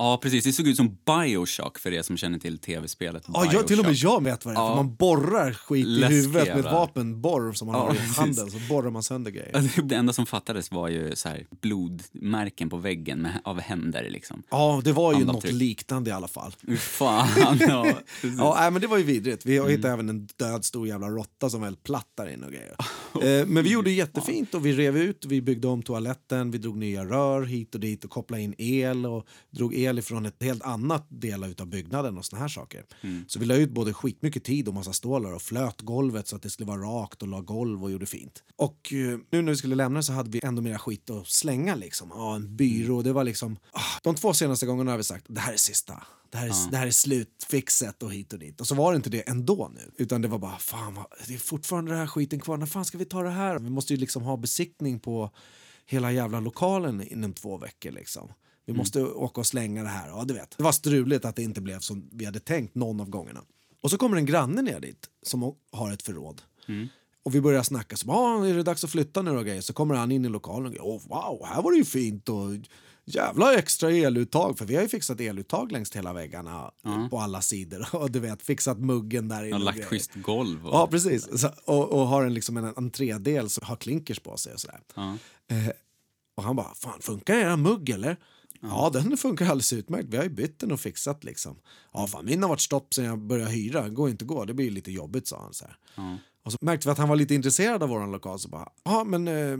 Ja, 0.00 0.18
precis. 0.22 0.44
Det 0.44 0.52
såg 0.52 0.66
ut 0.68 0.76
som 0.76 0.98
Bioshock 1.06 1.78
för 1.78 1.92
er 1.92 2.02
som 2.02 2.16
känner 2.16 2.38
till 2.38 2.58
tv-spelet 2.58 3.24
Ja, 3.34 3.48
jag, 3.52 3.66
till 3.66 3.78
och 3.78 3.84
med 3.86 3.94
jag 3.94 4.24
vet 4.24 4.44
vad 4.44 4.54
det 4.54 4.58
är. 4.58 4.62
Ja. 4.62 4.74
Man 4.76 4.94
borrar 4.96 5.52
skit 5.52 5.86
i 5.86 5.88
Läskiga 5.88 6.20
huvudet 6.20 6.48
med 6.48 6.58
ett 6.66 6.72
vapenborr 6.72 7.52
som 7.52 7.66
man 7.66 7.76
Ja, 7.76 7.86
har 7.86 7.94
i 7.94 7.98
precis. 7.98 8.16
handen. 8.18 8.50
Så 8.50 8.58
borrar 8.68 8.90
man 8.90 9.02
sönder 9.02 9.30
grejer. 9.30 9.56
Alltså, 9.56 9.82
Det 9.82 9.94
enda 9.96 10.12
som 10.12 10.26
fattades 10.26 10.72
var 10.72 10.88
ju 10.88 11.16
så 11.16 11.28
här 11.28 11.46
blodmärken 11.60 12.70
på 12.70 12.76
väggen 12.76 13.18
med, 13.22 13.40
av 13.44 13.60
händer 13.60 14.10
liksom. 14.10 14.42
Ja, 14.50 14.80
det 14.84 14.92
var 14.92 15.12
ju 15.12 15.18
något 15.18 15.28
Andavtryck. 15.28 15.52
liknande 15.54 16.10
i 16.10 16.12
alla 16.12 16.28
fall. 16.28 16.52
Fan, 16.78 17.28
ja. 17.60 17.82
precis. 18.20 18.38
Ja, 18.38 18.70
men 18.72 18.80
det 18.80 18.86
var 18.86 18.98
ju 18.98 19.04
vidrigt. 19.04 19.46
Vi 19.46 19.58
Mm. 19.58 19.70
hittade 19.70 19.92
även 19.94 20.08
en 20.08 20.28
död 20.36 20.64
stor 20.64 20.88
jävla 20.88 21.08
råtta 21.08 21.50
som 21.50 21.60
väl 21.60 21.76
platt 21.76 22.06
där 22.16 22.28
inne 22.32 22.46
och 22.46 22.52
grejer. 22.52 22.76
Eh, 23.22 23.46
men 23.46 23.64
vi 23.64 23.70
gjorde 23.70 23.90
jättefint 23.90 24.54
och 24.54 24.66
vi 24.66 24.72
rev 24.72 24.96
ut, 24.96 25.24
vi 25.26 25.42
byggde 25.42 25.68
om 25.68 25.82
toaletten, 25.82 26.50
vi 26.50 26.58
drog 26.58 26.76
nya 26.76 27.04
rör 27.04 27.42
hit 27.42 27.74
och 27.74 27.80
dit 27.80 28.04
och 28.04 28.10
kopplade 28.10 28.42
in 28.42 28.54
el 28.58 29.06
och 29.06 29.26
drog 29.50 29.74
el 29.74 29.98
ifrån 29.98 30.26
ett 30.26 30.42
helt 30.42 30.62
annat 30.62 31.06
del 31.08 31.44
av 31.44 31.66
byggnaden 31.66 32.18
och 32.18 32.24
såna 32.24 32.40
här 32.40 32.48
saker. 32.48 32.84
Mm. 33.00 33.24
Så 33.28 33.38
vi 33.38 33.46
la 33.46 33.54
ut 33.54 33.70
både 33.70 33.94
skitmycket 33.94 34.44
tid 34.44 34.68
och 34.68 34.74
massa 34.74 34.92
stålar 34.92 35.32
och 35.32 35.42
flöt 35.42 35.80
golvet 35.80 36.28
så 36.28 36.36
att 36.36 36.42
det 36.42 36.50
skulle 36.50 36.66
vara 36.66 36.80
rakt 36.80 37.22
och 37.22 37.28
la 37.28 37.40
golv 37.40 37.84
och 37.84 37.90
gjorde 37.90 38.06
fint. 38.06 38.42
Och 38.56 38.92
eh, 38.92 39.18
nu 39.30 39.42
när 39.42 39.52
vi 39.52 39.56
skulle 39.56 39.74
lämna 39.74 40.02
så 40.02 40.12
hade 40.12 40.30
vi 40.30 40.40
ändå 40.42 40.62
mera 40.62 40.78
skit 40.78 41.10
att 41.10 41.28
slänga 41.28 41.74
liksom. 41.74 42.12
Ja, 42.14 42.36
en 42.36 42.56
byrå, 42.56 43.02
det 43.02 43.12
var 43.12 43.24
liksom... 43.24 43.56
Ah, 43.72 43.98
de 44.02 44.14
två 44.14 44.34
senaste 44.34 44.66
gångerna 44.66 44.90
har 44.90 44.98
vi 44.98 45.04
sagt 45.04 45.26
det 45.28 45.40
här 45.40 45.52
är 45.52 45.56
sista. 45.56 46.02
Det 46.30 46.38
här, 46.38 46.46
är, 46.46 46.70
det 46.70 46.76
här 46.76 46.86
är 46.86 46.90
slutfixet 46.90 48.02
och 48.02 48.12
hit 48.12 48.32
och 48.32 48.38
dit. 48.38 48.60
Och 48.60 48.66
så 48.66 48.74
var 48.74 48.92
det 48.92 48.96
inte 48.96 49.10
det 49.10 49.28
ändå 49.28 49.70
nu. 49.74 49.90
Utan 49.96 50.22
det 50.22 50.28
var 50.28 50.38
bara, 50.38 50.58
fan 50.58 50.94
vad, 50.94 51.06
det 51.26 51.34
är 51.34 51.38
fortfarande 51.38 51.90
den 51.90 52.00
här 52.00 52.06
skiten 52.06 52.40
kvar. 52.40 52.56
När 52.56 52.66
fan 52.66 52.84
ska 52.84 52.98
vi 52.98 53.04
ta 53.04 53.22
det 53.22 53.30
här? 53.30 53.58
Vi 53.58 53.70
måste 53.70 53.94
ju 53.94 54.00
liksom 54.00 54.22
ha 54.22 54.36
besiktning 54.36 55.00
på 55.00 55.30
hela 55.86 56.12
jävla 56.12 56.40
lokalen 56.40 57.02
inom 57.02 57.32
två 57.32 57.58
veckor 57.58 57.90
liksom. 57.90 58.32
Vi 58.66 58.74
måste 58.74 59.02
åka 59.04 59.40
och 59.40 59.46
slänga 59.46 59.82
det 59.82 59.88
här. 59.88 60.08
Ja, 60.08 60.24
du 60.24 60.34
vet. 60.34 60.54
Det 60.56 60.62
var 60.62 60.72
struligt 60.72 61.24
att 61.24 61.36
det 61.36 61.42
inte 61.42 61.60
blev 61.60 61.78
som 61.78 62.08
vi 62.12 62.24
hade 62.24 62.40
tänkt 62.40 62.74
någon 62.74 63.00
av 63.00 63.10
gångerna. 63.10 63.42
Och 63.82 63.90
så 63.90 63.98
kommer 63.98 64.16
en 64.16 64.26
granne 64.26 64.62
ner 64.62 64.80
dit 64.80 65.06
som 65.22 65.54
har 65.72 65.92
ett 65.92 66.02
förråd. 66.02 66.42
Och 67.22 67.34
vi 67.34 67.40
börjar 67.40 67.62
snacka. 67.62 67.96
Så, 67.96 68.10
ah, 68.10 68.46
är 68.46 68.54
det 68.54 68.62
dags 68.62 68.84
att 68.84 68.90
flytta 68.90 69.22
nu 69.22 69.30
och 69.30 69.44
grejer? 69.44 69.60
Så 69.60 69.72
kommer 69.72 69.94
han 69.94 70.12
in 70.12 70.24
i 70.24 70.28
lokalen 70.28 70.78
och 70.78 70.94
oh, 70.94 71.02
wow, 71.08 71.46
här 71.46 71.62
var 71.62 71.72
det 71.72 71.78
ju 71.78 71.84
fint. 71.84 72.28
Och 72.28 72.50
jävla 73.14 73.54
extra 73.54 73.90
eluttag. 73.90 74.58
För 74.58 74.64
vi 74.64 74.74
har 74.74 74.82
ju 74.82 74.88
fixat 74.88 75.20
eluttag 75.20 75.72
längs 75.72 75.96
hela 75.96 76.12
väggarna 76.12 76.70
på 77.10 77.18
alla 77.18 77.42
sidor. 77.42 77.86
Och 77.96 78.10
du 78.10 78.20
vet, 78.20 78.42
fixat 78.42 78.78
muggen 78.78 79.28
där 79.28 79.44
inne. 79.44 79.54
Och 79.56 79.60
lagt 79.60 79.84
schysst 79.84 80.14
golv. 80.14 80.66
Och, 80.66 80.74
Ja, 80.74 80.86
precis. 80.86 81.40
Så, 81.40 81.50
och, 81.64 81.92
och 81.92 82.06
har 82.06 82.24
en, 82.24 82.34
liksom 82.34 82.56
en 82.56 82.72
entrédel 82.76 83.50
som 83.50 83.66
har 83.66 83.76
klinkers 83.76 84.20
på 84.20 84.36
sig 84.36 84.52
och 84.52 84.60
sådär. 84.60 84.80
Ja. 84.94 85.16
Eh, 85.50 85.72
och 86.36 86.42
han 86.42 86.56
bara, 86.56 86.74
fan 86.74 87.00
funkar 87.00 87.34
era 87.34 87.56
mugg 87.56 87.90
eller? 87.90 88.16
Ja, 88.60 88.90
den 88.92 89.16
funkar 89.16 89.44
alldeles 89.44 89.72
utmärkt. 89.72 90.08
Vi 90.08 90.16
har 90.16 90.24
ju 90.24 90.30
bytt 90.30 90.58
den 90.58 90.72
och 90.72 90.80
fixat 90.80 91.24
liksom. 91.24 91.56
Ja, 91.92 92.06
fan 92.06 92.24
min 92.24 92.42
har 92.42 92.48
varit 92.48 92.60
stopp 92.60 92.94
sen 92.94 93.04
jag 93.04 93.18
började 93.18 93.50
hyra. 93.50 93.88
Går 93.88 94.10
inte 94.10 94.24
gå, 94.24 94.44
det 94.44 94.54
blir 94.54 94.70
lite 94.70 94.92
jobbigt 94.92 95.28
sa 95.28 95.40
han 95.42 95.54
så. 95.54 95.64
Och 96.44 96.52
så 96.52 96.58
märkte 96.60 96.88
vi 96.88 96.92
att 96.92 96.98
han 96.98 97.08
var 97.08 97.16
lite 97.16 97.34
intresserad 97.34 97.82
av 97.82 97.88
våran 97.88 98.12
lokal 98.12 98.38
så 98.38 98.48
bara, 98.48 98.68
ja 98.84 99.04
men 99.04 99.28
eh, 99.28 99.58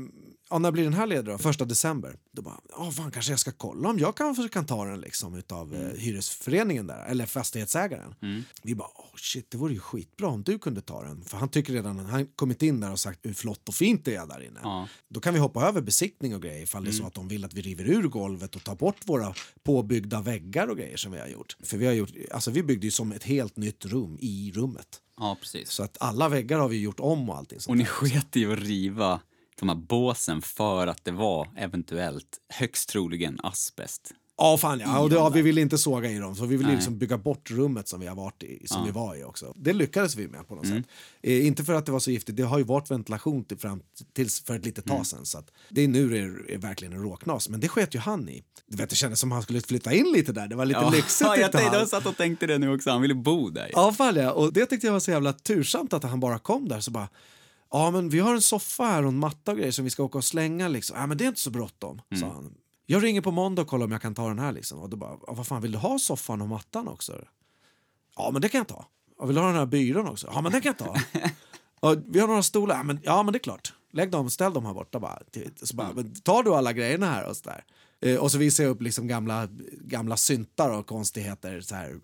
ja, 0.51 0.59
när 0.59 0.73
blir 0.73 0.85
den 0.85 0.95
här 0.95 1.07
ledig 1.07 1.25
då? 1.25 1.39
Första 1.39 1.65
december. 1.65 2.17
Då 2.33 2.43
bara, 2.43 2.61
ja 2.69 2.91
fan 2.91 3.11
kanske 3.11 3.33
jag 3.33 3.41
ska 3.41 3.53
kolla 3.53 3.89
om 3.89 3.99
jag 3.99 4.17
kanske 4.17 4.49
kan 4.49 4.67
ta 4.67 4.85
den 4.85 5.01
liksom 5.01 5.35
utav 5.35 5.75
eh, 5.75 6.01
hyresföreningen 6.01 6.87
där, 6.87 7.07
eller 7.07 7.27
fastighetsägaren. 7.27 8.15
Vi 8.63 8.75
bara, 8.75 8.89
oh, 8.89 9.17
shit 9.17 9.51
det 9.51 9.59
vore 9.59 9.73
ju 9.73 9.81
skitbra 9.81 10.29
om 10.29 10.43
du 10.43 10.59
kunde 10.59 10.81
ta 10.81 11.03
den. 11.03 11.25
För 11.25 11.37
han 11.37 11.49
tycker 11.49 11.73
redan, 11.73 11.99
han 11.99 12.27
kommit 12.27 12.63
in 12.63 12.81
där 12.81 12.93
och 12.93 13.01
sagt 13.01 13.21
hur 13.23 13.35
flott 13.35 13.69
och 13.69 13.75
fint 13.75 14.05
det 14.05 14.15
är 14.15 14.27
där 14.27 14.47
inne. 14.47 14.61
Ja. 14.63 14.89
Då 15.09 15.21
kan 15.21 15.35
vi 15.35 15.41
hoppa 15.41 15.69
över 15.69 15.81
besiktning 15.81 16.35
och 16.35 16.43
grejer 16.43 16.63
ifall 16.63 16.85
det 16.85 16.91
är 16.91 16.93
så 16.93 17.07
att 17.07 17.15
de 17.15 17.29
vill 17.29 17.45
att 17.45 17.55
vi 17.55 17.63
river 17.63 17.85
ur 17.89 18.03
golvet 18.03 18.57
och 18.57 18.65
tar 18.65 18.77
bort 18.77 18.97
våra 19.05 19.35
påbyggda 19.63 20.21
väggar 20.21 20.69
och 20.69 20.77
grejer 20.77 20.97
som 20.97 21.13
vi 21.13 21.19
har 21.19 21.29
gjort. 21.29 21.57
För 21.63 21.77
vi 21.77 21.87
har 21.87 21.93
gjort, 21.93 22.13
alltså 22.31 22.51
vi 22.51 22.63
byggde 22.63 22.87
ju 22.87 22.91
som 22.91 23.13
ett 23.13 23.25
helt 23.25 23.57
nytt 23.57 23.85
rum 23.85 24.19
i 24.21 24.53
rummet. 24.55 25.01
ja, 25.21 25.37
precis. 25.41 25.71
Så 25.71 25.83
att 25.83 25.97
alla 26.01 26.29
väggar 26.29 26.59
har 26.59 26.69
vi 26.69 26.81
gjort 26.81 27.01
om 27.01 27.31
och 27.31 27.37
allting 27.37 27.61
sånt 27.61 27.71
Och 27.71 27.77
ni 27.77 27.85
sket 27.85 28.37
i 28.37 28.47
att 28.47 28.59
riva 28.59 29.21
de 29.59 29.69
här 29.69 29.77
båsen 29.77 30.43
för 30.43 30.87
att 30.87 31.05
det 31.05 31.11
var 31.13 31.49
eventuellt, 31.57 32.39
högst 32.49 32.89
troligen, 32.89 33.41
asbest. 33.43 34.13
Ja, 34.41 34.57
fan 34.59 34.81
ja. 34.81 34.99
Och 34.99 35.11
det, 35.11 35.17
ja, 35.17 35.29
vi 35.29 35.43
ville 35.43 35.61
inte 35.61 35.79
såga 35.79 36.11
i 36.11 36.19
dem, 36.19 36.37
så 36.37 36.47
vi 36.47 36.57
ville 36.57 36.67
Nej. 36.69 36.77
liksom 36.77 36.99
bygga 36.99 37.19
bort 37.19 37.51
rummet 37.51 37.89
som 37.89 38.01
vi 38.01 38.07
har 38.07 38.15
varit 38.17 38.43
i, 38.43 38.67
som 38.67 38.79
Ja. 38.81 38.85
vi 38.87 38.91
var 38.91 39.17
i 39.17 39.25
också. 39.25 39.53
Det 39.57 39.73
lyckades 39.73 40.17
vi 40.17 40.29
med 40.29 40.49
på 40.49 40.55
något 40.55 40.65
Mm. 40.65 40.83
sätt. 40.83 40.91
Eh, 41.23 41.47
inte 41.47 41.65
för 41.65 41.75
att 41.75 41.87
det 41.87 41.93
var 41.93 41.99
så 42.01 42.11
giftigt, 42.11 42.37
det 42.37 42.43
har 42.43 42.59
ju 42.59 42.65
varit 42.65 42.91
ventilation 42.91 43.45
till 43.45 43.59
fram 43.59 43.81
tills 44.13 44.41
för 44.45 44.57
ett 44.57 44.65
litet 44.65 44.85
tag 44.85 44.95
Mm. 44.95 45.05
sedan. 45.05 45.27
Så 45.27 45.39
att 45.39 45.51
det 45.69 45.85
är 45.85 45.89
nu 45.89 46.09
det 46.09 46.19
är, 46.19 46.51
är 46.51 46.59
verkligen 46.59 46.93
en 46.95 47.03
råknas, 47.03 47.49
men 47.49 47.61
det 47.61 47.69
sket 47.69 47.95
ju 47.95 47.99
han 47.99 48.29
i. 48.29 48.43
Du 48.67 48.77
vet, 48.77 48.91
det 48.91 48.97
kändes 48.97 49.21
som 49.21 49.33
han 49.33 49.43
skulle 49.43 49.61
flytta 49.61 49.93
in 49.93 50.13
lite 50.13 50.33
där, 50.33 50.49
det 50.49 50.57
var 50.57 50.65
lite 50.67 50.91
lyxigt. 50.91 51.21
ja, 51.31 51.37
jag, 51.37 51.53
tänkte, 51.53 51.77
jag 51.77 51.89
satt 51.89 52.07
och 52.07 52.17
tänkte 52.17 52.47
det 52.47 52.59
nu 52.59 52.75
också, 52.75 52.91
han 52.91 53.03
ville 53.03 53.15
bo 53.15 53.51
där. 53.51 53.71
Ja, 53.73 53.93
fan 53.93 54.17
ja. 54.17 54.33
Och 54.33 54.53
det 54.53 54.67
tyckte 54.67 54.87
jag 54.87 54.93
var 54.93 55.01
så 55.01 55.11
jävla 55.11 55.33
tursamt 55.33 55.93
att 55.93 56.03
han 56.03 56.21
bara 56.21 56.39
kom 56.39 56.69
där 56.69 56.81
så 56.81 56.91
bara 56.91 57.09
Ja, 57.71 57.91
men 57.91 58.09
vi 58.09 58.19
har 58.19 58.35
en 58.35 58.43
soffa 58.43 58.85
här 58.85 59.03
och 59.03 59.09
en 59.09 59.19
matta 59.19 59.51
och 59.51 59.57
grejer 59.59 59.73
som 59.73 59.85
vi 59.85 59.91
ska 59.91 60.03
åka 60.03 60.19
och 60.19 60.25
slänga 60.25 60.69
liksom. 60.69 60.97
Ja, 61.01 61.07
men 61.07 61.19
det 61.19 61.25
är 61.25 61.29
inte 61.29 61.41
så 61.41 61.51
bråttom, 61.51 62.03
Mm. 62.11 62.21
sa 62.21 62.35
han. 62.35 62.55
Jag 62.87 63.03
ringer 63.05 63.21
på 63.21 63.31
måndag 63.31 63.63
och 63.63 63.69
kollar 63.69 63.85
om 63.87 63.93
jag 63.93 64.03
kan 64.03 64.15
ta 64.15 64.29
den 64.29 64.39
här 64.39 64.53
liksom. 64.53 64.79
Och 64.79 64.89
då 64.91 64.97
bara, 64.97 65.17
vad 65.29 65.47
fan 65.47 65.63
vill 65.63 65.73
du 65.73 65.79
ha 65.79 65.99
soffan 65.99 66.41
och 66.43 66.49
mattan 66.49 66.89
också? 66.89 67.25
Ja, 68.17 68.31
men 68.33 68.43
det 68.43 68.49
kan 68.49 68.59
jag 68.59 68.69
ta. 68.69 68.87
Och 69.19 69.29
vill 69.29 69.35
du 69.37 69.41
ha 69.41 69.49
den 69.49 69.57
här 69.59 69.67
byrån 69.67 70.09
också? 70.09 70.29
Ja, 70.33 70.41
men 70.41 70.53
den 70.53 70.61
kan 70.61 70.75
jag 70.79 70.87
ta. 70.89 71.21
och 71.89 71.97
vi 72.07 72.21
har 72.21 72.29
några 72.29 72.43
stolar. 72.43 72.77
Ja, 72.77 72.83
men, 72.83 73.01
ja, 73.03 73.23
men 73.23 73.33
det 73.33 73.37
är 73.37 73.41
klart. 73.43 73.73
Lägg 73.93 74.11
dem, 74.11 74.31
ställ 74.31 74.53
dem 74.53 74.67
här 74.67 74.75
borta 74.75 75.01
bara. 75.01 75.19
Så 75.63 75.77
bara 75.77 75.93
men 75.95 76.15
tar 76.15 76.43
du 76.43 76.55
alla 76.55 76.73
grejerna 76.73 77.07
här 77.07 77.29
och 77.29 77.37
så 77.37 77.45
där. 77.45 77.65
Eh, 78.01 78.17
och 78.17 78.31
så 78.33 78.39
visar 78.39 78.65
jag 78.65 78.71
upp 78.71 78.83
liksom 78.83 79.07
gamla, 79.07 79.49
gamla 79.81 80.17
syntar 80.17 80.71
och 80.71 80.87
konstigheter, 80.87 81.61
så 81.61 81.75
här, 81.75 81.95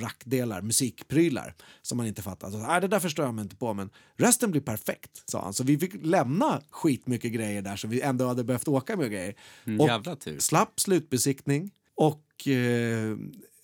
rackdelar, 0.00 0.62
musikprylar 0.62 1.54
som 1.82 1.98
man 1.98 2.06
inte 2.06 2.22
fattar. 2.22 2.50
Så, 2.50 2.58
Nej, 2.58 2.80
det 2.80 2.88
där 2.88 3.00
förstår 3.00 3.24
jag 3.24 3.34
mig 3.34 3.42
inte 3.42 3.56
på, 3.56 3.74
men 3.74 3.90
resten 4.16 4.50
blir 4.50 4.60
perfekt, 4.60 5.22
sa 5.30 5.42
han. 5.42 5.52
Så 5.52 5.64
vi 5.64 5.78
fick 5.78 5.92
lämna 6.02 6.62
skitmycket 6.70 7.32
grejer 7.32 7.62
där 7.62 7.76
som 7.76 7.90
vi 7.90 8.00
ändå 8.00 8.26
hade 8.26 8.44
behövt 8.44 8.68
åka 8.68 8.96
med 8.96 9.10
grejer. 9.10 9.34
Mm, 9.64 9.80
Och 9.80 9.88
jävla 9.88 10.16
tur. 10.16 10.38
slapp 10.38 10.80
slutbesiktning 10.80 11.70
och 11.94 12.48
eh, 12.48 13.16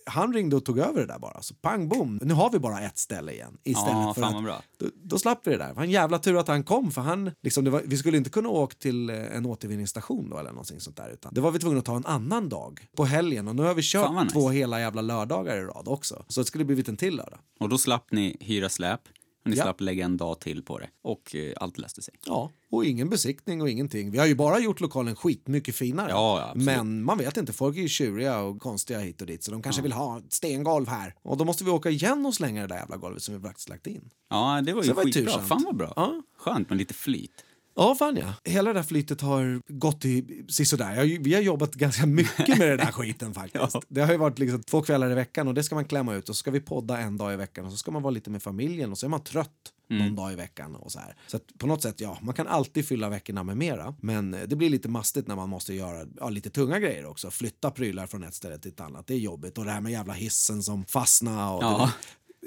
han 0.06 0.32
ringde 0.32 0.56
och 0.56 0.64
tog 0.64 0.78
över 0.78 1.00
det 1.00 1.06
där 1.06 1.18
bara. 1.18 1.42
Så 1.42 1.54
pang 1.54 1.88
bom, 1.88 2.18
nu 2.22 2.34
har 2.34 2.50
vi 2.50 2.58
bara 2.58 2.80
ett 2.80 2.98
ställe 2.98 3.32
igen. 3.32 3.58
Istället 3.64 3.92
Ja, 3.92 4.14
för 4.14 4.22
att, 4.22 4.42
bra. 4.44 4.62
då, 4.78 4.86
då 5.02 5.18
slapp 5.18 5.40
vi 5.44 5.50
det 5.50 5.56
där. 5.58 5.68
Det 5.68 5.74
var 5.74 5.82
en 5.82 5.90
jävla 5.90 6.18
tur 6.18 6.36
att 6.36 6.48
han 6.48 6.64
kom 6.64 6.90
för 6.90 7.00
han, 7.00 7.30
liksom, 7.42 7.70
var, 7.70 7.82
vi 7.84 7.96
skulle 7.96 8.16
inte 8.16 8.30
kunna 8.30 8.48
åka 8.48 8.76
till 8.78 9.10
eh, 9.10 9.36
en 9.36 9.46
återvinningsstation 9.46 10.30
då 10.30 10.38
eller 10.38 10.50
någonting 10.50 10.80
sånt 10.80 10.96
där. 10.96 11.10
Utan 11.10 11.34
det 11.34 11.40
var 11.40 11.50
vi 11.50 11.58
tvungna 11.58 11.78
att 11.78 11.84
ta 11.84 11.96
en 11.96 12.06
annan 12.06 12.48
dag 12.48 12.86
på 12.96 13.04
helgen 13.04 13.48
och 13.48 13.56
nu 13.56 13.62
har 13.62 13.74
vi 13.74 13.82
kört 13.82 14.22
nice. 14.22 14.32
två 14.32 14.48
hela 14.50 14.80
jävla 14.80 15.02
lördagar 15.02 15.56
i 15.56 15.60
rad 15.60 15.88
också. 15.88 16.24
Så 16.28 16.40
det 16.40 16.44
skulle 16.44 16.64
blivit 16.64 16.88
en 16.88 16.96
till 16.96 17.16
lördag. 17.16 17.38
Och 17.60 17.68
då 17.68 17.78
slapp 17.78 18.12
ni 18.12 18.36
hyra 18.40 18.68
släp, 18.68 19.00
ni 19.44 19.56
Ja. 19.56 19.62
slapp 19.62 19.80
lägga 19.80 20.04
en 20.04 20.16
dag 20.16 20.40
till 20.40 20.62
på 20.62 20.78
det. 20.78 20.88
Och 21.02 21.34
eh, 21.36 21.52
allt 21.56 21.78
löste 21.78 22.02
sig. 22.02 22.14
Ja, 22.26 22.50
och 22.70 22.84
ingen 22.84 23.10
besiktning 23.10 23.62
och 23.62 23.70
ingenting. 23.70 24.10
Vi 24.10 24.18
har 24.18 24.26
ju 24.26 24.34
bara 24.34 24.58
gjort 24.58 24.80
lokalen 24.80 25.16
skitmycket 25.16 25.74
finare. 25.74 26.10
Ja, 26.10 26.40
ja. 26.40 26.52
Men 26.54 27.02
man 27.02 27.18
vet 27.18 27.36
inte, 27.36 27.52
folk 27.52 27.76
är 27.76 27.80
ju 27.82 27.88
tjuriga 27.88 28.38
och 28.40 28.60
konstiga 28.60 28.98
hit 29.00 29.20
och 29.20 29.26
dit 29.26 29.44
så 29.44 29.50
de 29.50 29.62
kanske 29.62 29.82
vill 29.82 29.92
ha 29.92 30.18
ett 30.18 30.32
stengolv 30.32 30.88
här. 30.88 31.14
Och 31.22 31.36
då 31.36 31.44
måste 31.44 31.64
vi 31.64 31.70
åka 31.70 31.90
igen 31.90 32.26
och 32.26 32.34
slänga 32.34 32.60
det 32.60 32.66
där 32.68 32.76
jävla 32.76 32.96
golvet 32.96 33.22
som 33.22 33.34
vi 33.34 33.40
faktiskt 33.40 33.68
lagt 33.68 33.86
in. 33.86 34.10
Ja, 34.30 34.62
det 34.66 34.72
var 34.72 34.82
ju 34.82 34.94
skitbra. 34.94 35.38
Fan 35.42 35.62
vad 35.64 35.76
bra. 35.76 35.92
Ja. 35.96 36.22
Skönt 36.38 36.68
med 36.68 36.78
lite 36.78 36.94
flyt. 36.94 37.44
Ja, 37.76 37.94
fan 37.94 38.16
ja. 38.16 38.34
Hela 38.44 38.72
det 38.72 38.78
där 38.78 38.82
flytet 38.82 39.20
har 39.20 39.62
gått 39.68 40.04
i 40.04 40.44
sisådär. 40.48 41.18
Vi 41.20 41.34
har 41.34 41.40
jobbat 41.40 41.74
ganska 41.74 42.06
mycket 42.06 42.58
med 42.58 42.68
den 42.68 42.78
där 42.78 42.92
skiten 42.92 43.34
faktiskt. 43.42 43.76
Det 43.88 44.00
har 44.00 44.12
ju 44.12 44.18
varit 44.18 44.38
liksom 44.38 44.62
två 44.62 44.82
kvällar 44.82 45.10
i 45.10 45.14
veckan 45.14 45.48
och 45.48 45.54
det 45.54 45.62
ska 45.62 45.74
man 45.74 45.84
klämma 45.84 46.14
ut 46.14 46.28
och 46.28 46.36
så 46.36 46.40
ska 46.40 46.50
vi 46.50 46.60
podda 46.60 46.98
en 46.98 47.16
dag 47.16 47.32
i 47.32 47.36
veckan 47.36 47.64
och 47.64 47.70
så 47.70 47.76
ska 47.76 47.90
man 47.90 48.02
vara 48.02 48.10
lite 48.10 48.30
med 48.30 48.42
familjen 48.42 48.90
och 48.92 48.98
så 48.98 49.06
är 49.06 49.10
man 49.10 49.24
trött 49.24 49.50
någon 49.88 50.16
dag 50.16 50.32
i 50.32 50.36
veckan 50.36 50.76
och 50.76 50.92
så 50.92 50.98
här. 50.98 51.16
Så 51.26 51.38
på 51.58 51.66
något 51.66 51.82
sätt, 51.82 52.00
ja, 52.00 52.18
man 52.22 52.34
kan 52.34 52.46
alltid 52.46 52.88
fylla 52.88 53.08
veckorna 53.08 53.42
med 53.42 53.56
mera. 53.56 53.94
Men 54.00 54.30
det 54.46 54.56
blir 54.56 54.70
lite 54.70 54.88
mastigt 54.88 55.28
när 55.28 55.36
man 55.36 55.48
måste 55.48 55.74
göra 55.74 56.06
ja, 56.16 56.28
lite 56.30 56.50
tunga 56.50 56.78
grejer 56.78 57.06
också. 57.06 57.30
Flytta 57.30 57.70
prylar 57.70 58.06
från 58.06 58.24
ett 58.24 58.34
ställe 58.34 58.58
till 58.58 58.70
ett 58.70 58.80
annat. 58.80 59.06
Det 59.06 59.14
är 59.14 59.18
jobbigt. 59.18 59.58
Och 59.58 59.64
det 59.64 59.70
här 59.70 59.80
med 59.80 59.92
jävla 59.92 60.12
hissen 60.12 60.62
som 60.62 60.84
fastnar. 60.84 61.54
Och 61.56 61.62
Ja. 61.62 61.90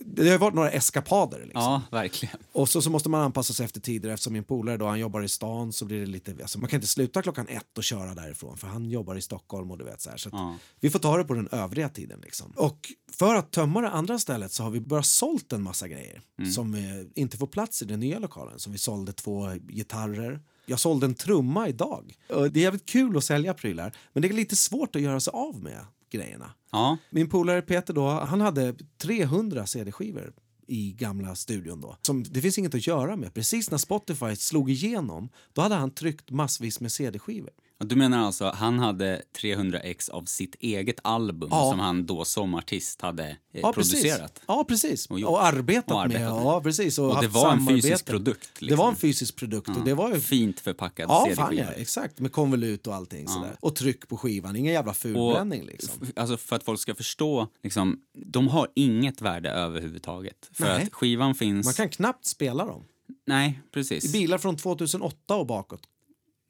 Det, 0.06 0.30
har 0.30 0.38
varit 0.38 0.54
några 0.54 0.72
eskapader 0.72 1.40
liksom. 1.40 1.62
Ja, 1.62 1.82
verkligen. 1.92 2.38
Och 2.52 2.70
så, 2.70 2.82
så 2.82 2.90
måste 2.90 3.10
man 3.10 3.22
anpassa 3.22 3.54
sig 3.54 3.64
efter 3.66 3.80
tider 3.82 4.10
eftersom 4.10 4.34
min 4.34 4.44
polare 4.44 4.78
då 4.78 4.86
han 4.88 5.00
jobbar 5.00 5.22
i 5.22 5.28
stan 5.30 5.74
så 5.74 5.86
blir 5.86 6.00
det 6.00 6.06
lite, 6.06 6.36
alltså 6.42 6.60
man 6.60 6.70
kan 6.70 6.78
inte 6.78 6.88
sluta 6.88 7.22
klockan 7.22 7.48
ett 7.48 7.78
och 7.78 7.84
köra 7.84 8.16
därifrån 8.16 8.58
för 8.58 8.68
han 8.68 8.90
jobbar 8.90 9.16
i 9.16 9.22
Stockholm 9.22 9.72
och 9.72 9.78
du 9.78 9.84
vet 9.86 10.02
så 10.02 10.10
här. 10.10 10.18
Så 10.18 10.30
att 10.30 10.34
Ja. 10.34 10.56
vi 10.80 10.90
får 10.90 11.00
ta 11.00 11.18
det 11.18 11.24
på 11.24 11.34
den 11.34 11.48
övriga 11.52 11.90
tiden 11.90 12.20
liksom. 12.24 12.52
Och 12.56 12.92
för 13.12 13.36
att 13.36 13.52
tömma 13.52 13.82
det 13.82 13.90
andra 13.90 14.20
stället 14.20 14.52
så 14.52 14.64
har 14.64 14.70
vi 14.72 14.80
bara 14.82 15.04
sålt 15.04 15.54
en 15.54 15.62
massa 15.64 15.88
grejer 15.88 16.22
som 16.54 16.74
eh, 16.74 16.82
inte 17.16 17.38
får 17.38 17.48
plats 17.48 17.82
i 17.82 17.86
den 17.86 18.00
nya 18.00 18.20
lokalen. 18.20 18.60
Som 18.60 18.72
vi 18.72 18.78
sålde 18.78 19.14
två 19.14 19.50
gitarrer. 19.70 20.40
Jag 20.66 20.80
sålde 20.80 21.06
en 21.06 21.16
trumma 21.16 21.68
idag. 21.70 22.14
Det 22.28 22.36
är 22.36 22.58
jävligt 22.58 22.86
kul 22.86 23.18
att 23.18 23.24
sälja 23.24 23.54
prylar 23.54 23.96
men 24.14 24.22
det 24.22 24.28
är 24.28 24.34
lite 24.34 24.56
svårt 24.56 24.96
att 24.96 25.02
göra 25.02 25.20
sig 25.20 25.32
av 25.32 25.62
med 25.64 25.86
grejerna. 26.10 26.52
Ja, 26.72 26.98
Min 27.10 27.30
polare 27.30 27.62
Peter 27.62 27.94
då, 27.94 28.10
han 28.10 28.42
hade 28.42 28.76
300 28.98 29.66
CD-skivor 29.66 30.34
i 30.68 30.92
gamla 30.92 31.36
studion 31.36 31.82
då. 31.82 31.98
Som 32.02 32.24
det 32.24 32.42
finns 32.42 32.58
inget 32.58 32.76
att 32.76 32.88
göra 32.88 33.16
med. 33.16 33.34
Precis 33.34 33.72
när 33.72 33.78
Spotify 33.78 34.36
slog 34.36 34.72
igenom, 34.72 35.30
då 35.54 35.62
hade 35.62 35.76
han 35.76 35.92
tryckt 35.92 36.32
massvis 36.32 36.80
med 36.80 36.92
CD-skivor. 36.92 37.54
Du 37.78 37.96
menar 37.96 38.18
alltså 38.26 38.52
han 38.56 38.80
hade 38.80 39.22
300 39.40 39.80
ex 39.80 40.10
av 40.10 40.24
sitt 40.26 40.56
eget 40.60 41.00
album 41.04 41.50
Ja. 41.52 41.70
som 41.72 41.80
han 41.80 42.06
då 42.06 42.26
som 42.26 42.54
artist 42.56 43.02
hade 43.02 43.24
eh, 43.30 43.36
Ja, 43.52 43.74
precis. 43.74 43.94
producerat? 43.94 44.42
Ja, 44.48 44.64
precis. 44.68 45.06
Och 45.08 45.20
Och, 45.20 45.44
arbetat, 45.46 45.92
Och 45.92 46.02
arbetat 46.02 46.22
med. 46.22 46.32
med. 46.36 46.44
Ja, 46.46 46.62
precis. 46.62 47.00
Och, 47.00 47.12
Och 47.16 47.22
det 47.22 47.28
var 47.28 47.52
en 47.52 47.68
fysisk 47.68 48.06
produkt, 48.06 48.50
Det 48.60 48.66
liksom. 48.66 48.78
var 48.80 48.90
en 48.90 48.96
fysisk 48.96 49.36
produkt. 49.36 49.70
Och 49.70 49.86
det 49.86 49.94
var 49.94 50.14
ju... 50.14 50.20
Fint 50.20 50.60
förpackad 50.60 51.10
Ja, 51.10 51.26
CD-skiva. 51.30 51.64
ja, 51.64 51.72
exakt. 51.72 52.20
Med 52.20 52.32
konvolut 52.32 52.88
och 52.88 52.96
allting 52.96 53.28
sådär. 53.28 53.56
Och 53.60 53.76
tryck 53.76 54.08
på 54.08 54.18
skivan. 54.18 54.56
Ingen 54.56 54.74
jävla 54.74 54.94
fulbränning 54.94 55.66
liksom. 55.66 56.08
Alltså 56.16 56.38
för 56.38 56.56
att 56.56 56.64
folk 56.64 56.80
ska 56.80 56.96
förstå, 56.96 57.48
liksom, 57.64 58.00
de 58.26 58.48
har 58.48 58.68
inget 58.76 59.22
värde 59.22 59.50
överhuvudtaget. 59.52 60.50
För 60.52 60.64
Nej. 60.64 60.84
att 60.84 60.94
skivan 60.94 61.36
finns... 61.36 61.66
Man 61.66 61.74
kan 61.74 61.90
knappt 61.90 62.26
spela 62.26 62.66
dem. 62.66 62.84
Nej, 63.28 63.60
I 63.68 63.72
precis. 63.74 64.14
bilar 64.14 64.38
från 64.38 64.58
2008 64.58 65.36
och 65.36 65.48
bakåt. 65.48 65.82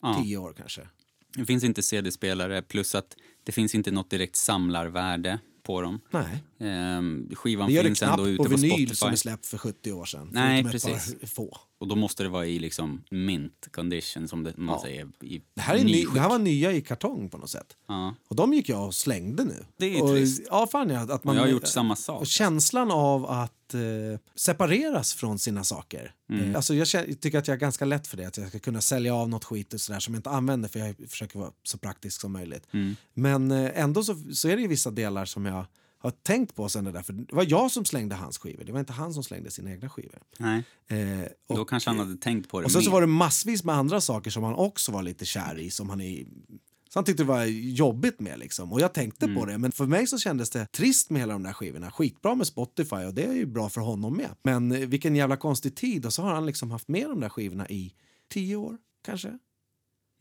Ja. 0.01 0.21
Tio 0.23 0.37
år 0.37 0.53
kanske. 0.57 0.81
Det 1.35 1.45
finns 1.45 1.63
inte 1.63 1.83
CD-spelare, 1.83 2.61
plus 2.61 2.95
att 2.95 3.15
det 3.43 3.51
finns 3.51 3.75
inte 3.75 3.91
något 3.91 4.09
direkt 4.09 4.35
samlarvärde 4.35 5.39
på 5.63 5.81
dem. 5.81 5.99
Nej. 6.11 6.43
Ehm, 6.59 7.29
skivan 7.35 7.67
Det 7.67 7.73
gör 7.73 7.83
det 7.83 7.89
finns 7.89 8.01
ändå 8.01 8.27
ute 8.27 8.37
på 8.37 8.43
på, 8.43 8.49
vinyl 8.49 8.71
Spotify. 8.71 8.95
som 8.95 9.11
är 9.11 9.15
släppt 9.15 9.45
för 9.45 9.57
70 9.57 9.91
år 9.91 10.05
sedan. 10.05 10.29
Nej, 10.33 10.63
precis. 10.63 11.15
få. 11.35 11.57
Och 11.79 11.87
då 11.87 11.95
måste 11.95 12.23
det 12.23 12.29
vara 12.29 12.45
i 12.45 12.59
liksom 12.59 13.03
mint 13.11 13.67
condition 13.71 14.27
som 14.27 14.43
det, 14.43 14.53
man 14.57 14.75
Ja. 14.75 14.81
säger. 14.81 15.07
I 15.21 15.41
Det 15.55 15.61
här, 15.61 15.75
är 15.75 15.83
ny, 15.83 16.05
det 16.13 16.19
här 16.19 16.29
var 16.29 16.39
nya 16.39 16.71
i 16.71 16.81
kartong 16.81 17.29
på 17.29 17.37
något 17.37 17.49
sätt. 17.49 17.77
Ja. 17.87 18.15
Och 18.27 18.35
de 18.35 18.53
gick 18.53 18.69
jag 18.69 18.85
och 18.85 18.95
slängde 18.95 19.43
nu. 19.43 19.65
Det 19.77 19.97
är 19.97 20.03
och, 20.03 20.09
trist. 20.09 20.47
Ja, 20.49 20.67
fan 20.71 20.91
att 20.91 21.23
man, 21.23 21.35
jag 21.35 21.43
har 21.43 21.49
gjort 21.49 21.67
samma 21.67 21.95
sak. 21.95 22.21
Och 22.21 22.27
känslan 22.27 22.91
av 22.91 23.25
att 23.25 23.54
eh, 23.73 24.19
separeras 24.35 25.13
från 25.13 25.39
sina 25.39 25.63
saker. 25.63 26.13
Mm. 26.29 26.49
Eh, 26.49 26.55
alltså 26.55 26.73
jag 26.73 26.87
tycker 27.21 27.37
att 27.37 27.47
jag 27.47 27.55
är 27.55 27.59
ganska 27.59 27.85
lätt 27.85 28.07
för 28.07 28.17
det. 28.17 28.25
Att 28.25 28.37
jag 28.37 28.49
ska 28.49 28.59
kunna 28.59 28.81
sälja 28.81 29.15
av 29.15 29.29
något 29.29 29.43
skit 29.43 29.73
och 29.73 29.81
sådär 29.81 29.99
som 29.99 30.13
jag 30.13 30.19
inte 30.19 30.29
använder 30.29 30.69
för 30.69 30.79
jag 30.79 30.95
försöker 31.09 31.39
vara 31.39 31.51
så 31.63 31.77
praktisk 31.77 32.21
som 32.21 32.31
möjligt. 32.31 32.67
Mm. 32.71 32.95
Men 33.13 33.51
eh, 33.51 33.79
ändå 33.79 34.03
så, 34.03 34.15
så 34.33 34.49
är 34.49 34.55
det 34.55 34.61
ju 34.61 34.67
vissa 34.67 34.91
delar 34.91 35.25
som 35.25 35.45
jag 35.45 35.65
har 35.97 36.11
tänkt 36.11 36.55
på 36.55 36.69
sen 36.69 36.83
det 36.83 36.91
där. 36.91 37.01
För 37.01 37.13
det 37.13 37.33
var 37.33 37.45
jag 37.49 37.71
som 37.71 37.85
slängde 37.85 38.15
hans 38.15 38.37
skivor. 38.37 38.63
Det 38.63 38.71
var 38.71 38.79
inte 38.79 38.93
han 38.93 39.13
som 39.13 39.23
slängde 39.23 39.51
sina 39.51 39.71
egna 39.71 39.89
skivor. 39.89 40.19
Nej, 40.39 40.63
Eh, 40.87 41.27
och, 41.47 41.57
då 41.57 41.65
kanske 41.65 41.89
han 41.89 41.99
hade 41.99 42.17
tänkt 42.17 42.49
på 42.49 42.59
det 42.59 42.65
och 42.65 42.71
sen 42.71 42.81
så 42.81 42.89
mer. 42.89 42.93
var 42.93 43.01
det 43.01 43.07
massvis 43.07 43.63
med 43.63 43.75
andra 43.75 44.01
saker 44.01 44.31
som 44.31 44.43
han 44.43 44.53
också 44.53 44.91
var 44.91 45.03
lite 45.03 45.25
kär 45.25 45.59
i. 45.59 45.69
Som 45.69 45.89
han 45.89 46.01
är, 46.01 46.25
Så 46.95 46.99
han 46.99 47.05
tyckte 47.05 47.23
det 47.23 47.27
var 47.27 47.45
jobbigt 47.45 48.19
med 48.19 48.39
liksom. 48.39 48.73
Och 48.73 48.81
jag 48.81 48.93
tänkte 48.93 49.27
på 49.27 49.45
det. 49.45 49.57
Men 49.57 49.71
för 49.71 49.85
mig 49.85 50.07
så 50.07 50.17
kändes 50.17 50.49
det 50.49 50.65
trist 50.65 51.09
med 51.09 51.21
hela 51.21 51.33
de 51.33 51.43
där 51.43 51.53
skivorna. 51.53 51.91
Skitbra 51.91 52.35
med 52.35 52.47
Spotify 52.47 52.95
och 52.95 53.13
det 53.13 53.23
är 53.23 53.33
ju 53.33 53.45
bra 53.45 53.69
för 53.69 53.81
honom 53.81 54.17
med. 54.17 54.29
Men 54.43 54.71
eh, 54.71 54.87
vilken 54.87 55.15
jävla 55.15 55.37
konstig 55.37 55.75
tid. 55.75 56.05
Och 56.05 56.13
så 56.13 56.21
har 56.21 56.33
han 56.33 56.45
liksom 56.45 56.71
haft 56.71 56.87
med 56.87 57.09
de 57.09 57.19
där 57.19 57.29
skivorna 57.29 57.69
i 57.69 57.93
tio 58.29 58.55
år 58.55 58.77
kanske. 59.05 59.37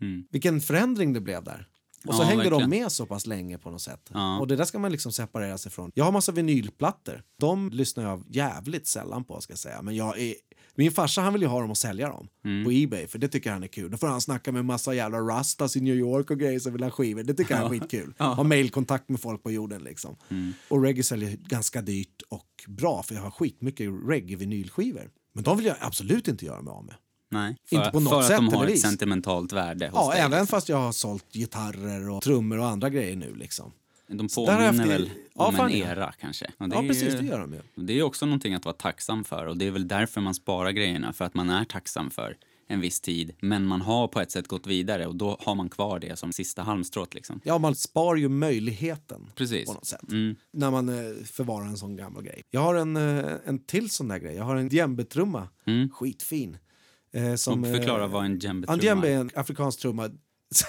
Mm. 0.01 0.25
Vilken 0.31 0.61
förändring 0.61 1.13
det 1.13 1.21
blev 1.21 1.45
där. 1.45 1.69
Och 2.07 2.15
så 2.15 2.23
Ja, 2.23 2.27
hängde 2.27 2.45
de 2.45 2.51
verkligen. 2.51 2.71
med 2.71 2.93
så 2.93 3.07
pass 3.07 3.27
länge 3.27 3.59
på 3.59 3.71
något 3.71 3.83
sätt. 3.83 4.11
Ja. 4.15 4.39
Och 4.41 4.47
det 4.47 4.57
där 4.57 4.65
ska 4.65 4.79
man 4.79 4.93
liksom 4.93 5.13
separera 5.13 5.59
sig 5.59 5.73
från. 5.73 5.93
Jag 5.95 6.05
har 6.05 6.13
massa 6.13 6.33
vinylplattor. 6.33 7.23
De 7.41 7.71
lyssnar 7.71 8.05
jag 8.05 8.25
jävligt 8.29 8.87
sällan 8.87 9.25
på 9.25 9.41
ska 9.41 9.53
jag 9.53 9.59
säga. 9.59 9.83
Men 9.83 9.97
jag 9.97 10.19
är... 10.21 10.35
Min 10.77 10.93
farsa 10.93 11.21
han 11.21 11.33
vill 11.33 11.43
ju 11.43 11.49
ha 11.49 11.61
dem 11.61 11.71
och 11.71 11.79
sälja 11.79 12.09
dem 12.09 12.29
Mm. 12.45 12.65
på 12.65 12.71
Ebay 12.73 13.07
för 13.07 13.19
det 13.19 13.29
tycker 13.29 13.51
han 13.53 13.63
är 13.63 13.67
kul. 13.67 13.91
Då 13.91 13.97
får 13.97 14.07
han 14.07 14.21
snacka 14.21 14.53
med 14.53 14.65
massa 14.65 14.95
jävla 14.95 15.19
rastas 15.19 15.77
i 15.77 15.81
New 15.81 15.95
York 15.95 16.31
och 16.31 16.39
grejer 16.39 16.59
som 16.61 16.73
vill 16.73 16.83
ha 16.83 16.91
skivor. 16.91 17.23
Det 17.23 17.35
tycker 17.35 17.55
han 17.57 17.65
är 17.65 17.69
skitkul. 17.71 18.15
Ha 18.19 18.43
mailkontakt 18.43 19.09
med 19.09 19.21
folk 19.21 19.43
på 19.43 19.51
jorden 19.53 19.83
liksom. 19.83 20.17
Mm. 20.31 20.53
Och 20.69 20.83
reggae 20.83 21.03
säljer 21.03 21.37
ganska 21.37 21.83
dyrt 21.83 22.23
och 22.29 22.47
bra 22.69 23.03
för 23.03 23.15
jag 23.15 23.23
har 23.23 23.31
skitmycket 23.31 23.89
reggae-vinylskivor. 24.09 25.11
Men 25.35 25.45
de 25.45 25.57
vill 25.57 25.67
jag 25.67 25.77
absolut 25.81 26.29
inte 26.29 26.45
göra 26.47 26.63
mig 26.63 26.71
av 26.71 26.85
med. 26.85 26.95
Nej, 27.31 27.57
Inte 27.71 27.85
för, 27.85 27.91
på 27.93 28.01
något 28.01 28.11
för 28.13 28.21
att 28.21 28.27
sätt 28.27 28.37
de 28.37 28.49
har 28.49 28.65
ett 28.65 28.71
vis. 28.73 28.83
sentimentalt 28.83 29.53
värde 29.53 29.87
hos 29.87 29.95
Ja, 29.95 30.11
dig. 30.11 30.21
även 30.21 30.47
fast 30.47 30.69
jag 30.69 30.77
har 30.77 30.93
sålt 30.93 31.33
gitarrer 31.33 32.11
och 32.11 32.23
trummor 32.23 32.59
och 32.59 32.67
andra 32.69 32.91
grejer 32.91 33.17
nu 33.17 33.35
liksom. 33.35 33.73
De 34.09 34.29
påminner 34.29 34.67
haft- 34.67 34.79
väl 34.79 35.11
Ja, 35.35 35.47
om 35.49 35.55
en 35.55 35.71
era 35.71 36.13
kanske. 36.21 36.51
Och 36.59 36.69
det 36.69 36.77
Ja, 36.77 36.83
precis, 36.83 37.15
ju- 37.15 37.19
det 37.19 37.25
gör 37.27 37.41
de 37.41 37.53
ju. 37.53 37.61
Det 37.75 37.99
är 37.99 38.03
också 38.03 38.27
någonting 38.27 38.55
att 38.55 38.65
vara 38.65 38.75
tacksam 38.77 39.25
för 39.25 39.47
och 39.47 39.57
det 39.57 39.67
är 39.67 39.71
väl 39.71 39.89
därför 39.89 40.21
man 40.21 40.35
sparar 40.35 40.71
grejerna, 40.71 41.13
för 41.13 41.25
att 41.25 41.35
man 41.35 41.51
är 41.51 41.65
tacksam 41.65 42.11
för 42.11 42.37
en 42.69 42.81
viss 42.81 43.01
tid. 43.01 43.33
Men 43.41 43.67
man 43.67 43.81
har 43.81 44.09
på 44.09 44.21
ett 44.21 44.31
sätt 44.31 44.49
gått 44.49 44.67
vidare 44.67 45.07
och 45.07 45.17
då 45.17 45.37
har 45.41 45.55
man 45.55 45.69
kvar 45.69 45.99
det 45.99 46.19
som 46.19 46.33
sista 46.33 46.63
halmstrået 46.63 47.15
liksom. 47.15 47.41
Ja, 47.45 47.59
man 47.59 47.75
spar 47.75 48.17
ju 48.17 48.29
möjligheten 48.29 49.31
Precis. 49.35 49.67
på 49.67 49.73
något 49.73 49.87
sätt. 49.87 50.11
Mm. 50.13 50.37
När 50.53 50.71
man 50.71 50.89
eh, 50.89 51.25
förvarar 51.25 51.67
en 51.67 51.77
sån 51.77 51.97
gammal 51.97 52.23
grej. 52.23 52.43
Jag 52.51 52.61
har 52.61 52.75
en, 52.75 52.97
eh, 52.97 53.33
en 53.45 53.65
till 53.65 53.91
sån 53.91 54.09
där 54.09 54.19
grej. 54.19 54.35
Jag 54.37 54.45
har 54.45 54.57
en 54.57 54.69
djembe-trumma. 54.69 55.49
Mm. 55.67 55.91
Skitfin. 55.91 56.57
Eh, 57.13 57.35
som, 57.35 57.65
Och 57.65 57.71
förklara 57.71 58.05
eh, 58.05 58.11
vad 58.11 58.25
en 58.25 58.39
djembe-trumma 58.39 58.83
djembe 58.83 59.09
är. 59.09 59.13
är 59.17 59.21
en 59.21 59.31
afrikansk 59.35 59.81
trumma. 59.81 60.11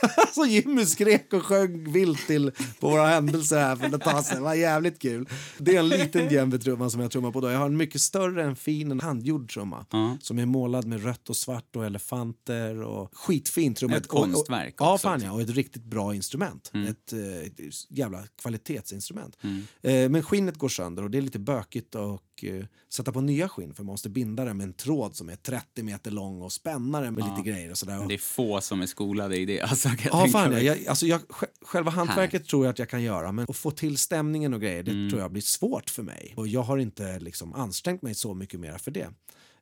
Så 0.36 0.46
Jimmy 0.46 0.86
skrek 0.86 1.34
och 1.34 1.44
sjöng 1.44 1.92
vilt 1.94 2.28
till 2.28 2.52
på 2.80 2.90
våra 2.90 3.08
händelser 3.08 3.60
här 3.60 3.76
för 3.76 3.96
ett 3.96 4.02
tag 4.02 4.26
sedan. 4.26 4.38
Det 4.38 4.44
var 4.44 4.54
jävligt 4.54 5.00
kul. 5.02 5.30
Det 5.58 5.76
är 5.76 5.80
en 5.80 5.90
liten 5.90 6.30
djembe-trumma 6.30 6.90
som 6.90 7.02
jag 7.02 7.12
trummar 7.12 7.32
på 7.32 7.42
då. 7.42 7.50
Jag 7.50 7.60
har 7.60 7.66
en 7.66 7.78
mycket 7.78 8.02
större, 8.02 8.44
en 8.44 8.56
fin, 8.56 8.92
en 8.92 9.00
handgjord 9.00 9.52
trumma. 9.54 9.86
Ja. 9.92 10.18
Som 10.22 10.40
är 10.40 10.46
målad 10.46 10.86
med 10.88 11.04
rött 11.04 11.30
och 11.30 11.38
svart 11.38 11.76
och 11.76 11.86
elefanter 11.86 12.82
och 12.82 13.18
skitfin 13.18 13.74
trumma. 13.74 13.96
Ett 13.96 14.06
Och- 14.06 14.16
och- 14.20 14.22
konstverk 14.34 14.76
Ja, 14.78 14.98
fan 14.98 15.22
ja. 15.22 15.32
Och 15.32 15.42
ett 15.42 15.50
riktigt 15.50 15.84
bra 15.84 16.16
instrument. 16.16 16.72
Mm. 16.74 16.88
Ett, 16.88 17.14
eh, 17.14 17.20
ett 17.66 17.76
jävla 17.90 18.24
kvalitetsinstrument. 18.42 19.38
Eh, 19.82 20.10
men 20.10 20.24
skinnet 20.24 20.58
går 20.58 20.70
sönder 20.70 21.04
och 21.04 21.12
det 21.12 21.18
är 21.18 21.22
lite 21.22 21.40
bökigt 21.40 21.96
att 21.96 22.22
eh, 22.44 22.66
sätta 22.94 23.12
på 23.12 23.22
nya 23.22 23.50
skinn 23.50 23.74
för 23.74 23.84
man 23.84 23.94
måste 23.94 24.10
binda 24.10 24.46
det 24.46 24.54
med 24.54 24.64
en 24.64 24.74
tråd 24.74 25.16
som 25.16 25.30
är 25.30 25.36
30 25.36 25.84
meter 25.84 26.12
lång 26.12 26.42
och 26.42 26.52
spänna 26.52 27.02
den 27.02 27.14
med 27.14 27.24
lite 27.30 27.50
grejer 27.50 27.72
och 27.72 27.78
sådär. 27.78 28.02
Och- 28.02 28.08
Det 28.08 28.14
är 28.14 28.18
få 28.18 28.62
som 28.62 28.82
är 28.82 28.86
skolade 28.86 29.38
i 29.38 29.46
det. 29.46 29.66
Alltså, 29.76 29.90
kan 29.90 30.20
jag 30.20 30.28
Ja, 30.28 30.32
fan 30.32 30.50
mig. 30.50 30.66
jag, 30.66 30.88
alltså 30.88 31.06
jag, 31.08 31.22
sj- 31.22 31.46
Själva 31.62 31.92
hantverket 31.92 32.46
tror 32.48 32.66
jag 32.66 32.72
att 32.72 32.80
jag 32.80 32.90
kan 32.90 33.04
göra 33.04 33.32
men 33.32 33.46
att 33.50 33.56
få 33.58 33.72
till 33.72 33.98
stämningen 33.98 34.54
och 34.54 34.62
grejer 34.62 34.84
det 34.84 34.92
Mm. 34.92 35.10
tror 35.10 35.22
jag 35.22 35.32
blir 35.32 35.42
svårt 35.42 35.90
för 35.90 36.04
mig. 36.04 36.34
Och 36.38 36.48
jag 36.48 36.62
har 36.64 36.78
inte 36.78 37.20
liksom 37.20 37.54
ansträngt 37.54 38.02
mig 38.02 38.16
så 38.16 38.34
mycket 38.34 38.60
mer 38.60 38.78
för 38.78 38.92
det. 38.92 39.08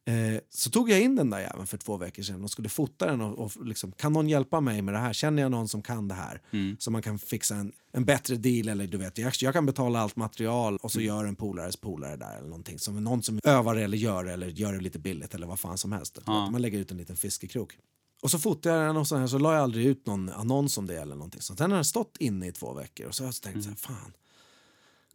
Eh, 0.05 0.39
så 0.49 0.69
tog 0.69 0.89
jag 0.89 1.01
in 1.01 1.15
den 1.15 1.29
där 1.29 1.39
jäveln 1.39 1.67
för 1.67 1.77
två 1.77 1.97
veckor 1.97 2.23
sedan 2.23 2.43
och 2.43 2.51
skulle 2.51 2.69
fota 2.69 3.05
den. 3.05 3.21
Och, 3.21 3.39
och 3.39 3.65
liksom, 3.65 3.91
kan 3.91 4.13
någon 4.13 4.29
hjälpa 4.29 4.59
mig 4.61 4.81
med 4.81 4.93
det 4.93 4.97
här? 4.99 5.13
Känner 5.13 5.41
jag 5.41 5.51
någon 5.51 5.67
som 5.67 5.81
kan 5.81 6.07
det 6.07 6.13
här? 6.15 6.41
Mm. 6.51 6.75
Så 6.79 6.91
man 6.91 7.01
kan 7.01 7.19
fixa 7.19 7.55
en, 7.55 7.71
en 7.91 8.05
bättre 8.05 8.35
deal 8.35 8.67
eller 8.67 8.87
du 8.87 8.97
vet, 8.97 9.17
jag, 9.17 9.33
jag 9.41 9.53
kan 9.53 9.65
betala 9.65 9.99
allt 9.99 10.15
material 10.15 10.77
och 10.81 10.91
så 10.91 10.99
Mm. 10.99 11.07
gör 11.07 11.25
en 11.25 11.35
polares 11.35 11.75
polare 11.77 12.15
där 12.17 12.37
eller 12.37 12.47
någonting. 12.47 12.79
Som 12.79 13.03
någon 13.03 13.23
som 13.23 13.39
övar 13.43 13.75
eller 13.75 13.97
gör 13.97 14.25
eller 14.25 14.47
gör 14.47 14.73
det 14.73 14.79
lite 14.79 14.99
billigt 14.99 15.33
eller 15.35 15.47
vad 15.47 15.59
fan 15.59 15.77
som 15.77 15.91
helst. 15.91 16.19
Ja. 16.25 16.49
Man 16.49 16.61
lägger 16.61 16.79
ut 16.79 16.91
en 16.91 16.97
liten 16.97 17.15
fiskekrok. 17.15 17.77
Och 18.23 18.31
så 18.31 18.39
fotade 18.39 18.75
jag 18.75 18.87
den 18.87 18.97
och 18.97 19.07
så, 19.07 19.15
här, 19.17 19.27
så 19.27 19.37
la 19.37 19.53
jag 19.53 19.63
aldrig 19.63 19.85
ut 19.85 20.05
någon 20.05 20.29
annons 20.29 20.77
om 20.77 20.87
det 20.87 21.01
eller 21.01 21.15
någonting. 21.15 21.41
Så 21.41 21.53
den 21.53 21.71
har 21.71 21.77
den 21.77 21.85
stått 21.85 22.17
inne 22.19 22.47
i 22.47 22.51
två 22.51 22.73
veckor 22.73 23.07
och 23.07 23.15
så 23.15 23.23
har 23.23 23.27
jag 23.27 23.41
tänkt 23.41 23.63
så 23.63 23.69
här, 23.69 23.75
fan. 23.75 24.13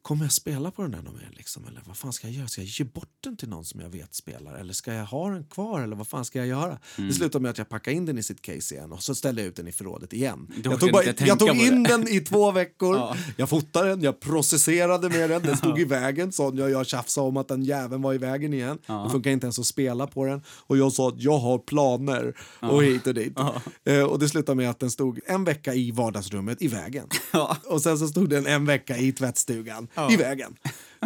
Kommer 0.08 0.24
jag 0.24 0.32
spela 0.32 0.70
på 0.70 0.82
den 0.82 0.90
där 0.90 1.02
mer 1.02 1.30
liksom? 1.36 1.66
Eller 1.66 1.82
vad 1.86 1.96
fan 1.96 2.12
ska 2.12 2.26
jag 2.26 2.36
göra? 2.36 2.48
Ska 2.48 2.60
jag 2.60 2.68
ge 2.68 2.84
bort 2.84 3.08
den 3.20 3.36
till 3.36 3.48
någon 3.48 3.64
som 3.64 3.80
jag 3.80 3.88
vet 3.88 4.14
spelar? 4.14 4.54
Eller 4.54 4.72
ska 4.72 4.92
jag 4.94 5.04
ha 5.04 5.30
den 5.30 5.44
kvar? 5.44 5.80
Eller 5.80 5.96
vad 5.96 6.08
fan 6.08 6.24
ska 6.24 6.38
jag 6.38 6.48
göra? 6.48 6.78
Det 6.96 7.12
slutade 7.12 7.42
med 7.42 7.50
att 7.50 7.58
jag 7.58 7.68
packade 7.68 7.96
in 7.96 8.06
den 8.06 8.18
i 8.18 8.22
sitt 8.22 8.42
case 8.42 8.74
igen 8.74 8.92
och 8.92 9.02
så 9.02 9.14
ställde 9.14 9.40
jag 9.40 9.48
ut 9.48 9.56
den 9.56 9.68
i 9.68 9.72
förrådet 9.72 10.12
igen. 10.12 10.52
Jag 10.64 10.80
tog, 10.80 10.92
bara, 10.92 11.04
jag 11.04 11.38
tog 11.38 11.56
in 11.56 11.82
den 11.82 12.08
i 12.08 12.20
två 12.20 12.50
veckor. 12.50 12.96
Ja. 13.08 13.16
Jag 13.36 13.48
fotade 13.48 13.88
den, 13.88 14.02
jag 14.02 14.20
processerade 14.20 15.08
med 15.08 15.30
den, 15.30 15.42
den 15.42 15.56
stod 15.62 15.78
i 15.80 15.84
vägen. 15.84 16.32
Sonja 16.32 16.64
och 16.64 16.70
jag 16.70 16.86
tjafsade 16.86 17.26
om 17.26 17.36
att 17.36 17.48
den 17.48 17.62
jäveln 17.62 18.02
var 18.02 18.14
i 18.14 18.18
vägen 18.18 18.54
igen. 18.54 18.78
Det 18.86 19.10
funkar 19.10 19.30
inte 19.30 19.44
ens 19.46 19.58
att 19.58 19.66
spela 19.66 20.06
på 20.06 20.24
den. 20.24 20.42
Och 20.48 20.78
jag 20.78 20.92
sa 20.92 21.08
att 21.08 21.22
jag 21.22 21.38
har 21.38 21.58
planer 21.58 22.36
och 22.60 22.84
hit 22.84 23.06
och 23.06 23.14
dit. 23.14 23.38
Eh, 23.84 24.02
och 24.02 24.18
det 24.18 24.28
slutade 24.28 24.56
med 24.56 24.70
att 24.70 24.80
den 24.80 24.90
stod 24.90 25.20
en 25.26 25.44
vecka 25.44 25.74
i 25.74 25.90
vardagsrummet 25.90 26.62
i 26.62 26.68
vägen. 26.68 27.06
Ja. 27.32 27.56
Och 27.66 27.82
sen 27.82 27.98
så 27.98 28.08
stod 28.08 28.30
den 28.30 28.46
en 28.46 28.64
vecka 28.64 28.96
i 28.96 29.12
tvättstugan 29.12 29.88
i 30.10 30.16
vägen. 30.16 30.56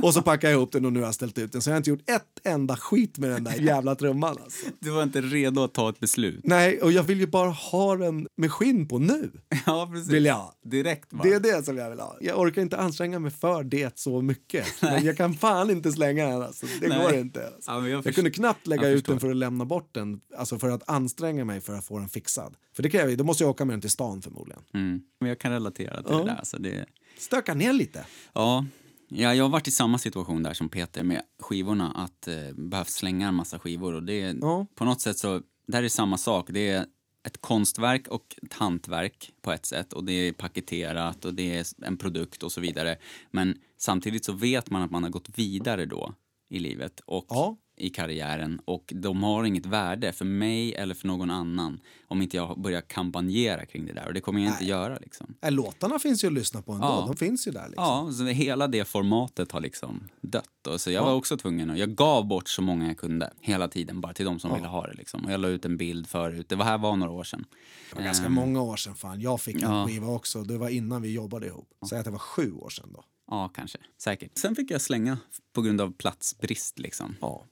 Och 0.03 0.15
så 0.15 0.23
packade 0.23 0.53
jag 0.53 0.59
ihop 0.59 0.73
den 0.73 0.85
och 0.85 0.93
nu 0.93 1.01
har 1.01 1.07
jag 1.07 1.15
ställt 1.15 1.39
ut 1.39 1.53
den. 1.53 1.63
Så 1.63 1.71
jag 1.71 1.75
har 1.75 1.77
inte 1.79 1.91
gjort 1.91 2.11
ett 2.11 2.41
enda 2.47 2.77
skit 2.77 3.19
med 3.19 3.31
den 3.31 3.45
där 3.45 3.55
jävla 3.55 3.95
trumman 3.95 4.37
alltså. 4.45 4.67
Du 4.81 4.91
var 4.91 5.03
inte 5.03 5.21
redo 5.21 5.65
att 5.65 5.75
ta 5.75 5.89
ett 5.89 6.01
beslut. 6.01 6.41
Nej, 6.45 6.81
och 6.81 6.93
jag 6.93 7.03
vill 7.03 7.21
ju 7.21 7.27
bara 7.27 7.51
ha 7.51 7.97
den 7.97 8.29
med 8.37 8.53
skinn 8.53 8.89
på 8.89 8.99
nu. 8.99 9.31
Ja, 9.67 9.91
precis. 9.93 10.11
Vill 10.11 10.25
jag. 10.25 10.53
Direkt 10.65 11.11
bara. 11.11 11.23
Det 11.23 11.33
är 11.35 11.41
det 11.41 11.63
som 11.63 11.77
jag 11.77 11.91
vill 11.91 12.01
ha. 12.01 12.17
Jag 12.21 12.41
orkar 12.41 12.63
inte 12.63 12.77
anstränga 12.77 13.19
mig 13.19 13.31
för 13.31 13.65
det 13.65 13.99
så 13.99 14.23
mycket. 14.23 14.67
Men 14.83 15.05
jag 15.05 15.17
kan 15.17 15.35
fan 15.35 15.71
inte 15.71 15.93
slänga 15.93 16.27
den. 16.29 16.43
Alltså. 16.43 16.67
Det 16.81 16.89
Nej. 16.89 17.03
går 17.03 17.15
inte. 17.15 17.47
Alltså. 17.47 17.71
Ja, 17.71 17.89
jag 17.89 18.07
jag, 18.07 18.15
kunde 18.15 18.31
knappt 18.31 18.67
lägga 18.67 18.83
jag 18.83 18.93
ut 18.93 18.99
förstår. 18.99 19.13
den 19.13 19.21
för 19.21 19.31
att 19.31 19.37
lämna 19.37 19.65
bort 19.65 19.89
den. 19.95 20.21
Alltså 20.39 20.59
för 20.59 20.71
att 20.71 20.89
anstränga 20.91 21.45
mig 21.45 21.61
för 21.61 21.75
att 21.75 21.85
få 21.85 21.99
den 21.99 22.09
fixad. 22.09 22.55
För 22.77 22.83
det 22.83 22.91
kräver 22.91 23.11
ju, 23.11 23.17
då 23.17 23.25
måste 23.25 23.45
jag 23.45 23.51
åka 23.51 23.65
med 23.65 23.73
den 23.75 23.81
till 23.81 23.91
stan 23.91 24.23
förmodligen. 24.23 24.63
Mm. 24.75 25.01
Men 25.21 25.29
jag 25.29 25.39
kan 25.41 25.53
relatera 25.53 25.97
till 26.03 26.13
Ja. 26.13 26.19
det 26.19 26.25
där. 26.25 26.37
Alltså 26.37 26.59
det... 26.59 26.87
Stöka 27.19 27.55
ner 27.55 27.73
lite. 27.73 28.07
Ja, 28.33 28.67
ja, 29.15 29.35
jag 29.35 29.45
har 29.45 29.49
varit 29.51 29.69
i 29.69 29.71
samma 29.71 29.99
situation 29.99 30.43
där 30.43 30.55
som 30.55 30.69
Peter 30.69 31.03
med 31.03 31.23
skivorna, 31.39 31.93
att 31.93 32.29
eh, 32.29 32.53
behövt 32.55 32.91
slänga 32.91 33.29
en 33.29 33.35
massa 33.35 33.59
skivor. 33.59 33.95
Och 33.95 34.03
det 34.03 34.21
är, 34.23 34.37
Ja. 34.41 34.67
På 34.75 34.85
något 34.85 35.01
sätt 35.01 35.19
så, 35.19 35.43
det 35.67 35.77
här 35.77 35.85
är 35.85 35.89
samma 35.89 36.19
sak. 36.19 36.47
Det 36.51 36.69
är 36.69 36.87
ett 37.27 37.41
konstverk 37.41 38.09
och 38.09 38.37
ett 38.43 38.53
hantverk 38.53 39.33
på 39.43 39.53
ett 39.53 39.67
sätt 39.67 39.93
och 39.93 40.05
det 40.05 40.13
är 40.13 40.33
paketerat 40.33 41.25
och 41.25 41.35
det 41.35 41.59
är 41.59 41.67
en 41.87 41.97
produkt 41.97 42.43
och 42.43 42.53
så 42.53 42.61
vidare. 42.61 42.97
Men 43.31 43.59
samtidigt 43.79 44.25
så 44.25 44.33
vet 44.33 44.71
man 44.71 44.83
att 44.83 44.91
man 44.91 45.03
har 45.03 45.11
gått 45.11 45.39
vidare 45.39 45.87
då 45.87 46.15
i 46.49 46.59
livet 46.59 47.01
och 47.01 47.27
Ja. 47.29 47.57
I 47.77 47.91
karriären 47.91 48.61
och 48.65 48.93
de 48.97 49.23
har 49.23 49.45
inget 49.45 49.67
värde 49.67 50.13
för 50.13 50.25
mig 50.25 50.75
eller 50.75 50.95
för 50.95 51.07
någon 51.09 51.31
annan 51.31 51.81
om 52.09 52.23
inte 52.23 52.37
jag 52.37 52.61
börjar 52.61 52.81
kampanjera 52.81 53.67
kring 53.67 53.87
det 53.87 53.93
där 53.93 54.07
och 54.07 54.15
det 54.15 54.21
kommer 54.21 54.41
jag 54.41 54.49
inte 54.49 54.61
Nej. 54.61 54.69
göra 54.69 54.99
liksom. 54.99 55.35
Låtarna 55.49 55.99
finns 55.99 56.25
ju 56.25 56.29
att 56.29 56.35
lyssna 56.35 56.63
på 56.63 56.73
ändå. 56.73 56.87
Ja. 56.87 57.05
De 57.07 57.17
finns 57.17 57.47
ju 57.49 57.53
där. 57.53 57.69
Liksom. 57.69 57.85
Ja, 57.85 58.13
så 58.13 58.25
hela 58.27 58.69
det 58.69 58.85
formatet 58.85 59.53
har 59.53 59.61
liksom 59.61 60.09
dött. 60.21 60.67
Och 60.67 60.81
så 60.81 60.91
jag 60.91 61.05
var 61.05 61.15
också 61.15 61.37
tvungen 61.37 61.71
att, 61.71 61.79
jag 61.79 61.95
gav 61.95 62.27
bort 62.27 62.49
så 62.49 62.63
många 62.63 62.87
jag 62.87 62.99
kunde 62.99 63.33
hela 63.41 63.69
tiden 63.69 64.01
bara 64.01 64.13
till 64.13 64.25
de 64.27 64.39
som 64.41 64.55
ville 64.55 64.67
ha 64.69 64.87
det 64.87 64.95
liksom. 64.95 65.25
Och 65.25 65.33
jag 65.33 65.41
la 65.41 65.49
ut 65.49 65.65
en 65.65 65.77
bild 65.77 66.07
förut, 66.07 66.49
det 66.49 66.57
var 66.57 66.65
här 66.65 66.79
var 66.79 66.97
några 66.97 67.13
år 67.13 67.25
sedan. 67.25 67.45
Det 67.91 67.97
var 67.97 68.03
ganska 68.03 68.27
Ehm, 68.27 68.33
många 68.33 68.63
år 68.63 68.77
sedan 68.77 68.95
fan. 68.95 69.21
Jag 69.21 69.41
fick 69.41 69.63
Ja. 69.63 69.81
en 69.83 69.89
skiva 69.89 70.07
också. 70.07 70.43
Det 70.43 70.59
var 70.59 70.69
innan 70.69 71.03
vi 71.03 71.13
jobbade 71.13 71.47
ihop. 71.47 71.69
Säg 71.89 71.99
att 71.99 72.05
det 72.05 72.11
var 72.11 72.19
sju 72.19 72.53
år 72.53 72.71
sedan 72.71 72.89
då. 72.95 73.05
Ja, 73.31 73.49
kanske. 73.49 73.79
Säkert. 73.99 74.39
Sen 74.39 74.55
fick 74.57 74.71
jag 74.71 74.81
slänga 74.81 75.19
på 75.53 75.63
grund 75.63 75.81
av 75.81 75.93
platsbrist 75.93 76.79
liksom. 76.79 77.17
Ja. 77.21 77.45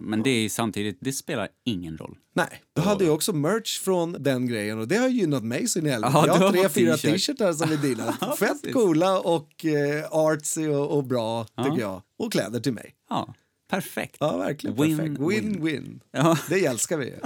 Men 0.00 0.22
det 0.22 0.30
är 0.30 0.48
samtidigt, 0.48 0.98
det 1.00 1.12
spelar 1.12 1.48
ingen 1.64 1.98
roll. 1.98 2.16
Nej, 2.34 2.62
du 2.74 2.80
hade 2.82 3.04
ju 3.04 3.10
också 3.10 3.32
merch 3.32 3.80
från 3.80 4.16
den 4.18 4.46
grejen 4.46 4.78
och 4.78 4.88
det 4.88 4.96
har 4.96 5.08
gynnat 5.08 5.44
mig 5.44 5.68
så 5.68 5.78
in 5.78 5.86
i 5.86 5.90
helvete. 5.90 6.12
Ja, 6.14 6.26
Jag 6.26 6.34
har 6.34 6.50
tre, 6.52 6.68
fyra 6.68 6.96
t-shirt. 6.96 7.12
t-shirtar 7.12 7.52
som 7.52 7.70
vi 7.70 7.76
dealar. 7.76 8.14
Ja, 8.20 8.36
Fett 8.36 8.72
coola 8.72 9.20
och 9.20 9.64
eh, 9.64 10.04
artsy 10.10 10.68
och, 10.68 10.96
och 10.96 11.04
bra, 11.04 11.44
tycker 11.44 11.70
Ja. 11.70 11.78
jag. 11.80 12.02
Och 12.18 12.32
kläder 12.32 12.60
till 12.60 12.72
mig. 12.72 12.94
Ja, 13.10 13.34
perfekt. 13.70 14.16
Ja, 14.20 14.36
verkligen 14.36 14.76
Win, 14.76 14.96
perfekt. 14.96 15.20
Win-win. 15.20 16.00
Ja. 16.10 16.38
Det 16.48 16.64
älskar 16.66 16.98
vi. 16.98 17.14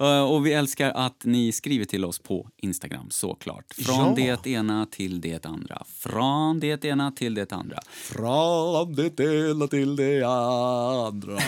Eh, 0.00 0.22
Och 0.22 0.46
vi 0.46 0.52
älskar 0.52 0.90
att 0.90 1.24
ni 1.24 1.52
skriver 1.52 1.84
till 1.84 2.04
oss 2.04 2.18
på 2.18 2.48
Instagram, 2.56 3.06
såklart. 3.10 3.74
Från 3.74 3.96
Ja. 4.20 4.38
det 4.44 4.50
ena 4.50 4.86
till 4.86 5.20
det 5.20 5.46
andra. 5.46 5.82
Från 5.86 6.60
det 6.60 6.84
ena 6.84 7.12
till 7.12 7.34
det 7.34 7.52
andra. 7.52 7.78
Från 7.92 8.94
det 8.94 9.20
ena 9.20 9.68
till 9.68 9.96
det 9.96 10.22
andra. 10.26 11.38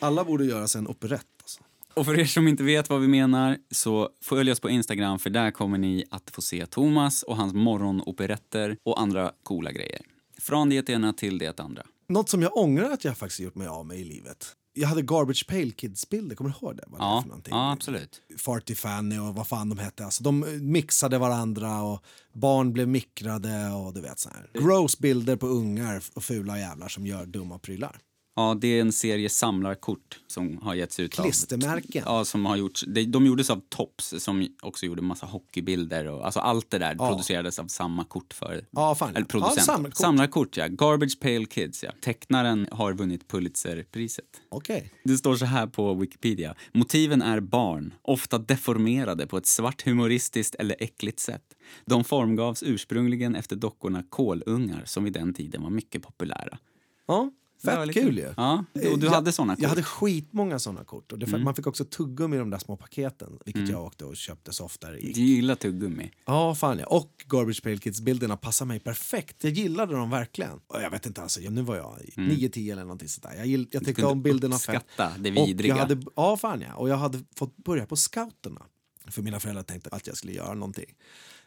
Alla 0.00 0.24
borde 0.24 0.44
göra 0.44 0.68
sig 0.68 0.78
en 0.78 0.88
operett. 0.88 1.26
Alltså. 1.42 1.60
Och 1.94 2.06
för 2.06 2.18
er 2.20 2.24
som 2.24 2.48
inte 2.48 2.62
vet 2.62 2.90
vad 2.90 3.00
vi 3.00 3.08
menar 3.08 3.58
så 3.70 4.10
följ 4.22 4.52
oss 4.52 4.60
på 4.60 4.70
Instagram 4.70 5.18
för 5.18 5.30
där 5.30 5.50
kommer 5.50 5.78
ni 5.78 6.04
att 6.10 6.30
få 6.30 6.42
se 6.42 6.66
Thomas 6.66 7.22
och 7.22 7.36
hans 7.36 7.54
morgonoperetter 7.54 8.76
och 8.82 9.00
andra 9.00 9.32
coola 9.42 9.72
grejer. 9.72 10.00
Från 10.40 10.68
det 10.68 10.88
ena 10.90 11.12
till 11.12 11.38
det 11.38 11.60
andra. 11.60 11.82
Något 12.08 12.28
som 12.28 12.42
jag 12.42 12.56
ångrar 12.56 12.90
att 12.90 13.04
jag 13.04 13.18
faktiskt 13.18 13.40
gjort 13.40 13.54
mig 13.54 13.66
av 13.68 13.86
med 13.86 13.98
i 13.98 14.04
livet. 14.04 14.46
Jag 14.76 14.88
hade 14.88 15.02
Garbage 15.02 15.46
Pail 15.48 15.72
Kids-bilder, 15.72 16.36
kommer 16.36 16.50
du 16.50 16.66
ihåg 16.66 16.76
det? 16.76 16.84
Vad 16.86 17.00
det 17.00 17.04
Ja, 17.04 17.22
för 17.22 17.28
någonting? 17.28 17.54
ja 17.54 17.72
absolut. 17.72 18.22
Farty 18.38 18.74
Fanny 18.74 19.18
och 19.18 19.34
vad 19.34 19.46
fan 19.46 19.68
de 19.68 19.78
hette. 19.78 20.04
Alltså, 20.04 20.22
de 20.24 20.44
mixade 20.72 21.18
varandra 21.18 21.82
och 21.82 22.02
barn 22.32 22.72
blev 22.72 22.88
mikrade 22.88 23.70
och 23.70 23.94
du 23.94 24.00
vet 24.00 24.18
så 24.18 24.28
här. 24.28 24.50
Gross 24.54 24.98
bilder 24.98 25.36
på 25.36 25.46
ungar 25.46 26.02
och 26.14 26.24
fula 26.24 26.58
jävlar 26.58 26.88
som 26.88 27.06
gör 27.06 27.26
dumma 27.26 27.58
prylar. 27.58 27.98
Ja, 28.38 28.56
det 28.60 28.68
är 28.68 28.80
en 28.80 28.92
serie 28.92 29.28
samlarkort 29.28 30.20
som 30.26 30.58
har 30.62 30.74
getts 30.74 31.00
ut 31.00 31.12
Klistermärken. 31.12 32.04
av... 32.04 32.18
Ja, 32.18 32.24
som 32.24 32.46
har 32.46 32.56
gjorts... 32.56 32.84
De, 32.88 33.04
de 33.04 33.26
gjordes 33.26 33.50
av 33.50 33.62
Tops 33.68 34.14
som 34.18 34.48
också 34.62 34.86
gjorde 34.86 35.02
massa 35.02 35.26
hockeybilder 35.26 36.06
och 36.08 36.24
alltså 36.24 36.40
allt 36.40 36.70
det 36.70 36.78
där 36.78 36.94
producerades 36.94 37.58
av 37.58 37.66
samma 37.66 38.04
kort 38.04 38.34
för... 38.34 38.64
Ja, 38.70 38.94
fan, 38.94 39.10
ja. 39.12 39.16
Eller 39.16 39.26
producent. 39.26 39.56
Ja, 39.58 39.62
samlarkort. 39.62 39.96
Samlarkort, 39.96 40.56
ja. 40.56 40.66
Garbage 40.68 41.20
Pail 41.20 41.46
Kids, 41.46 41.84
ja. 41.84 41.90
Tecknaren 42.00 42.68
har 42.70 42.92
vunnit 42.92 43.28
Pulitzerpriset. 43.28 44.24
Okej. 44.48 44.92
Det 45.04 45.16
står 45.16 45.36
så 45.36 45.44
här 45.44 45.66
på 45.66 45.94
Wikipedia. 45.94 46.54
Motiven 46.72 47.22
är 47.22 47.40
barn, 47.40 47.94
ofta 48.02 48.38
deformerade 48.38 49.26
på 49.26 49.36
ett 49.36 49.46
svart 49.46 49.86
humoristiskt 49.86 50.54
eller 50.54 50.76
äckligt 50.78 51.20
sätt. 51.20 51.42
De 51.84 52.04
formgavs 52.04 52.62
ursprungligen 52.62 53.34
efter 53.34 53.56
dockorna 53.56 54.02
Kolungar 54.08 54.82
som 54.84 55.04
vid 55.04 55.12
den 55.12 55.34
tiden 55.34 55.62
var 55.62 55.70
mycket 55.70 56.02
populära. 56.02 56.58
Ja, 57.06 57.30
fett 57.64 57.86
lite- 57.86 58.00
kul 58.00 58.18
ju. 58.18 58.34
Ja, 58.36 58.64
och 58.92 58.98
du 58.98 59.06
Jag- 59.06 59.12
hade 59.12 59.32
såna 59.32 59.54
kort. 59.54 59.62
Jag 59.62 59.68
hade 59.68 59.82
skitmånga 59.82 60.58
såna 60.58 60.84
kort. 60.84 61.12
Och 61.12 61.18
det, 61.18 61.38
Man 61.38 61.54
fick 61.54 61.66
också 61.66 61.84
tuggummi 61.84 62.36
i 62.36 62.38
de 62.38 62.50
där 62.50 62.58
små 62.58 62.76
paketen, 62.76 63.38
vilket 63.44 63.68
jag 63.68 63.84
åkte 63.84 64.04
och 64.04 64.16
köpte 64.16 64.52
så 64.52 64.64
ofta 64.64 64.90
det 64.90 64.98
gick. 64.98 65.14
Du 65.14 65.20
gillar 65.20 65.54
tuggummi. 65.54 66.10
Ja, 66.24 66.54
fan 66.54 66.78
ja. 66.78 66.86
Och 66.86 67.24
Garbage 67.28 67.62
Pail 67.62 67.78
Kids-bilderna 67.80 68.36
passar 68.36 68.66
mig 68.66 68.80
perfekt. 68.80 69.44
Jag 69.44 69.52
gillade 69.52 69.94
dem 69.94 70.10
verkligen. 70.10 70.58
Och 70.66 70.82
jag 70.82 70.90
vet 70.90 71.06
inte, 71.06 71.22
alltså, 71.22 71.40
nu 71.40 71.62
var 71.62 71.76
jag 71.76 71.98
9-10 72.16 72.72
eller 72.72 72.82
någonting 72.82 73.08
sånt 73.08 73.22
där. 73.22 73.34
Jag, 73.36 73.46
gill, 73.46 73.68
jag 73.70 73.84
tyckte 73.84 74.06
om 74.06 74.22
bilderna 74.22 74.58
fett. 74.58 74.76
uppskatta 74.76 75.12
det 75.18 75.30
Och 75.40 75.48
vidriga. 75.48 75.74
Jag 75.74 75.80
hade, 75.82 76.02
ja, 76.16 76.36
fan 76.36 76.60
ja. 76.60 76.74
Och 76.74 76.88
jag 76.88 76.96
hade 76.96 77.20
fått 77.36 77.56
börja 77.56 77.86
på 77.86 77.96
scouterna. 77.96 78.62
För 79.08 79.22
mina 79.22 79.40
föräldrar 79.40 79.62
tänkte 79.62 79.90
att 79.92 80.06
jag 80.06 80.16
skulle 80.16 80.32
göra 80.32 80.54
någonting. 80.54 80.94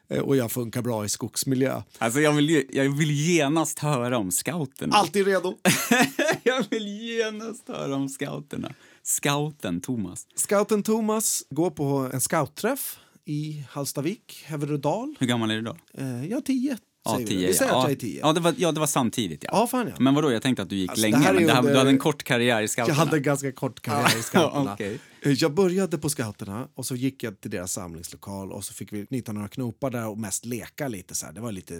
Eh, 0.09 0.19
Och 0.19 0.35
jag 0.35 0.51
funkar 0.51 0.81
bra 0.81 1.05
i 1.05 1.09
skogsmiljö. 1.09 1.81
Alltså 1.97 2.19
jag 2.19 2.31
vill, 2.33 2.65
jag 2.71 2.97
vill 2.97 3.11
genast 3.11 3.79
höra 3.79 4.17
om 4.17 4.31
scouterna. 4.31 4.95
Alltid 4.95 5.25
redo! 5.27 5.53
jag 6.43 6.65
vill 6.69 6.87
genast 6.87 7.67
höra 7.67 7.95
om 7.95 8.09
scouterna. 8.09 8.71
Scouten 9.03 9.81
Thomas. 9.81 10.27
Scouten 10.35 10.83
Thomas 10.83 11.43
går 11.49 11.69
på 11.71 12.09
en 12.13 12.21
scoutträff 12.21 12.99
i 13.25 13.63
Hallstavik, 13.69 14.43
Häverödal. 14.45 15.15
Hur 15.19 15.27
gammal 15.27 15.51
är 15.51 15.55
du 15.55 15.61
då? 15.61 15.75
Eh, 15.97 16.25
jag 16.25 16.37
är 16.37 16.41
tio, 16.41 16.77
Ja, 17.05 17.17
tio. 17.27 17.47
Vi 17.47 17.53
säger 17.53 17.71
ja. 17.71 17.77
att 17.77 17.83
jag 17.83 17.91
är 17.91 17.95
tio. 17.95 18.19
Ja, 18.19 18.33
det 18.33 18.39
var, 18.39 18.53
ja, 18.57 18.71
det 18.71 18.79
var 18.79 18.87
samtidigt. 18.87 19.43
Ja. 19.43 19.49
Ja, 19.53 19.67
fan 19.67 19.87
ja. 19.87 19.93
Men 19.99 20.15
vadå, 20.15 20.31
jag 20.31 20.41
tänkte 20.41 20.61
att 20.63 20.69
du 20.69 20.75
gick 20.75 20.89
Alltså, 20.89 21.05
det 21.05 21.11
länge, 21.11 21.23
här 21.25 21.33
men 21.33 21.43
det 21.47 21.53
här, 21.53 21.59
under- 21.59 21.71
du 21.73 21.77
hade 21.77 21.89
en 21.89 21.97
kort 21.97 22.23
karriär 22.23 22.61
i 22.61 22.67
scouterna. 22.67 22.97
Jag 22.97 23.05
hade 23.05 23.17
en 23.17 23.23
ganska 23.23 23.51
kort 23.51 23.79
karriär 23.81 24.19
i 24.19 24.21
scouterna. 24.23 24.73
Okej. 24.73 24.99
Eh, 25.23 25.31
Jag 25.31 25.53
började 25.53 25.97
på 25.97 26.09
scouterna 26.09 26.67
och 26.75 26.85
så 26.85 26.95
gick 26.95 27.23
jag 27.23 27.41
till 27.41 27.51
deras 27.51 27.71
samlingslokal 27.73 28.51
och 28.51 28.63
så 28.65 28.73
fick 28.73 28.93
vi 28.93 29.05
knyta 29.05 29.31
några 29.31 29.47
knopar 29.47 29.89
där 29.89 30.07
och 30.07 30.17
mest 30.17 30.45
leka 30.45 30.87
lite 30.87 31.15
så 31.15 31.25
här. 31.25 31.33
Det 31.33 31.41
var 31.41 31.51
lite 31.51 31.75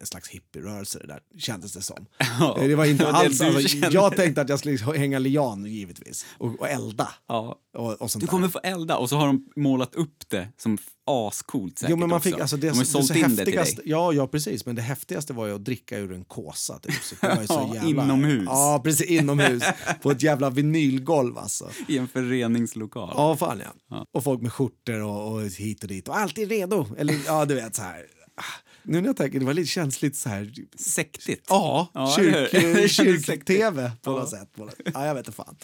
en 0.00 0.06
slags 0.06 0.28
hippierörelse 0.28 0.98
det 0.98 1.06
där, 1.06 1.20
kändes 1.38 1.72
det 1.72 1.82
som. 1.82 2.06
Eh, 2.58 2.68
Det 2.68 2.74
var 2.74 2.84
inte 2.84 3.04
det 3.04 3.10
det 3.10 3.16
alls, 3.16 3.40
alltså, 3.40 3.76
jag 3.90 4.16
tänkte 4.16 4.40
att 4.40 4.48
jag 4.48 4.58
skulle 4.58 4.78
hänga 4.98 5.18
lian 5.18 5.64
givetvis 5.66 6.26
och, 6.38 6.60
och 6.60 6.68
elda. 6.68 7.08
Ja. 7.28 7.58
Och, 7.76 7.92
och 8.02 8.10
sånt 8.10 8.20
Du 8.20 8.26
där. 8.26 8.30
kommer 8.30 8.48
få 8.48 8.58
elda 8.58 8.96
och 8.96 9.08
så 9.08 9.16
har 9.16 9.26
de 9.26 9.46
målat 9.56 9.94
upp 9.94 10.28
det 10.28 10.48
som 10.58 10.78
ascoolt 11.06 11.78
säkert 11.78 11.90
Jo, 11.90 11.96
men 11.96 12.08
man 12.08 12.16
också. 12.16 12.28
fick, 12.30 12.40
alltså 12.40 12.56
det, 12.56 12.66
de 12.68 12.72
har 12.76 12.78
det, 12.84 12.86
sålt 12.90 13.06
så 13.06 13.14
in 13.14 13.36
det 13.36 13.44
till 13.44 13.54
dig. 13.54 13.78
ja, 13.84 14.12
ja, 14.12 14.26
precis. 14.26 14.66
Men 14.66 14.74
det 14.76 14.82
häftigaste 14.82 15.32
var 15.32 15.46
ju 15.46 15.54
att 15.54 15.64
dricka 15.64 15.98
ur 15.98 16.12
en 16.12 16.24
kåsa. 16.24 16.78
Typ. 16.78 16.94
Så 17.02 17.14
det 17.20 17.28
var 17.34 17.40
ju 17.40 17.46
så 17.46 17.70
jävla, 17.74 17.90
inomhus. 18.04 18.44
Ja, 18.46 18.80
precis. 18.84 19.06
Inomhus. 19.06 19.62
på 20.02 20.10
ett 20.10 20.22
jävla 20.22 20.50
vinylgolv 20.50 21.38
alltså. 21.38 21.70
I 21.88 21.98
en 21.98 22.08
föreningslokal. 22.08 22.83
Ja, 22.94 23.36
fan 23.36 23.62
ja. 23.90 24.06
Och 24.12 24.24
folk 24.24 24.42
med 24.42 24.52
skjortor 24.52 25.02
och, 25.02 25.32
och 25.32 25.42
hit 25.42 25.82
och 25.82 25.88
dit. 25.88 26.08
Och 26.08 26.16
alltid 26.18 26.48
redo. 26.48 26.86
Eller 26.98 27.16
ja, 27.26 27.44
du 27.44 27.54
vet 27.54 27.74
så 27.76 27.82
här. 27.82 28.06
Ah, 28.36 28.42
Nu 28.82 29.00
när 29.00 29.08
jag 29.08 29.16
tänker, 29.16 29.38
det 29.40 29.46
var 29.46 29.54
lite 29.54 29.68
känsligt 29.68 30.16
så 30.16 30.28
här. 30.28 30.52
Sektigt. 30.78 31.46
Ja, 31.48 31.88
Ja, 31.94 32.14
kyrk, 32.16 32.90
kyrk-tv 32.90 33.92
på 34.02 34.10
Ja. 34.10 34.16
något 34.18 34.30
sätt. 34.30 34.52
På 34.56 34.70
Ja, 34.94 35.06
jag 35.06 35.14
vet 35.14 35.26
inte 35.26 35.36
fan. 35.36 35.56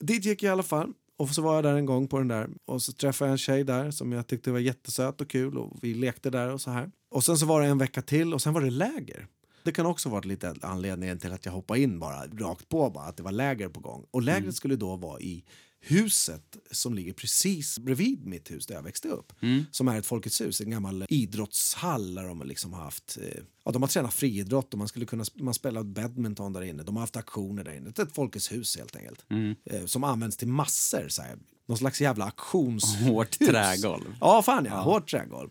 Dit 0.00 0.24
gick 0.24 0.42
jag 0.42 0.50
i 0.50 0.52
alla 0.52 0.62
fall. 0.62 0.92
Och 1.18 1.28
så 1.28 1.42
var 1.42 1.54
jag 1.54 1.64
där 1.64 1.74
en 1.74 1.86
gång 1.86 2.08
på 2.08 2.18
den 2.18 2.28
där 2.28 2.48
och 2.66 2.82
så 2.82 2.92
träffade 2.92 3.28
jag 3.28 3.32
en 3.32 3.38
tjej 3.38 3.64
där 3.64 3.90
som 3.90 4.12
jag 4.12 4.26
tyckte 4.26 4.50
var 4.50 4.58
jättesöt 4.58 5.20
och 5.20 5.30
kul 5.30 5.58
och 5.58 5.76
vi 5.82 5.94
lekte 5.94 6.30
där 6.30 6.48
och 6.48 6.60
så 6.60 6.70
här. 6.70 6.90
Och 7.10 7.24
sen 7.24 7.36
så 7.38 7.46
var 7.46 7.60
det 7.62 7.66
en 7.68 7.78
vecka 7.78 8.02
till 8.02 8.34
och 8.34 8.42
sen 8.42 8.52
var 8.52 8.60
det 8.60 8.70
läger. 8.70 9.26
Det 9.64 9.72
kan 9.72 9.86
också 9.86 10.08
varit 10.08 10.24
lite 10.24 10.54
anledningen 10.62 11.18
till 11.18 11.32
att 11.32 11.44
jag 11.44 11.52
hoppade 11.52 11.80
in 11.80 11.98
bara 11.98 12.26
rakt 12.26 12.68
på 12.68 12.90
bara 12.90 13.04
att 13.04 13.16
det 13.16 13.22
var 13.22 13.32
läger 13.32 13.68
på 13.68 13.80
gång. 13.80 14.04
Och 14.10 14.22
lägret 14.22 14.54
skulle 14.54 14.76
då 14.76 14.96
vara 14.96 15.20
i 15.20 15.44
huset 15.80 16.56
som 16.70 16.94
ligger 16.94 17.12
precis 17.12 17.78
bredvid 17.78 18.26
mitt 18.26 18.50
hus 18.50 18.66
där 18.66 18.74
jag 18.74 18.82
växte 18.82 19.08
upp. 19.08 19.32
Som 19.70 19.88
är 19.88 19.98
ett 19.98 20.06
Folkets 20.06 20.40
hus, 20.40 20.60
en 20.60 20.70
gammal 20.70 21.06
idrottshall 21.08 22.14
där 22.14 22.24
de 22.24 22.42
liksom 22.42 22.72
har 22.72 22.82
haft 22.82 23.18
eh, 23.22 23.42
Ja, 23.64 23.72
de 23.72 23.82
har 23.82 23.88
tränat 23.88 24.14
friidrott 24.14 24.72
och 24.72 24.78
man 24.78 24.88
skulle 24.88 25.06
kunna 25.06 25.24
man 25.34 25.54
spelar 25.54 25.82
badminton 25.82 26.52
där 26.52 26.62
inne. 26.62 26.82
De 26.82 26.96
har 26.96 27.00
haft 27.00 27.16
aktioner 27.16 27.64
där 27.64 27.76
inne. 27.76 27.90
Det 27.90 28.02
är 28.02 28.06
ett 28.06 28.14
Folkets 28.14 28.52
hus 28.52 28.76
helt 28.76 28.96
enkelt. 28.96 29.24
Eh, 29.64 29.84
som 29.86 30.04
används 30.04 30.36
till 30.36 30.48
massor. 30.48 31.08
Så 31.08 31.22
här. 31.22 31.38
Någon 31.66 31.78
slags 31.78 32.00
jävla 32.00 32.24
auktions... 32.24 32.96
Hårt 33.00 33.38
trägolv. 33.38 34.16
Ja, 34.20 34.42
fan 34.42 34.64
ja. 34.64 34.80
Hårt 34.80 35.10
trägolv. 35.10 35.50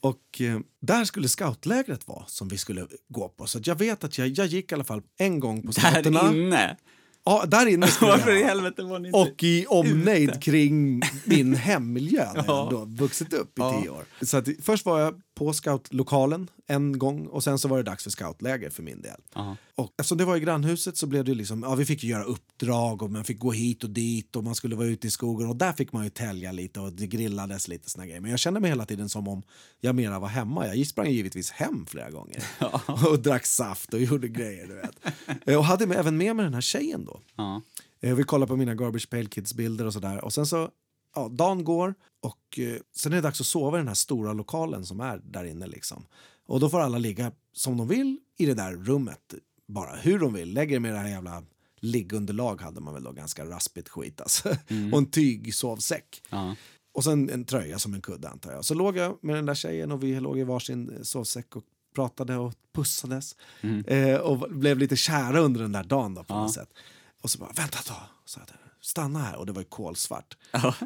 Och 0.00 0.40
eh, 0.40 0.60
där 0.80 1.04
skulle 1.04 1.28
scoutlägret 1.28 2.08
vara 2.08 2.24
som 2.26 2.48
vi 2.48 2.58
skulle 2.58 2.86
gå 3.08 3.28
på. 3.28 3.46
Så 3.46 3.60
jag 3.64 3.78
vet 3.78 4.04
att 4.04 4.18
jag, 4.18 4.28
jag 4.28 4.46
gick 4.46 4.72
i 4.72 4.74
alla 4.74 4.84
fall 4.84 5.02
en 5.18 5.40
gång 5.40 5.62
på 5.62 5.72
scouterna. 5.72 6.22
Där 6.22 6.34
inne? 6.36 6.76
Ja, 7.26 7.44
där 7.46 7.66
inne 7.66 7.86
Varför 8.00 8.36
i 8.36 8.42
helvete 8.44 8.82
var 8.82 8.98
ni 8.98 9.08
inte 9.08 9.18
Och 9.18 9.42
i 9.42 9.66
omnejd 9.68 10.28
ute? 10.30 10.38
kring 10.38 11.02
min 11.24 11.54
hemmiljö 11.54 12.24
där 12.34 12.44
Ja. 12.46 12.68
jag 12.70 12.70
då 12.70 12.84
vuxit 13.04 13.32
upp 13.32 13.48
i 13.48 13.52
Ja. 13.56 13.80
tio 13.82 13.90
år. 13.90 14.04
Så 14.22 14.36
att, 14.36 14.48
först 14.62 14.86
var 14.86 15.00
jag 15.00 15.14
på 15.36 15.52
scoutlokalen 15.52 16.50
en 16.66 16.98
gång 16.98 17.26
och 17.26 17.44
sen 17.44 17.58
så 17.58 17.68
var 17.68 17.76
det 17.76 17.82
dags 17.82 18.02
för 18.04 18.10
scoutläger 18.10 18.70
för 18.70 18.82
min 18.82 19.02
del. 19.02 19.20
Ja. 19.34 19.56
Och 19.74 19.92
eftersom 19.98 20.18
det 20.18 20.24
var 20.24 20.36
i 20.36 20.40
grannhuset 20.40 20.96
så 20.96 21.06
blev 21.06 21.24
det 21.24 21.34
liksom, 21.34 21.62
ja 21.62 21.74
vi 21.74 21.84
fick 21.84 22.04
göra 22.04 22.24
uppdrag 22.24 23.02
och 23.02 23.10
man 23.10 23.24
fick 23.24 23.38
gå 23.38 23.52
hit 23.52 23.84
och 23.84 23.90
dit 23.90 24.36
och 24.36 24.44
man 24.44 24.54
skulle 24.54 24.76
vara 24.76 24.86
ute 24.86 25.06
i 25.06 25.10
skogen 25.10 25.48
och 25.48 25.56
där 25.56 25.72
fick 25.72 25.92
man 25.92 26.04
ju 26.04 26.10
tälja 26.10 26.52
lite 26.52 26.80
och 26.80 26.92
det 26.92 27.06
grillades 27.06 27.68
lite 27.68 27.90
såna 27.90 28.06
grejer. 28.06 28.20
Men 28.20 28.30
jag 28.30 28.40
kände 28.40 28.60
mig 28.60 28.70
hela 28.70 28.86
tiden 28.86 29.08
som 29.08 29.28
om 29.28 29.42
jag 29.80 29.94
mera 29.94 30.18
var 30.18 30.28
hemma. 30.28 30.74
Jag 30.74 30.86
sprang 30.86 31.10
givetvis 31.10 31.50
hem 31.50 31.86
flera 31.86 32.10
gånger 32.10 32.42
och 33.10 33.18
drack 33.18 33.46
saft 33.46 33.94
och 33.94 34.00
gjorde 34.00 34.28
grejer 34.28 34.66
du 34.66 34.74
vet. 34.74 34.96
Eh, 35.48 35.58
Och 35.58 35.64
hade 35.64 35.86
med, 35.86 35.96
även 35.98 36.16
med 36.16 36.36
mig 36.36 36.44
den 36.44 36.54
här 36.54 36.60
tjejen 36.60 37.04
då. 37.04 37.20
Ja. 37.36 37.62
Eh, 38.00 38.14
Vi 38.14 38.22
kollar 38.24 38.46
på 38.46 38.56
mina 38.56 38.74
Garbage 38.74 39.10
Pail 39.10 39.28
Kids-bilder 39.28 39.84
och 39.86 39.92
sådär. 39.92 40.24
Och 40.24 40.32
sen 40.32 40.46
så, 40.46 40.68
ja, 41.14 41.28
dagen 41.28 41.64
går 41.64 41.94
och 42.26 42.58
eh, 42.58 42.80
sen 42.96 43.12
är 43.12 43.16
det 43.16 43.22
dags 43.22 43.40
att 43.40 43.46
sova 43.46 43.78
i 43.78 43.80
den 43.80 43.88
här 43.88 43.94
stora 43.94 44.32
lokalen 44.32 44.86
som 44.86 45.00
är 45.00 45.20
där 45.24 45.44
inne 45.44 45.66
liksom. 45.66 46.06
Och 46.46 46.60
då 46.60 46.68
får 46.68 46.80
alla 46.80 46.98
ligga 46.98 47.32
som 47.52 47.76
de 47.76 47.88
vill 47.88 48.18
i 48.38 48.46
det 48.46 48.54
där 48.54 48.72
rummet. 48.72 49.34
Bara 49.68 49.96
hur 49.96 50.18
de 50.18 50.32
vill. 50.32 50.52
Lägger 50.52 50.80
med 50.80 50.92
det 50.92 50.98
här 50.98 51.08
jävla 51.08 51.42
liggunderlag 51.80 52.60
hade 52.60 52.80
man 52.80 52.94
väl 52.94 53.02
då 53.02 53.12
ganska 53.12 53.44
raspigt 53.44 53.88
skit 53.88 54.20
alltså. 54.20 54.48
och 54.92 54.98
en 54.98 55.10
tygsovsäck. 55.10 56.22
Ja. 56.30 56.56
Och 56.94 57.04
sen 57.04 57.30
en 57.30 57.44
tröja 57.44 57.78
som 57.78 57.94
en 57.94 58.00
kudde 58.00 58.28
antar 58.28 58.52
jag. 58.52 58.64
Så 58.64 58.74
låg 58.74 58.96
jag 58.96 59.18
med 59.22 59.36
den 59.36 59.46
där 59.46 59.54
tjejen 59.54 59.92
och 59.92 60.02
vi 60.02 60.20
låg 60.20 60.38
i 60.38 60.44
varsin 60.44 60.90
eh, 60.90 61.02
sovsäck 61.02 61.56
och 61.56 61.64
pratade 61.94 62.36
och 62.36 62.54
pussades. 62.72 63.36
Eh, 63.86 64.16
och 64.16 64.50
blev 64.50 64.78
lite 64.78 64.96
kära 64.96 65.40
under 65.40 65.62
den 65.62 65.72
där 65.72 65.84
dagen 65.84 66.14
då 66.14 66.24
på 66.24 66.34
något 66.34 66.54
sätt. 66.54 66.68
Och 67.22 67.30
så 67.30 67.38
bara, 67.38 67.52
vänta 67.52 67.78
då, 67.88 67.94
sa 68.24 68.40
jag. 68.40 68.65
Stanna 68.86 69.18
här. 69.18 69.36
Och 69.36 69.46
det 69.46 69.52
var 69.52 69.60
ju 69.60 69.68
kolsvart. 69.68 70.36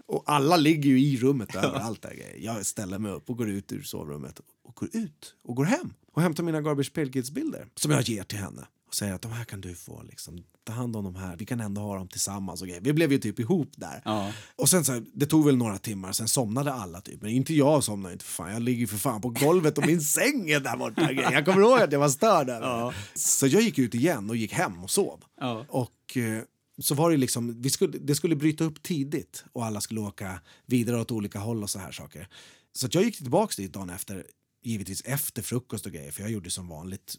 Och 0.07 0.23
alla 0.27 0.57
ligger 0.57 0.91
ju 0.91 1.01
i 1.01 1.17
rummet 1.19 1.57
och 1.57 1.65
överallt 1.65 2.03
grejer. 2.03 2.37
Jag 2.39 2.67
ställer 2.67 2.99
mig 2.99 3.13
upp 3.13 3.31
och 3.31 3.37
går 3.37 3.51
ut 3.51 3.73
ur 3.73 3.83
sovrummet 3.83 4.41
och 4.65 4.75
går 4.75 4.89
ut 4.93 5.35
och 5.45 5.57
går 5.57 5.65
hem 5.65 5.95
och 6.13 6.23
hämtar 6.23 6.43
mina 6.43 6.61
Garbage 6.61 6.93
Pail 6.93 7.13
Kids-bilder 7.13 7.67
som 7.75 7.91
jag 7.91 8.03
ger 8.03 8.23
till 8.23 8.39
henne 8.39 8.67
och 8.89 8.95
säger 8.95 9.15
att 9.15 9.23
de 9.23 9.33
här 9.33 9.45
kan 9.45 9.61
du 9.61 9.75
få 9.75 10.03
liksom, 10.03 10.43
ta 10.65 10.73
hand 10.73 10.97
om 10.97 11.05
de 11.05 11.15
här, 11.15 11.37
vi 11.37 11.47
kan 11.47 11.61
ändå 11.61 11.81
ha 11.81 11.97
dem 11.97 12.09
tillsammans 12.09 12.63
och 12.63 12.69
grejer. 12.69 12.83
Vi 12.83 12.93
blev 12.93 13.13
ju 13.13 13.19
typ 13.19 13.39
ihop 13.39 13.73
där. 13.77 14.03
Ja. 14.05 14.33
Och 14.57 14.69
sen 14.69 14.85
så 14.85 14.93
här, 14.93 15.05
det 15.15 15.27
tog 15.27 15.47
väl 15.47 15.57
några 15.57 15.79
timmar, 15.79 16.13
sen 16.13 16.29
somnade 16.29 16.73
alla 16.73 17.01
typ. 17.01 17.23
Men 17.23 17.31
inte 17.31 17.55
jag 17.55 17.85
somnade 17.85 18.13
inte 18.13 18.25
för 18.25 18.33
fan. 18.33 18.53
Jag 18.53 18.63
ligger 18.63 18.87
för 18.87 18.97
fan 18.97 19.21
på 19.21 19.29
golvet 19.29 19.79
och 19.79 19.87
min 19.87 20.01
säng 20.01 20.51
är 20.51 20.61
där 20.61 20.77
borta. 20.77 21.13
grejer. 21.13 21.33
Jag 21.33 21.45
kommer 21.45 21.61
ihåg 21.61 21.81
att 21.81 21.93
jag 21.93 22.01
var 22.01 22.09
störd 22.09 22.47
det. 22.47 22.93
Så 23.15 23.47
jag 23.47 23.63
gick 23.63 23.79
ut 23.79 23.95
igen 23.95 24.31
och 24.31 24.37
gick 24.37 24.53
hem 24.53 24.85
och 24.85 24.91
sov. 24.91 25.25
Ja. 25.41 25.65
Och 25.69 26.17
eh, 26.17 26.43
så 26.81 26.95
var 26.95 27.11
det 27.11 27.17
liksom, 27.17 27.63
vi 27.63 27.71
skulle, 27.71 27.99
det 27.99 28.15
skulle 28.15 28.37
bryta 28.37 28.65
upp 28.65 28.83
tidigt 28.83 29.45
och 29.53 29.65
alla 29.65 29.81
skulle 29.81 30.01
åka 30.01 30.41
vidare 30.67 31.01
åt 31.01 31.11
olika 31.11 31.39
håll 31.39 31.63
och 31.63 31.71
så 31.71 31.79
här 31.79 31.93
saker. 31.93 32.29
Så 32.73 32.87
att 32.87 32.95
jag 32.95 33.05
gick 33.05 33.17
tillbaka 33.17 33.55
dit 33.57 33.73
dagen 33.73 33.91
efter, 33.91 34.27
givetvis 34.63 35.03
efter 35.05 35.43
frukost 35.43 35.87
och 35.87 35.93
grejer, 35.93 36.11
för 36.11 36.23
jag 36.23 36.31
gjorde 36.31 36.51
som 36.51 36.69
vanligt. 36.69 37.17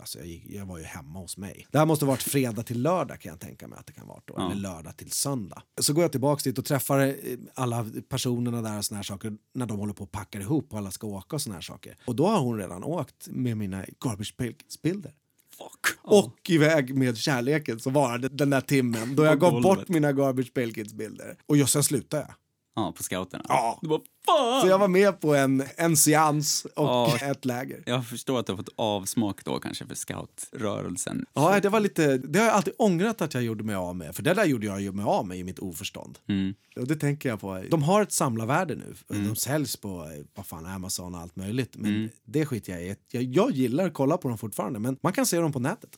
Alltså 0.00 0.18
jag, 0.18 0.26
gick, 0.26 0.46
jag 0.46 0.66
var 0.66 0.78
ju 0.78 0.84
hemma 0.84 1.18
hos 1.18 1.36
mig. 1.36 1.66
Det 1.70 1.78
här 1.78 1.86
måste 1.86 2.04
ha 2.04 2.10
varit 2.10 2.22
fredag 2.22 2.62
till 2.62 2.82
lördag 2.82 3.20
kan 3.20 3.30
jag 3.30 3.40
tänka 3.40 3.68
mig 3.68 3.78
att 3.78 3.86
det 3.86 3.92
kan 3.92 4.06
vara 4.06 4.20
då, 4.24 4.36
eller 4.36 4.54
lördag 4.54 4.96
till 4.96 5.10
söndag. 5.10 5.62
Så 5.80 5.92
går 5.92 6.04
jag 6.04 6.12
tillbaka 6.12 6.42
dit 6.44 6.58
och 6.58 6.64
träffar 6.64 7.00
eh, 7.00 7.14
alla 7.54 7.86
personerna 8.08 8.62
där 8.62 8.78
och 8.78 8.84
såna 8.84 8.98
här 8.98 9.02
saker 9.02 9.36
när 9.54 9.66
de 9.66 9.78
håller 9.78 9.94
på 9.94 10.04
och 10.04 10.12
packar 10.12 10.40
ihop 10.40 10.72
och 10.72 10.78
alla 10.78 10.90
ska 10.90 11.06
åka 11.06 11.36
och 11.36 11.42
såna 11.42 11.54
här 11.54 11.62
saker. 11.62 11.96
Och 12.04 12.16
då 12.16 12.26
har 12.26 12.40
hon 12.40 12.58
redan 12.58 12.84
åkt 12.84 13.28
med 13.28 13.56
mina 13.56 13.84
garbage 14.00 14.34
bilder. 14.82 15.14
Fuck. 15.60 15.98
och 16.02 16.36
iväg 16.48 16.94
med 16.94 17.16
kärleken 17.16 17.80
som 17.80 17.92
varade 17.92 18.28
den 18.28 18.50
där 18.50 18.60
timmen 18.60 19.16
då 19.16 19.24
jag 19.24 19.40
gav 19.40 19.62
bort 19.62 19.88
mina 19.88 20.12
Garbage 20.12 20.54
Pail 20.54 20.74
Kids-bilder. 20.74 21.36
Och 21.46 21.56
jag, 21.56 21.68
sen 21.68 21.82
slutade 21.82 22.22
jag. 22.22 22.34
Ja, 22.74 22.92
på 22.96 23.02
scouterna. 23.02 23.44
Ja. 23.48 23.78
Du 23.82 23.88
bara, 23.88 24.00
fan! 24.26 24.60
Så 24.62 24.66
jag 24.68 24.78
var 24.78 24.88
med 24.88 25.20
på 25.20 25.34
en, 25.34 25.64
en 25.76 25.96
seans 25.96 26.64
och 26.64 26.84
Ja. 26.84 27.16
ett 27.22 27.44
läger. 27.44 27.82
Jag 27.86 28.06
förstår 28.06 28.40
att 28.40 28.46
du 28.46 28.52
har 28.52 28.56
fått 28.56 28.68
avsmak 28.76 29.44
då 29.44 29.58
kanske 29.58 29.86
för 29.86 29.94
scoutrörelsen. 29.94 31.24
Ja, 31.34 31.60
det 31.60 31.68
var 31.68 31.80
lite, 31.80 32.18
det 32.18 32.38
har 32.38 32.46
jag 32.46 32.54
alltid 32.54 32.74
ångrat 32.78 33.22
att 33.22 33.34
jag 33.34 33.42
gjorde 33.42 33.64
mig 33.64 33.74
av 33.74 33.96
med. 33.96 34.16
För 34.16 34.22
det 34.22 34.34
där 34.34 34.44
gjorde 34.44 34.66
jag 34.66 34.80
ju 34.80 34.92
mig 34.92 35.04
av 35.04 35.26
med 35.26 35.38
i 35.38 35.44
mitt 35.44 35.58
oförstånd. 35.58 36.18
Mm. 36.28 36.54
Och 36.76 36.86
det 36.86 36.96
tänker 36.96 37.28
jag 37.28 37.40
på. 37.40 37.62
De 37.70 37.82
har 37.82 38.02
ett 38.02 38.12
samlarvärde 38.12 38.74
nu. 38.74 38.94
De 39.08 39.36
säljs 39.36 39.76
på 39.76 40.10
vad 40.34 40.46
fan, 40.46 40.66
Amazon 40.66 41.14
och 41.14 41.20
allt 41.20 41.36
möjligt. 41.36 41.76
Men 41.76 41.90
Mm. 41.94 42.08
det 42.24 42.46
skiter 42.46 42.72
jag 42.72 42.82
i. 42.82 42.96
Jag, 43.10 43.22
jag 43.22 43.50
gillar 43.50 43.86
att 43.86 43.94
kolla 43.94 44.16
på 44.18 44.28
dem 44.28 44.38
fortfarande. 44.38 44.78
Men 44.78 44.96
man 45.02 45.12
kan 45.12 45.26
se 45.26 45.38
dem 45.40 45.52
på 45.52 45.58
nätet. 45.60 45.90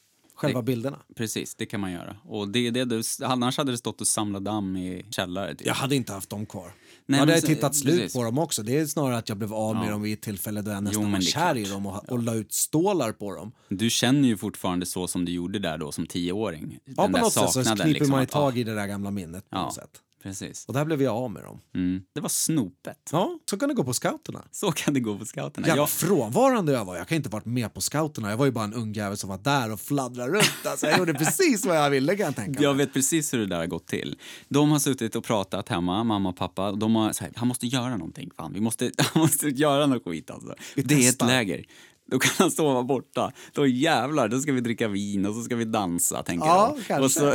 Själva 0.43 0.61
Det- 0.61 0.65
bilderna. 0.67 0.99
Precis, 1.17 1.55
det 1.55 1.67
kan 1.67 1.81
man 1.81 1.93
göra. 1.93 2.17
Och 2.25 2.49
det 2.49 2.71
det 2.71 2.85
du, 2.85 3.03
annars 3.23 3.57
hade 3.59 3.71
det 3.73 3.79
stått 3.79 4.01
och 4.01 4.07
samlat 4.07 4.45
damm 4.45 4.77
i 4.77 5.05
källare. 5.11 5.55
Typ. 5.55 5.67
Jag 5.67 5.75
hade 5.75 5.97
inte 5.97 6.13
haft 6.13 6.31
dem 6.31 6.47
kvar. 6.47 6.73
Nej, 7.07 7.21
jag 7.21 7.27
hade 7.27 7.41
så- 7.41 7.47
tittat 7.47 7.75
slut 7.77 7.97
precis. 7.97 8.13
på 8.15 8.23
dem 8.23 8.39
också. 8.39 8.63
Det 8.63 8.79
är 8.79 8.87
snarare 8.87 9.17
att 9.17 9.29
jag 9.29 9.39
blev 9.39 9.55
av 9.55 9.75
med 9.77 9.87
Ja. 9.87 9.91
dem 9.91 10.03
vid 10.03 10.13
ett 10.13 10.21
tillfälle 10.23 10.63
då 10.63 10.71
jag 10.71 10.85
nästan 10.85 11.03
Jo, 11.05 11.11
var 11.11 11.19
det 11.19 11.25
är 11.25 11.27
kär 11.27 11.57
i 11.57 11.65
dem 11.65 11.87
och, 11.87 12.09
och 12.13 12.23
la 12.23 12.35
ut 12.35 12.53
stålar 12.53 13.13
på 13.13 13.35
dem. 13.35 13.53
Du 13.69 13.91
känner 13.91 14.29
ju 14.29 14.37
fortfarande 14.37 14.87
så 14.87 15.09
som 15.09 15.25
du 15.25 15.33
gjorde 15.33 15.59
där 15.59 15.79
då 15.79 15.93
som 15.93 16.07
tioåring. 16.07 16.79
Ja, 16.85 17.09
på 17.09 17.19
något 17.19 17.33
sätt 17.33 17.51
så 17.53 17.77
kniper 17.77 18.07
man 18.07 18.21
ju 18.21 18.25
att- 18.25 18.31
tag 18.31 18.59
i 18.59 18.65
det 18.65 18.75
där 18.75 18.87
gamla 18.87 19.11
minnet 19.11 19.51
på 19.51 19.57
Ja. 19.57 19.63
något 19.63 19.75
sätt. 19.75 19.91
Precis. 20.23 20.65
Och 20.67 20.75
där 20.75 20.85
blev 20.85 21.03
jag 21.03 21.17
av 21.17 21.31
med 21.31 21.43
dem. 21.43 21.61
Mm. 21.75 22.03
Det 22.15 22.21
var 22.21 22.29
snopet. 22.29 23.09
Ja, 23.13 23.39
så 23.51 23.59
kan 23.59 23.69
det 23.69 23.75
gå 23.75 23.85
på 23.85 23.95
scouterna. 23.95 24.45
Så 24.51 24.73
kan 24.73 24.95
det 24.95 25.01
gå 25.01 25.19
på 25.19 25.25
scouterna. 25.25 25.67
Jävla 25.67 25.83
Jag, 25.83 25.91
frånvarande 25.91 26.73
jag 26.73 26.85
var. 26.85 26.97
Jag 26.97 27.09
kan 27.09 27.17
inte 27.17 27.29
varit 27.29 27.45
med 27.45 27.75
på 27.75 27.81
scouterna. 27.81 28.31
Jag 28.31 28.37
var 28.37 28.45
ju 28.45 28.51
bara 28.53 28.65
en 28.65 28.75
ung 28.75 28.93
jävel 28.93 29.17
som 29.17 29.29
var 29.31 29.39
där 29.39 29.73
och 29.73 29.81
fladdrade 29.81 30.33
runt. 30.33 30.67
Alltså, 30.67 30.87
jag 30.87 30.99
gjorde 30.99 31.15
precis 31.15 31.67
vad 31.67 31.77
jag 31.77 31.91
ville 31.91 32.17
kan 32.17 32.27
jag 32.27 32.37
tänka 32.37 32.63
jag 32.63 32.77
mig. 32.77 32.87
vet 32.87 32.95
precis 32.95 33.35
hur 33.35 33.39
det 33.39 33.47
där 33.47 33.57
har 33.59 33.67
gått 33.67 33.87
till. 33.87 34.19
De 34.49 34.71
har 34.71 34.79
suttit 34.79 35.17
och 35.17 35.25
pratat 35.25 35.69
hemma, 35.69 36.05
mamma 36.05 36.29
och 36.29 36.37
pappa. 36.37 36.73
De 36.73 36.95
har 36.97 37.13
sagt 37.13 37.37
han 37.39 37.49
måste 37.49 37.67
göra 37.67 37.97
någonting. 37.97 38.31
Fan, 38.37 38.53
vi 38.53 38.61
måste, 38.61 38.91
han 38.99 39.23
måste 39.23 39.49
göra 39.49 39.87
något 39.87 40.05
skit 40.05 40.31
alltså. 40.31 40.55
Vi 40.77 40.83
det 40.83 40.95
är 40.95 40.99
ett 40.99 41.05
testar. 41.07 41.27
läger. 41.27 41.65
Då 42.13 42.19
kan 42.19 42.31
han 42.39 42.51
sova 42.51 42.83
borta. 42.83 43.33
Då 43.53 43.67
jävlar, 43.67 44.29
då 44.29 44.41
ska 44.41 44.53
vi 44.53 44.61
dricka 44.61 44.89
vin 44.89 45.27
och 45.27 45.35
så 45.35 45.43
ska 45.43 45.57
vi 45.57 45.65
dansa, 45.65 46.23
tänker 46.23 46.47
Ja, 46.47 46.77
kanske. 46.87 47.05
Och 47.05 47.11
så, 47.11 47.31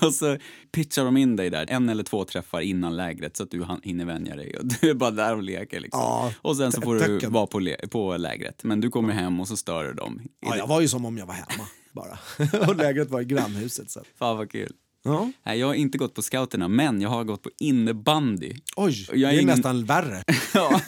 och 0.06 0.14
så 0.14 0.36
pitchar 0.72 1.04
de 1.04 1.16
in 1.16 1.36
dig 1.36 1.50
där, 1.50 1.66
en 1.70 1.88
eller 1.88 2.04
två 2.04 2.24
träffar 2.24 2.60
innan 2.60 2.96
lägret 2.96 3.36
så 3.36 3.42
att 3.42 3.50
du 3.50 3.62
han- 3.62 3.80
hinner 3.82 4.04
vänja 4.04 4.36
dig. 4.36 4.56
Och 4.58 4.66
du 4.80 4.90
är 4.90 4.94
bara 4.94 5.10
där 5.10 5.36
och 5.36 5.42
leker 5.42 5.80
liksom. 5.80 6.00
Ja, 6.00 6.32
och 6.42 6.56
sen 6.56 6.72
så 6.72 6.80
får 6.80 6.94
du 6.94 7.18
vara 7.28 7.46
på, 7.46 7.88
på 7.90 8.16
lägret. 8.16 8.64
Men 8.64 8.80
du 8.80 8.90
kommer 8.90 9.12
hem 9.12 9.40
och 9.40 9.48
så 9.48 9.56
stör 9.56 9.84
du 9.84 9.92
dem. 9.92 10.20
Ja, 10.40 10.56
jag 10.56 10.66
var 10.66 10.80
ju 10.80 10.88
som 10.88 11.04
om 11.04 11.18
jag 11.18 11.26
var 11.26 11.34
hemma 11.34 11.66
bara. 11.92 12.18
och 12.68 12.76
lägret 12.76 13.10
var 13.10 13.20
i 13.20 13.24
grannhuset. 13.24 13.90
Så. 13.90 14.00
Fan 14.18 14.36
vad 14.36 14.50
kul. 14.50 14.72
Ja. 15.04 15.30
Nej, 15.42 15.58
jag 15.58 15.66
har 15.66 15.74
inte 15.74 15.98
gått 15.98 16.14
på 16.14 16.22
scouterna, 16.22 16.68
men 16.68 17.00
jag 17.00 17.08
har 17.08 17.24
gått 17.24 17.42
på 17.42 17.50
innebandy. 17.58 18.52
Oj, 18.76 19.06
Jag 19.10 19.16
är 19.18 19.18
det 19.18 19.26
är 19.26 19.32
ingen- 19.32 19.46
nästan 19.46 19.84
värre. 19.84 20.22
Ja, 20.54 20.80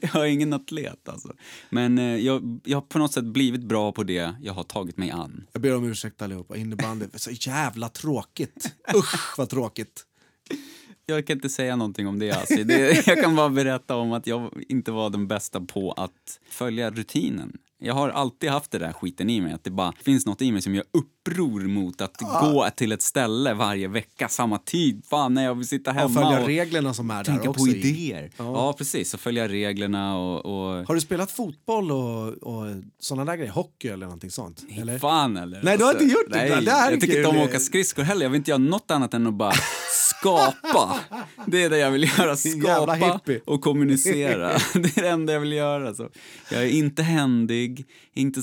jag 0.00 0.16
är 0.16 0.24
ingen 0.24 0.52
atlet 0.52 1.08
alltså. 1.08 1.32
Men 1.70 1.98
eh, 1.98 2.04
jag, 2.16 2.60
jag 2.64 2.76
har 2.76 2.82
på 2.82 2.98
något 2.98 3.12
sätt 3.12 3.24
blivit 3.24 3.64
bra 3.64 3.92
på 3.92 4.02
det 4.02 4.34
jag 4.42 4.52
har 4.54 4.62
tagit 4.62 4.96
mig 4.96 5.10
an. 5.10 5.46
Jag 5.52 5.62
ber 5.62 5.76
om 5.76 5.84
ursäkt 5.84 6.22
allihopa. 6.22 6.56
Innebandy, 6.56 7.06
så 7.14 7.30
jävla 7.30 7.88
tråkigt. 7.88 8.72
Usch 8.94 9.38
vad 9.38 9.48
tråkigt. 9.48 10.04
Jag 11.06 11.26
kan 11.26 11.36
inte 11.36 11.48
säga 11.48 11.76
någonting 11.76 12.06
om 12.06 12.18
det. 12.18 12.32
Alltså. 12.32 12.64
det 12.64 13.06
jag 13.06 13.22
kan 13.22 13.36
bara 13.36 13.48
berätta 13.48 13.96
om 13.96 14.12
att 14.12 14.26
jag 14.26 14.52
inte 14.68 14.92
var 14.92 15.10
den 15.10 15.26
bästa 15.28 15.60
på 15.60 15.92
att 15.92 16.40
följa 16.50 16.90
rutinen. 16.90 17.58
Jag 17.78 17.94
har 17.94 18.08
alltid 18.08 18.50
haft 18.50 18.70
det 18.70 18.78
där 18.78 18.92
skiten 18.92 19.30
i 19.30 19.40
mig, 19.40 19.52
att 19.52 19.64
det 19.64 19.70
bara 19.70 19.92
finns 19.92 20.26
något 20.26 20.42
i 20.42 20.52
mig 20.52 20.62
som 20.62 20.74
gör 20.74 20.84
uppror 20.92 21.60
mot 21.60 22.00
att 22.00 22.16
gå 22.16 22.68
till 22.76 22.92
ett 22.92 23.02
ställe 23.02 23.54
varje 23.54 23.88
vecka, 23.88 24.28
samma 24.28 24.58
tid. 24.58 25.04
Fan, 25.10 25.34
när 25.34 25.44
jag 25.44 25.54
vill 25.54 25.68
sitta 25.68 25.90
Och 25.90 25.96
hemma 25.96 26.22
följa 26.22 26.40
och 26.40 26.46
reglerna 26.46 26.94
som 26.94 27.10
är 27.10 27.16
där 27.16 27.24
tänka 27.24 27.50
också. 27.50 27.64
på 27.64 27.70
idéer. 27.70 28.30
Ja. 28.36 28.74
precis. 28.78 29.14
Och 29.14 29.20
följa 29.20 29.48
reglerna 29.48 30.18
och... 30.18 30.46
och... 30.46 30.86
Har 30.86 30.94
du 30.94 31.00
spelat 31.00 31.30
fotboll 31.30 31.92
och, 31.92 32.28
och 32.28 32.66
såna 32.98 33.24
där 33.24 33.36
grejer? 33.36 33.52
Hockey 33.52 33.88
eller 33.88 34.06
någonting 34.06 34.30
sånt? 34.30 34.64
Eller? 34.80 34.98
Fan 34.98 35.36
eller? 35.36 35.62
Nej, 35.62 35.78
du 35.78 35.84
har 35.84 35.92
inte 35.92 36.04
gjort 36.04 36.30
det. 36.30 36.36
Nej, 36.36 36.64
Det 36.64 36.70
jag 36.70 37.00
tycker 37.00 37.16
inte 37.16 37.28
om 37.28 37.38
att 37.38 37.48
åka 37.48 37.60
skridskor 37.60 38.02
heller. 38.02 38.22
Jag 38.22 38.30
vill 38.30 38.38
inte 38.38 38.50
göra 38.50 38.58
något 38.58 38.90
annat 38.90 39.14
än 39.14 39.26
att 39.26 39.34
bara 39.34 39.52
skapa. 40.26 41.00
Det 41.46 41.62
är 41.62 41.70
det 41.70 41.78
jag 41.78 41.90
vill 41.90 42.02
göra. 42.18 42.36
Skapa 42.36 43.20
och 43.46 43.60
kommunicera. 43.60 44.48
Det 44.74 44.96
är 44.98 45.02
det 45.02 45.08
enda 45.08 45.32
jag 45.32 45.40
vill 45.40 45.52
göra. 45.52 45.94
Så. 45.94 46.08
Jag 46.50 46.62
är 46.62 46.68
inte 46.68 47.02
händig, 47.02 47.86
inte 48.14 48.40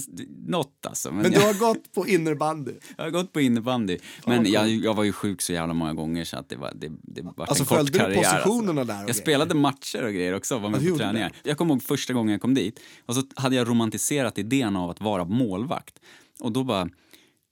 något 0.47 0.85
alltså. 0.87 1.11
Men, 1.11 1.21
Men 1.21 1.31
du 1.31 1.37
jag, 1.37 1.47
har 1.47 1.53
gått 1.53 1.93
på 1.93 2.07
innebandy? 2.07 2.71
jag 2.97 3.03
har 3.03 3.11
gått 3.11 3.33
på 3.33 3.41
innebandy. 3.41 3.97
Men 4.25 4.51
jag, 4.51 4.69
jag 4.69 4.93
var 4.93 5.03
ju 5.03 5.11
sjuk 5.11 5.41
så 5.41 5.53
jävla 5.53 5.73
många 5.73 5.93
gånger 5.93 6.23
så 6.23 6.37
att 6.37 6.49
det 6.49 6.55
var, 6.55 6.71
det, 6.75 6.91
det 7.01 7.21
var 7.21 7.33
Alltså, 7.37 7.63
en 7.63 7.67
kort 7.67 7.77
följde 7.77 7.91
du 7.91 7.99
karriär. 7.99 8.23
positionerna 8.23 8.81
alltså. 8.81 8.93
där 8.93 8.99
Jag 8.99 9.05
grejer? 9.07 9.13
spelade 9.21 9.55
matcher 9.55 10.03
och 10.05 10.13
grejer 10.13 10.35
också, 10.35 10.57
var 10.59 10.69
med 10.69 10.89
på 10.89 10.97
träningar. 10.97 11.31
Jag 11.43 11.57
kommer 11.57 11.73
ihåg 11.73 11.83
första 11.83 12.13
gången 12.13 12.31
jag 12.31 12.41
kom 12.41 12.53
dit 12.53 12.79
och 13.05 13.15
så 13.15 13.21
hade 13.35 13.55
jag 13.55 13.69
romantiserat 13.69 14.37
idén 14.37 14.75
av 14.75 14.89
att 14.89 15.01
vara 15.01 15.25
målvakt. 15.25 15.95
Och 16.39 16.51
då 16.51 16.63
bara, 16.63 16.89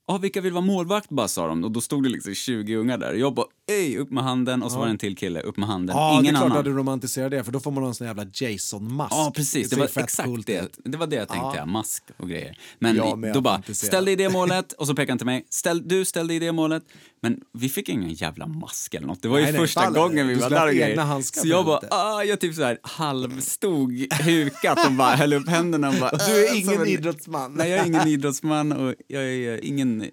ja 0.07 0.17
vilka 0.17 0.41
vill 0.41 0.53
vara 0.53 0.65
målvakt 0.65 1.09
bara 1.09 1.27
sa 1.27 1.47
de. 1.47 1.63
Och 1.63 1.71
då 1.71 1.81
stod 1.81 2.03
det 2.03 2.09
liksom 2.09 2.33
20 2.35 2.75
ungar 2.75 2.97
där. 2.97 3.13
Jag 3.13 3.33
bara, 3.33 3.45
ej, 3.71 3.97
upp 3.97 4.11
med 4.11 4.23
handen 4.23 4.63
och 4.63 4.71
så 4.71 4.77
var 4.77 4.85
det 4.85 4.91
en 4.91 4.97
till 4.97 5.17
kille, 5.17 5.41
upp 5.41 5.57
med 5.57 5.69
handen. 5.69 5.95
Ja, 5.95 6.11
Ingen 6.13 6.23
det 6.23 6.29
är 6.29 6.31
klart 6.31 6.43
annan. 6.45 6.57
att 6.57 6.65
du 6.65 6.73
romantiserar 6.73 7.29
det 7.29 7.43
för 7.43 7.51
då 7.51 7.59
får 7.59 7.71
man 7.71 7.83
en 7.83 7.93
sån 7.95 8.07
jävla 8.07 8.25
Jason-mask. 8.33 9.11
Ja, 9.15 9.31
precis. 9.35 9.69
Det 9.69 9.75
ser 9.75 9.77
var 9.97 10.03
exakt 10.03 10.45
det. 10.45 10.59
ut. 10.59 10.77
Det 10.85 10.97
var 10.97 11.07
det 11.07 11.15
jag 11.15 11.27
tänkte, 11.27 11.57
Ja. 11.57 11.65
mask 11.65 12.03
och 12.17 12.29
grejer. 12.29 12.57
Men 12.79 12.95
Jag 12.95 13.21
då 13.21 13.27
jag 13.27 13.43
bara, 13.43 13.61
ställ 13.73 14.05
dig 14.05 14.13
i 14.13 14.15
det 14.17 14.29
målet 14.33 14.73
och 14.73 14.87
så 14.87 14.95
pekade 14.95 15.11
han 15.11 15.17
till 15.17 15.25
mig. 15.25 15.45
Ställ, 15.49 15.87
du 15.87 16.05
ställde 16.05 16.33
i 16.33 16.39
det 16.39 16.51
målet. 16.51 16.83
Men 17.23 17.37
vi 17.53 17.69
fick 17.69 17.89
ingen 17.89 18.13
jävla 18.13 18.47
mask 18.47 18.93
eller 18.93 19.07
något. 19.07 19.21
Det 19.21 19.27
var 19.27 19.37
ju 19.37 19.43
Nej, 19.43 19.51
nej, 19.53 19.61
första 19.61 19.81
fan, 19.81 19.93
gången 19.93 20.27
vi 20.27 20.35
var 20.35 20.49
där 20.49 20.67
och 20.67 20.73
grejer. 20.73 21.21
Så 21.21 21.47
jag 21.47 21.65
bara, 21.65 21.79
ah, 21.89 22.23
jag 22.23 22.39
typ 22.39 22.55
så 22.55 22.63
här 22.63 22.77
halvstod 22.83 24.13
hukat 24.23 24.85
och 24.87 24.91
bara 24.93 25.15
höll 25.15 25.33
upp 25.33 25.47
händerna 25.49 25.89
och 25.89 25.95
bara, 25.99 26.11
Du 26.11 26.45
är 26.45 26.51
"Äh", 26.55 26.59
ingen 26.61 26.87
idrottsman. 26.87 27.53
Nej, 27.53 27.69
jag 27.69 27.79
är 27.79 27.85
ingen 27.85 28.07
idrottsman 28.15 28.71
och 28.71 28.95
jag 29.07 29.23
är 29.23 29.65
ingen 29.65 30.01
eh, 30.01 30.07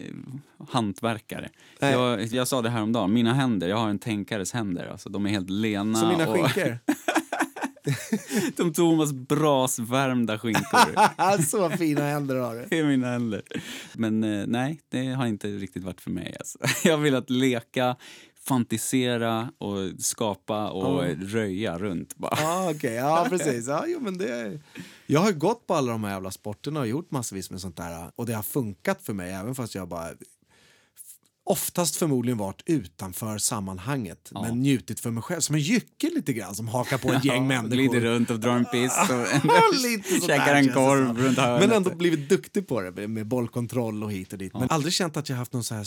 hantverkare. 0.68 1.48
Nej. 1.80 1.92
Jag, 1.92 2.22
jag 2.22 2.48
sa 2.48 2.62
det 2.62 2.70
här 2.70 2.82
om 2.82 2.92
dagen. 2.92 3.12
mina 3.12 3.34
händer, 3.34 3.68
jag 3.68 3.76
har 3.76 3.88
en 3.88 3.98
tänkares 3.98 4.52
händer. 4.52 4.86
Alltså, 4.86 5.08
de 5.08 5.26
är 5.26 5.30
helt 5.30 5.50
lena. 5.50 5.98
Som 5.98 6.08
mina 6.08 6.28
och, 6.28 6.34
skinkor. 6.34 6.78
De 8.56 8.72
Thomas 8.72 9.12
brasvärmda 9.12 10.38
skinkor. 10.38 11.42
så 11.42 11.70
fina 11.70 12.02
händer 12.02 12.36
har 12.36 12.54
du. 12.54 12.66
Det 12.70 12.78
är 12.78 12.84
mina 12.84 13.06
händer. 13.06 13.42
Men 13.92 14.24
eh, 14.24 14.46
nej, 14.46 14.80
det 14.88 15.06
har 15.06 15.26
inte 15.26 15.48
riktigt 15.48 15.84
varit 15.84 16.00
för 16.00 16.10
mig. 16.10 16.36
Alltså. 16.38 16.58
Jag 16.88 16.98
vill 16.98 17.14
att 17.14 17.30
leka, 17.30 17.96
fantisera 18.44 19.52
och 19.58 19.76
skapa 19.98 20.70
och 20.70 21.04
röja 21.20 21.78
runt 21.78 22.16
bara. 22.16 22.34
Ja, 22.36 22.70
okej. 22.70 22.94
Ja, 22.94 23.26
precis. 23.30 23.68
Ja, 23.68 23.84
jo, 23.86 24.00
men 24.00 24.18
det. 24.18 24.60
Jag 25.06 25.20
har 25.20 25.32
gått 25.32 25.66
på 25.66 25.74
alla 25.74 25.92
de 25.92 26.04
här 26.04 26.12
jävla 26.12 26.30
sporterna 26.30 26.80
och 26.80 26.86
gjort 26.86 27.10
massvis 27.10 27.50
med 27.50 27.60
sånt 27.60 27.76
där. 27.76 28.10
Och 28.16 28.26
det 28.26 28.32
har 28.32 28.42
funkat 28.42 29.02
för 29.02 29.12
mig, 29.12 29.32
även 29.32 29.54
fast 29.54 29.74
jag 29.74 29.88
bara 29.88 30.08
oftast 31.48 31.96
förmodligen 31.96 32.38
varit 32.38 32.62
utanför 32.66 33.38
sammanhanget 33.38 34.30
men 34.32 34.62
njutit 34.62 35.00
för 35.00 35.10
mig 35.10 35.22
själv. 35.22 35.40
Som 35.40 35.54
en 35.54 35.60
jycke 35.60 36.10
lite 36.14 36.32
grann 36.32 36.54
som 36.54 36.68
hakar 36.68 36.98
på 36.98 37.12
ett 37.12 37.24
gäng 37.24 37.46
människor. 37.46 37.68
Glider 37.68 38.00
runt 38.00 38.30
och 38.30 38.40
drar 38.40 38.56
en 38.56 38.64
piss 38.64 38.92
och 38.98 40.22
käkar 40.26 40.54
en 40.54 40.72
korv 40.72 41.18
runt 41.18 41.38
hörnet. 41.38 41.68
Men 41.68 41.76
ändå 41.76 41.90
blivit 41.90 42.28
duktig 42.28 42.68
på 42.68 42.80
det 42.80 43.08
med 43.08 43.26
bollkontroll 43.26 44.04
och 44.04 44.12
hit 44.12 44.32
och 44.32 44.38
dit. 44.38 44.54
Men 44.54 44.70
aldrig 44.70 44.92
känt 44.92 45.16
att 45.16 45.28
jag 45.28 45.36
haft 45.36 45.52
någon, 45.52 45.64
så 45.64 45.74
här, 45.74 45.86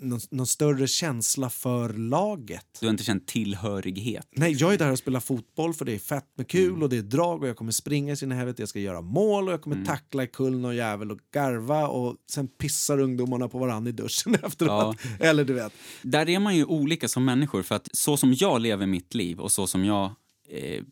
någon, 0.00 0.20
någon 0.30 0.46
större 0.46 0.86
känsla 0.86 1.50
för 1.50 1.92
laget. 1.92 2.66
Du 2.80 2.86
har 2.86 2.90
inte 2.90 3.04
känt 3.04 3.26
tillhörighet. 3.26 4.28
Nej, 4.30 4.52
jag 4.52 4.74
är 4.74 4.78
där 4.78 4.92
och 4.92 4.98
spelar 4.98 5.20
fotboll 5.20 5.74
för 5.74 5.84
det 5.84 5.94
är 5.94 5.98
fett 5.98 6.28
med 6.36 6.48
kul 6.48 6.82
och 6.82 6.88
det 6.88 6.96
är 6.96 7.02
drag 7.02 7.42
och 7.42 7.48
jag 7.48 7.56
kommer 7.56 7.72
springa 7.72 8.12
i 8.12 8.16
sin 8.16 8.32
helvete, 8.32 8.62
jag 8.62 8.68
ska 8.68 8.80
göra 8.80 9.00
mål 9.00 9.48
och 9.48 9.52
jag 9.52 9.62
kommer 9.62 9.84
tackla 9.84 10.22
i 10.22 10.26
kull 10.26 10.58
någon 10.58 10.76
jävel 10.76 11.10
och 11.10 11.18
garva 11.34 11.88
och 11.88 12.16
sen 12.30 12.48
pissar 12.48 13.00
ungdomarna 13.00 13.48
på 13.48 13.58
varandra 13.58 13.88
i 13.88 13.92
duschen 13.92 14.34
efteråt. 14.42 14.96
Eller 15.20 15.44
du 15.44 15.52
vet. 15.52 15.72
Där 16.02 16.28
är 16.28 16.38
man 16.38 16.56
ju 16.56 16.64
olika 16.64 17.08
som 17.08 17.24
människor 17.24 17.62
för 17.62 17.74
att 17.74 17.88
så 17.92 18.16
som 18.16 18.34
jag 18.34 18.60
lever 18.60 18.86
mitt 18.86 19.14
liv 19.14 19.40
och 19.40 19.52
så 19.52 19.66
som 19.66 19.84
jag 19.84 20.04
eh, 20.48 20.82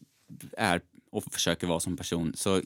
är 0.57 0.81
och 1.13 1.25
försöker 1.33 1.67
vara 1.67 1.81
som 1.81 1.97
person 1.97 2.33
så 2.37 2.61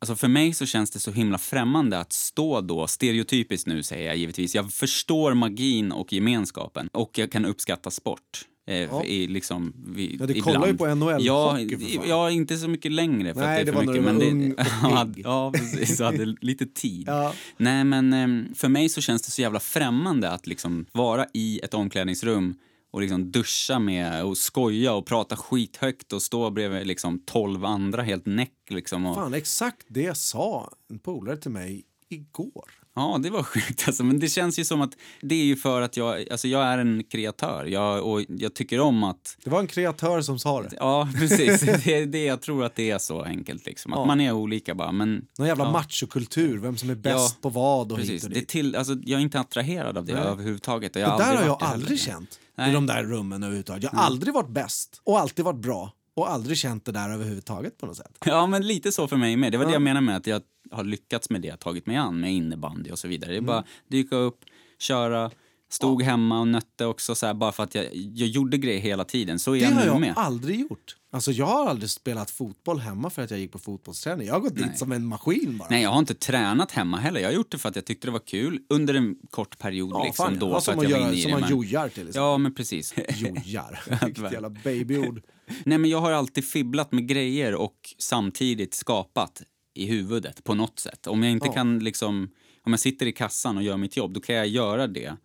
Alltså 0.00 0.16
för 0.16 0.28
mig 0.28 0.52
så 0.54 0.66
känns 0.66 0.90
det 0.90 0.98
så 0.98 1.10
himla 1.10 1.38
främmande 1.38 1.98
att 1.98 2.12
stå 2.12 2.60
då, 2.60 2.86
stereotypiskt 2.86 3.66
nu 3.66 3.82
säger 3.82 4.06
jag 4.06 4.16
givetvis, 4.16 4.54
jag 4.54 4.72
förstår 4.72 5.34
magin 5.34 5.92
och 5.92 6.12
gemenskapen 6.12 6.88
och 6.92 7.18
jag 7.18 7.32
kan 7.32 7.44
uppskatta 7.44 7.90
sport. 7.90 8.20
Eh, 8.68 8.76
Ja. 8.76 9.04
i, 9.04 9.26
liksom, 9.26 9.72
vi, 9.86 10.16
Ja, 10.20 10.26
du 10.26 10.32
ibland. 10.36 10.54
kollar 10.56 10.66
ju 10.66 10.76
på 10.76 10.94
NHL 10.94 11.24
ja, 11.26 11.58
ja, 12.06 12.30
inte 12.30 12.56
så 12.56 12.68
mycket 12.68 12.92
längre 12.92 13.34
för 13.34 13.40
Nej, 13.40 13.58
det 13.64 13.70
det 13.70 13.76
var 13.76 13.82
när 13.84 13.92
mycket. 13.92 14.06
du 14.06 14.12
var 14.18 14.30
ung 14.30 14.48
det, 14.48 14.54
och 14.54 14.66
ja, 14.82 15.06
pigg. 15.14 15.24
ja, 15.26 15.52
precis, 15.52 15.96
så 15.96 16.04
hade 16.04 16.24
lite 16.40 16.66
tid. 16.66 17.04
Ja. 17.06 17.32
Nej, 17.56 17.84
men 17.84 18.12
em, 18.12 18.46
för 18.54 18.68
mig 18.68 18.88
så 18.88 19.00
känns 19.00 19.22
det 19.22 19.30
så 19.30 19.42
jävla 19.42 19.60
främmande 19.60 20.30
att 20.30 20.46
liksom 20.46 20.86
vara 20.92 21.26
i 21.34 21.60
ett 21.62 21.74
omklädningsrum 21.74 22.54
och 22.96 23.02
liksom 23.02 23.30
duscha 23.30 23.78
med 23.78 24.24
och 24.24 24.38
skoja 24.38 24.92
och 24.92 25.06
prata 25.06 25.36
skithögt 25.36 26.12
och 26.12 26.22
stå 26.22 26.50
bredvid 26.50 26.86
liksom 26.86 27.18
12 27.18 27.64
andra 27.64 28.02
helt 28.02 28.26
näck 28.26 28.52
liksom. 28.68 29.06
Och, 29.06 29.14
Fan, 29.14 29.34
exakt 29.34 29.86
det 29.88 30.16
sa 30.16 30.72
en 30.90 30.98
polare 30.98 31.36
till 31.36 31.50
mig 31.50 31.84
igår. 32.08 32.85
Ja, 32.96 33.18
det 33.22 33.30
var 33.30 33.42
sjukt 33.52 33.84
alltså. 33.86 34.04
Men 34.04 34.18
det 34.18 34.28
känns 34.28 34.58
ju 34.58 34.64
som 34.64 34.80
att 34.80 34.90
det 35.20 35.34
är 35.34 35.44
ju 35.44 35.56
för 35.56 35.80
att 35.80 35.96
jag, 35.96 36.30
alltså 36.30 36.48
jag 36.48 36.64
är 36.64 36.78
en 36.78 37.04
kreatör. 37.04 37.64
Jag, 37.64 38.04
och 38.06 38.22
jag 38.28 38.54
tycker 38.54 38.80
om 38.80 39.04
att 39.04 39.36
Det 39.44 39.50
var 39.50 39.60
en 39.60 39.66
kreatör 39.66 40.20
som 40.20 40.38
sa 40.38 40.62
det. 40.62 40.70
Ja, 40.78 41.08
precis. 41.14 41.60
Det 41.84 42.04
det 42.06 42.24
jag 42.24 42.40
tror 42.42 42.64
att 42.64 42.74
det 42.76 42.90
är 42.90 42.98
så 42.98 43.22
enkelt. 43.22 43.66
Liksom. 43.66 43.92
Att 43.92 43.98
Ja. 43.98 44.04
man 44.04 44.20
är 44.20 44.32
olika 44.32 44.74
bara. 44.74 44.92
Men 44.92 45.26
Någon 45.38 45.48
jävla 45.48 45.64
Ja. 45.64 45.70
machokultur, 45.72 46.58
vem 46.58 46.76
som 46.76 46.90
är 46.90 46.94
bäst 46.94 47.14
Ja, 47.16 47.42
på 47.42 47.48
vad 47.48 47.92
och 47.92 47.98
precis. 47.98 48.24
och 48.24 48.30
Det 48.30 48.48
till, 48.48 48.76
alltså, 48.76 48.94
jag 49.04 49.18
är 49.18 49.22
inte 49.22 49.40
attraherad 49.40 49.98
av 49.98 50.04
det 50.04 50.12
Nej. 50.14 50.22
överhuvudtaget. 50.22 50.92
Det 50.92 51.00
där 51.00 51.08
har 51.36 51.44
jag 51.46 51.58
det 51.58 51.64
aldrig 51.66 52.00
känt 52.00 52.38
Nej. 52.56 52.64
Mm. 52.64 52.70
i 52.70 52.74
de 52.74 52.86
där 52.94 53.04
rummen 53.04 53.42
överhuvudtaget. 53.42 53.82
Jag 53.82 53.90
har 53.90 54.04
aldrig 54.06 54.34
varit 54.34 54.50
bäst 54.50 55.00
och 55.04 55.20
alltid 55.20 55.44
varit 55.44 55.60
bra 55.60 55.92
och 56.16 56.30
aldrig 56.30 56.58
känt 56.58 56.84
det 56.84 56.92
där 56.92 57.10
överhuvudtaget 57.10 57.78
på 57.78 57.86
något 57.86 57.96
sätt. 57.96 58.18
Ja, 58.24 58.46
men 58.46 58.66
lite 58.66 58.92
så 58.92 59.08
för 59.08 59.16
mig 59.16 59.36
med. 59.36 59.52
Det 59.52 59.58
var 59.58 59.64
det 59.64 59.70
Ja. 59.70 59.74
jag 59.74 59.82
menar 59.82 60.00
med 60.00 60.16
att 60.16 60.26
jag 60.26 60.42
har 60.70 60.84
lyckats 60.84 61.30
med 61.30 61.42
det 61.42 61.48
jag 61.48 61.60
tagit 61.60 61.86
mig 61.86 61.96
an 61.96 62.20
med 62.20 62.32
innebandy 62.34 62.90
och 62.90 62.98
så 62.98 63.08
vidare. 63.08 63.30
Det 63.30 63.34
är 63.36 63.38
Mm. 63.38 63.46
bara 63.46 63.64
dyka 63.88 64.16
upp, 64.16 64.38
köra, 64.78 65.30
stod 65.70 66.02
hemma 66.02 66.40
och 66.40 66.48
nötte 66.48 66.86
också 66.86 67.14
så 67.14 67.26
här, 67.26 67.34
bara 67.34 67.52
för 67.52 67.62
att 67.62 67.74
jag, 67.74 67.84
jag 67.94 68.28
gjorde 68.28 68.58
grejer 68.58 68.80
hela 68.80 69.04
tiden. 69.04 69.38
Så 69.38 69.54
är 69.56 69.58
Det 69.60 69.64
jag 69.64 69.70
har 69.72 69.86
jag 69.86 70.00
med. 70.00 70.12
aldrig 70.16 70.60
gjort. 70.60 70.96
Alltså 71.12 71.32
jag 71.32 71.46
har 71.46 71.66
aldrig 71.66 71.90
spelat 71.90 72.30
fotboll 72.30 72.78
hemma 72.80 73.10
för 73.10 73.22
att 73.22 73.30
jag 73.30 73.40
gick 73.40 73.52
på 73.52 73.58
fotbollsträning. 73.58 74.26
Jag 74.26 74.34
har 74.34 74.40
gått 74.40 74.56
dit 74.56 74.78
som 74.78 74.92
en 74.92 75.06
maskin 75.06 75.58
bara. 75.58 75.68
Nej, 75.70 75.82
jag 75.82 75.90
har 75.90 75.98
inte 75.98 76.14
tränat 76.14 76.72
hemma 76.72 76.96
heller. 76.96 77.20
Jag 77.20 77.28
har 77.28 77.34
gjort 77.34 77.50
det 77.50 77.58
för 77.58 77.68
att 77.68 77.76
jag 77.76 77.84
tyckte 77.84 78.06
det 78.06 78.10
var 78.10 78.26
kul 78.26 78.60
under 78.68 78.94
en 78.94 79.16
kort 79.30 79.58
period. 79.58 79.90
ja, 79.94 80.04
liksom, 80.04 80.26
fan, 80.26 80.38
då, 80.38 80.48
ja, 80.48 80.54
för 80.60 80.60
som 80.72 80.78
att 80.78 80.82
jag 80.82 80.90
var 80.90 80.98
gör, 80.98 81.08
inne 81.08 81.16
i 81.18 81.22
som 81.22 81.32
det. 81.32 81.38
man 81.40 81.50
jojar 81.50 81.88
till. 81.88 82.04
Liksom. 82.04 82.22
Ja, 82.22 82.38
men 82.38 82.54
precis. 82.54 82.94
Jojar. 83.16 83.80
Vilket 84.06 84.32
jävla 84.32 84.50
babyord. 84.50 85.22
Nej, 85.64 85.78
men 85.78 85.90
jag 85.90 86.00
har 86.00 86.12
alltid 86.12 86.44
fibblat 86.44 86.92
med 86.92 87.08
grejer 87.08 87.54
och 87.54 87.94
samtidigt 87.98 88.74
skapat 88.74 89.42
i 89.76 89.86
huvudet 89.86 90.44
på 90.44 90.54
något 90.54 90.78
sätt. 90.78 91.06
Om 91.06 91.22
jag 91.22 91.32
inte 91.32 91.46
Ja. 91.46 91.52
kan 91.52 91.78
liksom, 91.78 92.30
om 92.62 92.72
jag 92.72 92.80
sitter 92.80 93.06
i 93.06 93.12
kassan 93.12 93.56
och 93.56 93.62
gör 93.62 93.76
mitt 93.76 93.96
jobb, 93.96 94.12
då 94.12 94.20
kan 94.20 94.34
jag 94.36 94.46
göra 94.48 94.86
det 94.86 95.16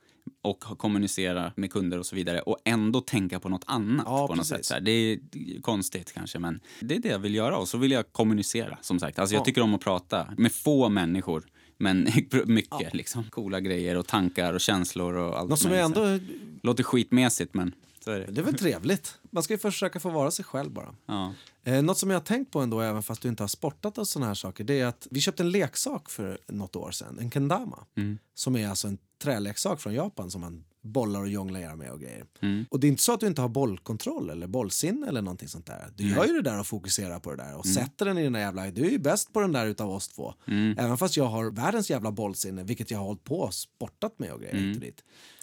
och 0.41 0.59
kommunicera 0.59 1.53
med 1.55 1.71
kunder 1.71 1.99
och 1.99 2.05
så 2.05 2.15
vidare 2.15 2.41
och 2.41 2.57
ändå 2.65 3.01
tänka 3.01 3.39
på 3.39 3.49
något 3.49 3.63
annat 3.67 4.05
Ja, 4.09 4.27
på 4.27 4.35
något 4.35 4.49
precis. 4.49 4.65
sätt. 4.65 4.85
Det 4.85 4.91
är 4.91 5.19
konstigt 5.61 6.13
kanske, 6.13 6.39
men 6.39 6.59
det 6.79 6.95
är 6.95 6.99
det 6.99 7.09
jag 7.09 7.19
vill 7.19 7.35
göra 7.35 7.57
och 7.57 7.67
så 7.67 7.77
vill 7.77 7.91
jag 7.91 8.11
kommunicera 8.11 8.77
som 8.81 8.99
sagt. 8.99 9.19
Alltså 9.19 9.35
jag 9.35 9.41
Ja. 9.41 9.45
tycker 9.45 9.61
om 9.61 9.73
att 9.73 9.81
prata 9.81 10.27
med 10.37 10.51
få 10.51 10.89
människor, 10.89 11.43
men 11.77 12.07
mycket 12.45 12.93
liksom. 12.93 13.23
Coola 13.29 13.59
grejer 13.59 13.97
och 13.97 14.07
tankar 14.07 14.53
och 14.53 14.61
känslor 14.61 15.13
och 15.15 15.39
allt 15.39 15.49
Något 15.49 15.59
som 15.59 15.71
är 15.71 15.81
ändå... 15.81 16.19
Låter 16.63 16.83
skitmässigt, 16.83 17.53
men 17.53 17.75
så 18.03 18.11
är 18.11 18.19
det. 18.19 18.25
Det 18.31 18.41
är 18.41 18.45
väl 18.45 18.57
trevligt. 18.57 19.17
Man 19.31 19.43
ska 19.43 19.53
ju 19.53 19.57
försöka 19.57 19.99
få 19.99 20.09
vara 20.09 20.31
sig 20.31 20.45
själv 20.45 20.71
bara. 20.71 20.95
Ja. 21.05 21.33
Eh, 21.63 21.81
något 21.81 21.97
som 21.97 22.09
jag 22.09 22.19
har 22.19 22.25
tänkt 22.25 22.51
på 22.51 22.59
ändå, 22.59 22.81
även 22.81 23.03
fast 23.03 23.21
du 23.21 23.29
inte 23.29 23.43
har 23.43 23.47
sportat 23.47 23.97
och 23.97 24.07
såna 24.07 24.25
här 24.25 24.33
saker, 24.33 24.63
det 24.63 24.79
är 24.79 24.85
att 24.85 25.07
vi 25.11 25.21
köpte 25.21 25.43
en 25.43 25.51
leksak 25.51 26.09
för 26.09 26.37
något 26.47 26.75
år 26.75 26.91
sedan, 26.91 27.17
en 27.19 27.31
kendama. 27.31 27.85
Mm. 27.97 28.17
Som 28.33 28.55
är 28.55 28.67
alltså 28.67 28.87
en 28.87 28.97
träleksak 29.23 29.81
från 29.81 29.93
Japan 29.93 30.31
som 30.31 30.41
man 30.41 30.63
bollar 30.83 31.21
och 31.21 31.29
jonglerar 31.29 31.75
med 31.75 31.91
och 31.91 31.99
grejer. 31.99 32.25
Mm. 32.41 32.65
Och 32.69 32.79
det 32.79 32.87
är 32.87 32.89
inte 32.89 33.01
så 33.03 33.13
att 33.13 33.19
du 33.19 33.27
inte 33.27 33.41
har 33.41 33.49
bollkontroll 33.49 34.29
eller 34.29 34.47
bollsinne 34.47 35.07
eller 35.07 35.21
någonting 35.21 35.47
sånt 35.47 35.65
där. 35.65 35.89
Du 35.95 36.09
gör 36.09 36.25
ju 36.25 36.33
det 36.33 36.41
där 36.41 36.59
och 36.59 36.67
fokuserar 36.67 37.19
på 37.19 37.29
det 37.31 37.37
där 37.37 37.45
Mm. 37.47 37.57
och 37.59 37.65
sätter 37.67 38.05
den 38.05 38.17
i 38.17 38.23
den 38.23 38.33
där 38.33 38.39
jävla... 38.39 38.71
Du 38.71 38.85
är 38.85 38.89
ju 38.89 38.99
bäst 38.99 39.33
på 39.33 39.39
den 39.39 39.51
där 39.51 39.65
utav 39.67 39.89
oss 39.91 40.07
två. 40.07 40.33
Mm. 40.47 40.77
Även 40.79 40.97
fast 40.97 41.17
jag 41.17 41.25
har 41.25 41.51
världens 41.51 41.89
jävla 41.89 42.11
bollsinne, 42.11 42.63
vilket 42.63 42.91
jag 42.91 42.97
har 42.97 43.05
hållit 43.05 43.23
på 43.23 43.39
och 43.39 43.53
sportat 43.53 44.19
med 44.19 44.31
och 44.33 44.39
grejer 44.41 44.73
och 44.75 44.79
dit. 44.81 44.83
Mm. 44.83 44.93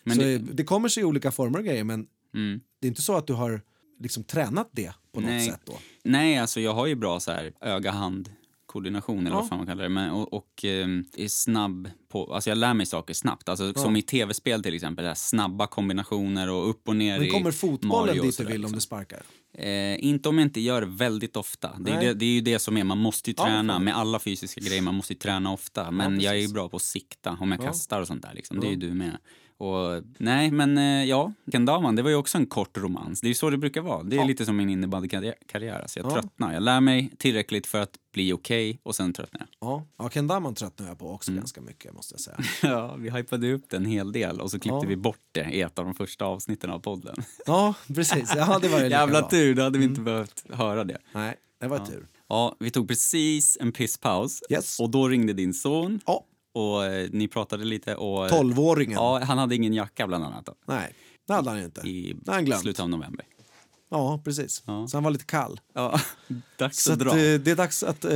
Men 0.04 0.16
så 0.16 0.22
det- 0.22 0.38
det... 0.38 0.52
det 0.52 0.64
kommer 0.64 0.88
sig 0.88 1.00
i 1.00 1.04
olika 1.04 1.30
former 1.32 1.58
och 1.58 1.64
grejer, 1.64 1.84
men 1.84 2.06
Mm. 2.38 2.60
det 2.80 2.86
är 2.86 2.88
inte 2.88 3.02
så 3.02 3.16
att 3.16 3.26
du 3.26 3.32
har 3.32 3.60
liksom 4.00 4.24
tränat 4.24 4.68
det 4.72 4.92
på 5.14 5.20
något 5.20 5.30
Nej. 5.30 5.46
sätt 5.46 5.60
då. 5.64 5.72
Nej, 6.04 6.38
alltså 6.38 6.60
jag 6.60 6.74
har 6.74 6.86
ju 6.86 6.94
bra 6.94 7.20
så 7.20 7.30
här 7.32 7.52
öga-hand-koordination 7.60 9.18
eller 9.26 9.30
Ja. 9.36 9.40
vad 9.40 9.48
fan 9.48 9.58
man 9.58 9.66
kallar 9.66 9.82
det. 9.82 9.88
Men, 9.88 10.10
och 10.10 10.32
och 10.32 10.64
ehm, 10.64 11.04
är 11.16 11.28
snabb 11.28 11.90
på, 12.08 12.34
alltså 12.34 12.50
jag 12.50 12.58
lär 12.58 12.74
mig 12.74 12.86
saker 12.86 13.14
snabbt. 13.14 13.48
Alltså 13.48 13.74
som 13.74 13.96
i 13.96 14.02
tv-spel 14.02 14.62
till 14.62 14.74
exempel, 14.74 15.04
här 15.06 15.14
snabba 15.14 15.66
kombinationer 15.66 16.50
och 16.50 16.70
upp 16.70 16.88
och 16.88 16.96
ner 16.96 17.18
Men 17.20 17.30
kommer 17.30 17.50
fotbollen 17.52 18.06
Mario 18.16 18.22
dit 18.22 18.38
du 18.38 18.44
vill 18.44 18.54
om 18.54 18.60
liksom. 18.60 18.74
du 18.74 18.80
sparkar? 18.80 19.22
Eh, 19.54 20.04
inte 20.04 20.28
om 20.28 20.38
jag 20.38 20.46
inte 20.46 20.60
gör 20.60 20.80
det 20.80 20.86
väldigt 20.86 21.36
ofta. 21.36 21.70
Det 21.78 21.90
är, 21.90 22.00
det, 22.00 22.14
det 22.14 22.24
är 22.24 22.30
ju 22.30 22.40
det 22.40 22.58
som 22.58 22.76
är, 22.76 22.84
man 22.84 22.98
måste 22.98 23.30
ju 23.30 23.34
Ja, 23.38 23.44
träna 23.44 23.72
fan. 23.72 23.84
med 23.84 23.96
alla 23.96 24.18
fysiska 24.18 24.60
grejer, 24.60 24.82
man 24.82 24.94
måste 24.94 25.12
ju 25.12 25.18
träna 25.18 25.52
ofta. 25.52 25.90
Men 25.90 26.20
jag 26.20 26.34
är 26.34 26.38
ju 26.40 26.48
bra 26.48 26.68
på 26.68 26.76
att 26.76 26.82
sikta 26.82 27.36
om 27.40 27.52
jag 27.52 27.60
Ja. 27.62 27.66
kastar 27.66 28.00
och 28.00 28.06
sånt 28.06 28.22
där 28.22 28.34
liksom. 28.34 28.60
Det 28.60 28.66
är 28.66 28.68
Ja. 28.68 28.72
ju 28.72 28.76
du 28.76 28.94
med. 28.94 29.18
Och, 29.58 30.02
nej, 30.18 30.50
men 30.50 30.78
eh, 30.78 31.04
ja, 31.04 31.32
Kendaman, 31.52 31.96
det 31.96 32.02
var 32.02 32.10
ju 32.10 32.16
också 32.16 32.38
en 32.38 32.46
kort 32.46 32.78
romans. 32.78 33.20
Det 33.20 33.26
är 33.26 33.28
ju 33.28 33.34
så 33.34 33.50
det 33.50 33.56
brukar 33.58 33.80
vara. 33.80 34.02
Det 34.02 34.16
är 34.16 34.20
Ja. 34.20 34.24
lite 34.26 34.44
som 34.46 34.56
min 34.56 34.70
innebandykarriär. 34.70 35.80
Alltså 35.80 35.98
jag 36.00 36.06
Ja. 36.06 36.14
tröttnar. 36.14 36.52
Jag 36.54 36.62
lär 36.62 36.80
mig 36.80 37.10
tillräckligt 37.18 37.66
för 37.66 37.80
att 37.80 37.90
bli 38.12 38.32
okej 38.32 38.80
och 38.82 38.94
sen 38.96 39.12
tröttnar 39.12 39.40
jag. 39.40 39.48
Ja, 39.68 39.86
ja 39.98 40.10
Kendaman 40.10 40.54
tröttnar 40.54 40.88
jag 40.88 40.98
på 40.98 41.10
också 41.10 41.30
Mm. 41.30 41.40
ganska 41.40 41.60
mycket 41.60 41.92
måste 41.94 42.14
jag 42.14 42.20
säga. 42.20 42.36
Ja, 42.62 42.94
vi 42.98 43.10
hypade 43.10 43.52
upp 43.52 43.64
det 43.70 43.76
en 43.76 43.84
hel 43.86 44.12
del 44.12 44.40
och 44.40 44.50
så 44.50 44.58
klippte 44.60 44.76
Ja. 44.82 44.88
vi 44.88 44.96
bort 44.96 45.20
det 45.32 45.50
i 45.52 45.60
ett 45.60 45.78
av 45.78 45.84
de 45.84 45.94
första 45.94 46.24
avsnitten 46.24 46.70
av 46.70 46.78
podden. 46.78 47.16
Ja, 47.46 47.74
precis. 47.94 48.32
Ja, 48.36 48.58
det 48.62 48.68
var 48.68 48.78
lika 48.82 48.88
Jävla 48.90 49.20
bra. 49.20 49.30
tur, 49.30 49.54
då 49.54 49.62
hade 49.62 49.78
vi 49.78 49.84
inte 49.84 50.00
behövt 50.00 50.44
höra 50.52 50.84
det. 50.84 50.98
Nej, 51.12 51.34
det 51.60 51.68
var 51.68 51.78
tur. 51.86 52.06
Ja, 52.28 52.56
vi 52.60 52.70
tog 52.70 52.88
precis 52.88 53.58
en 53.60 53.72
pisspaus 53.72 54.42
Yes. 54.50 54.80
och 54.80 54.90
då 54.90 55.08
ringde 55.08 55.32
din 55.32 55.54
son 55.54 56.00
Ja, 56.06 56.24
och 56.58 56.84
eh, 56.84 57.08
ni 57.12 57.28
pratade 57.28 57.64
lite 57.64 57.94
och... 57.94 58.28
tolvåringen. 58.28 58.94
Ja, 58.94 59.20
han 59.24 59.38
hade 59.38 59.54
ingen 59.54 59.72
jacka 59.74 60.06
bland 60.06 60.24
annat 60.24 60.46
då, 60.46 60.54
Nej, 60.66 60.94
det 61.26 61.32
hade 61.34 61.50
han 61.50 61.58
ju 61.58 61.64
inte. 61.64 61.80
i 61.80 62.16
han 62.26 62.44
glömt. 62.44 62.62
slutet 62.62 62.80
av 62.82 62.88
november. 62.88 63.24
Ja, 63.90 64.20
precis. 64.24 64.62
Ja. 64.66 64.86
Så 64.88 64.96
han 64.96 65.04
var 65.04 65.10
lite 65.10 65.24
kall. 65.24 65.60
Ja, 65.74 66.00
dags 66.58 66.78
Så 66.82 66.92
att 66.92 67.00
att, 67.02 67.06
dra. 67.06 67.18
eh, 67.18 67.38
det 67.40 67.50
är 67.50 67.56
dags 67.56 67.82
att, 67.82 68.04
eh, 68.04 68.10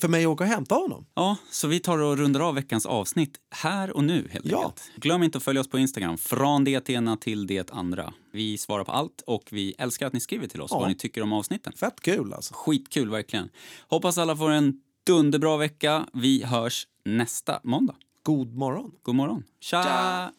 för 0.00 0.08
mig 0.08 0.24
att 0.24 0.28
åka 0.28 0.44
och 0.44 0.50
hämta 0.50 0.74
honom. 0.74 1.06
Ja, 1.14 1.36
så 1.50 1.68
vi 1.68 1.80
tar 1.80 1.98
och 1.98 2.16
rundar 2.18 2.40
av 2.40 2.54
veckans 2.54 2.86
avsnitt 2.86 3.36
här 3.50 3.96
och 3.96 4.04
nu 4.04 4.28
helt 4.30 4.46
Ja. 4.46 4.58
enkelt. 4.58 4.82
Glöm 4.96 5.22
inte 5.22 5.38
att 5.38 5.44
följa 5.44 5.60
oss 5.60 5.68
på 5.68 5.78
Instagram, 5.78 6.18
från 6.18 6.64
det 6.64 6.90
ena 6.90 7.16
till 7.16 7.46
det 7.46 7.70
andra. 7.70 8.12
Vi 8.32 8.58
svarar 8.58 8.84
på 8.84 8.92
allt 8.92 9.22
och 9.26 9.48
vi 9.50 9.74
älskar 9.78 10.06
att 10.06 10.12
ni 10.12 10.20
skriver 10.20 10.46
till 10.46 10.60
oss 10.60 10.70
Ja. 10.74 10.78
vad 10.78 10.88
ni 10.88 10.94
tycker 10.94 11.22
om 11.22 11.32
avsnitten. 11.32 11.72
Fett 11.72 12.00
kul 12.00 12.32
alltså. 12.32 12.54
Skitkul 12.56 13.10
verkligen. 13.10 13.48
Hoppas 13.88 14.18
alla 14.18 14.36
får 14.36 14.50
en 14.50 14.80
dunderbra 15.08 15.56
vecka. 15.56 16.06
Vi 16.12 16.44
hörs 16.44 16.86
nästa 17.04 17.60
måndag. 17.64 17.94
God 18.22 18.54
morgon. 18.54 18.92
God 19.02 19.14
morgon. 19.14 19.44
Tja! 19.60 19.82
Tja! 19.82 20.32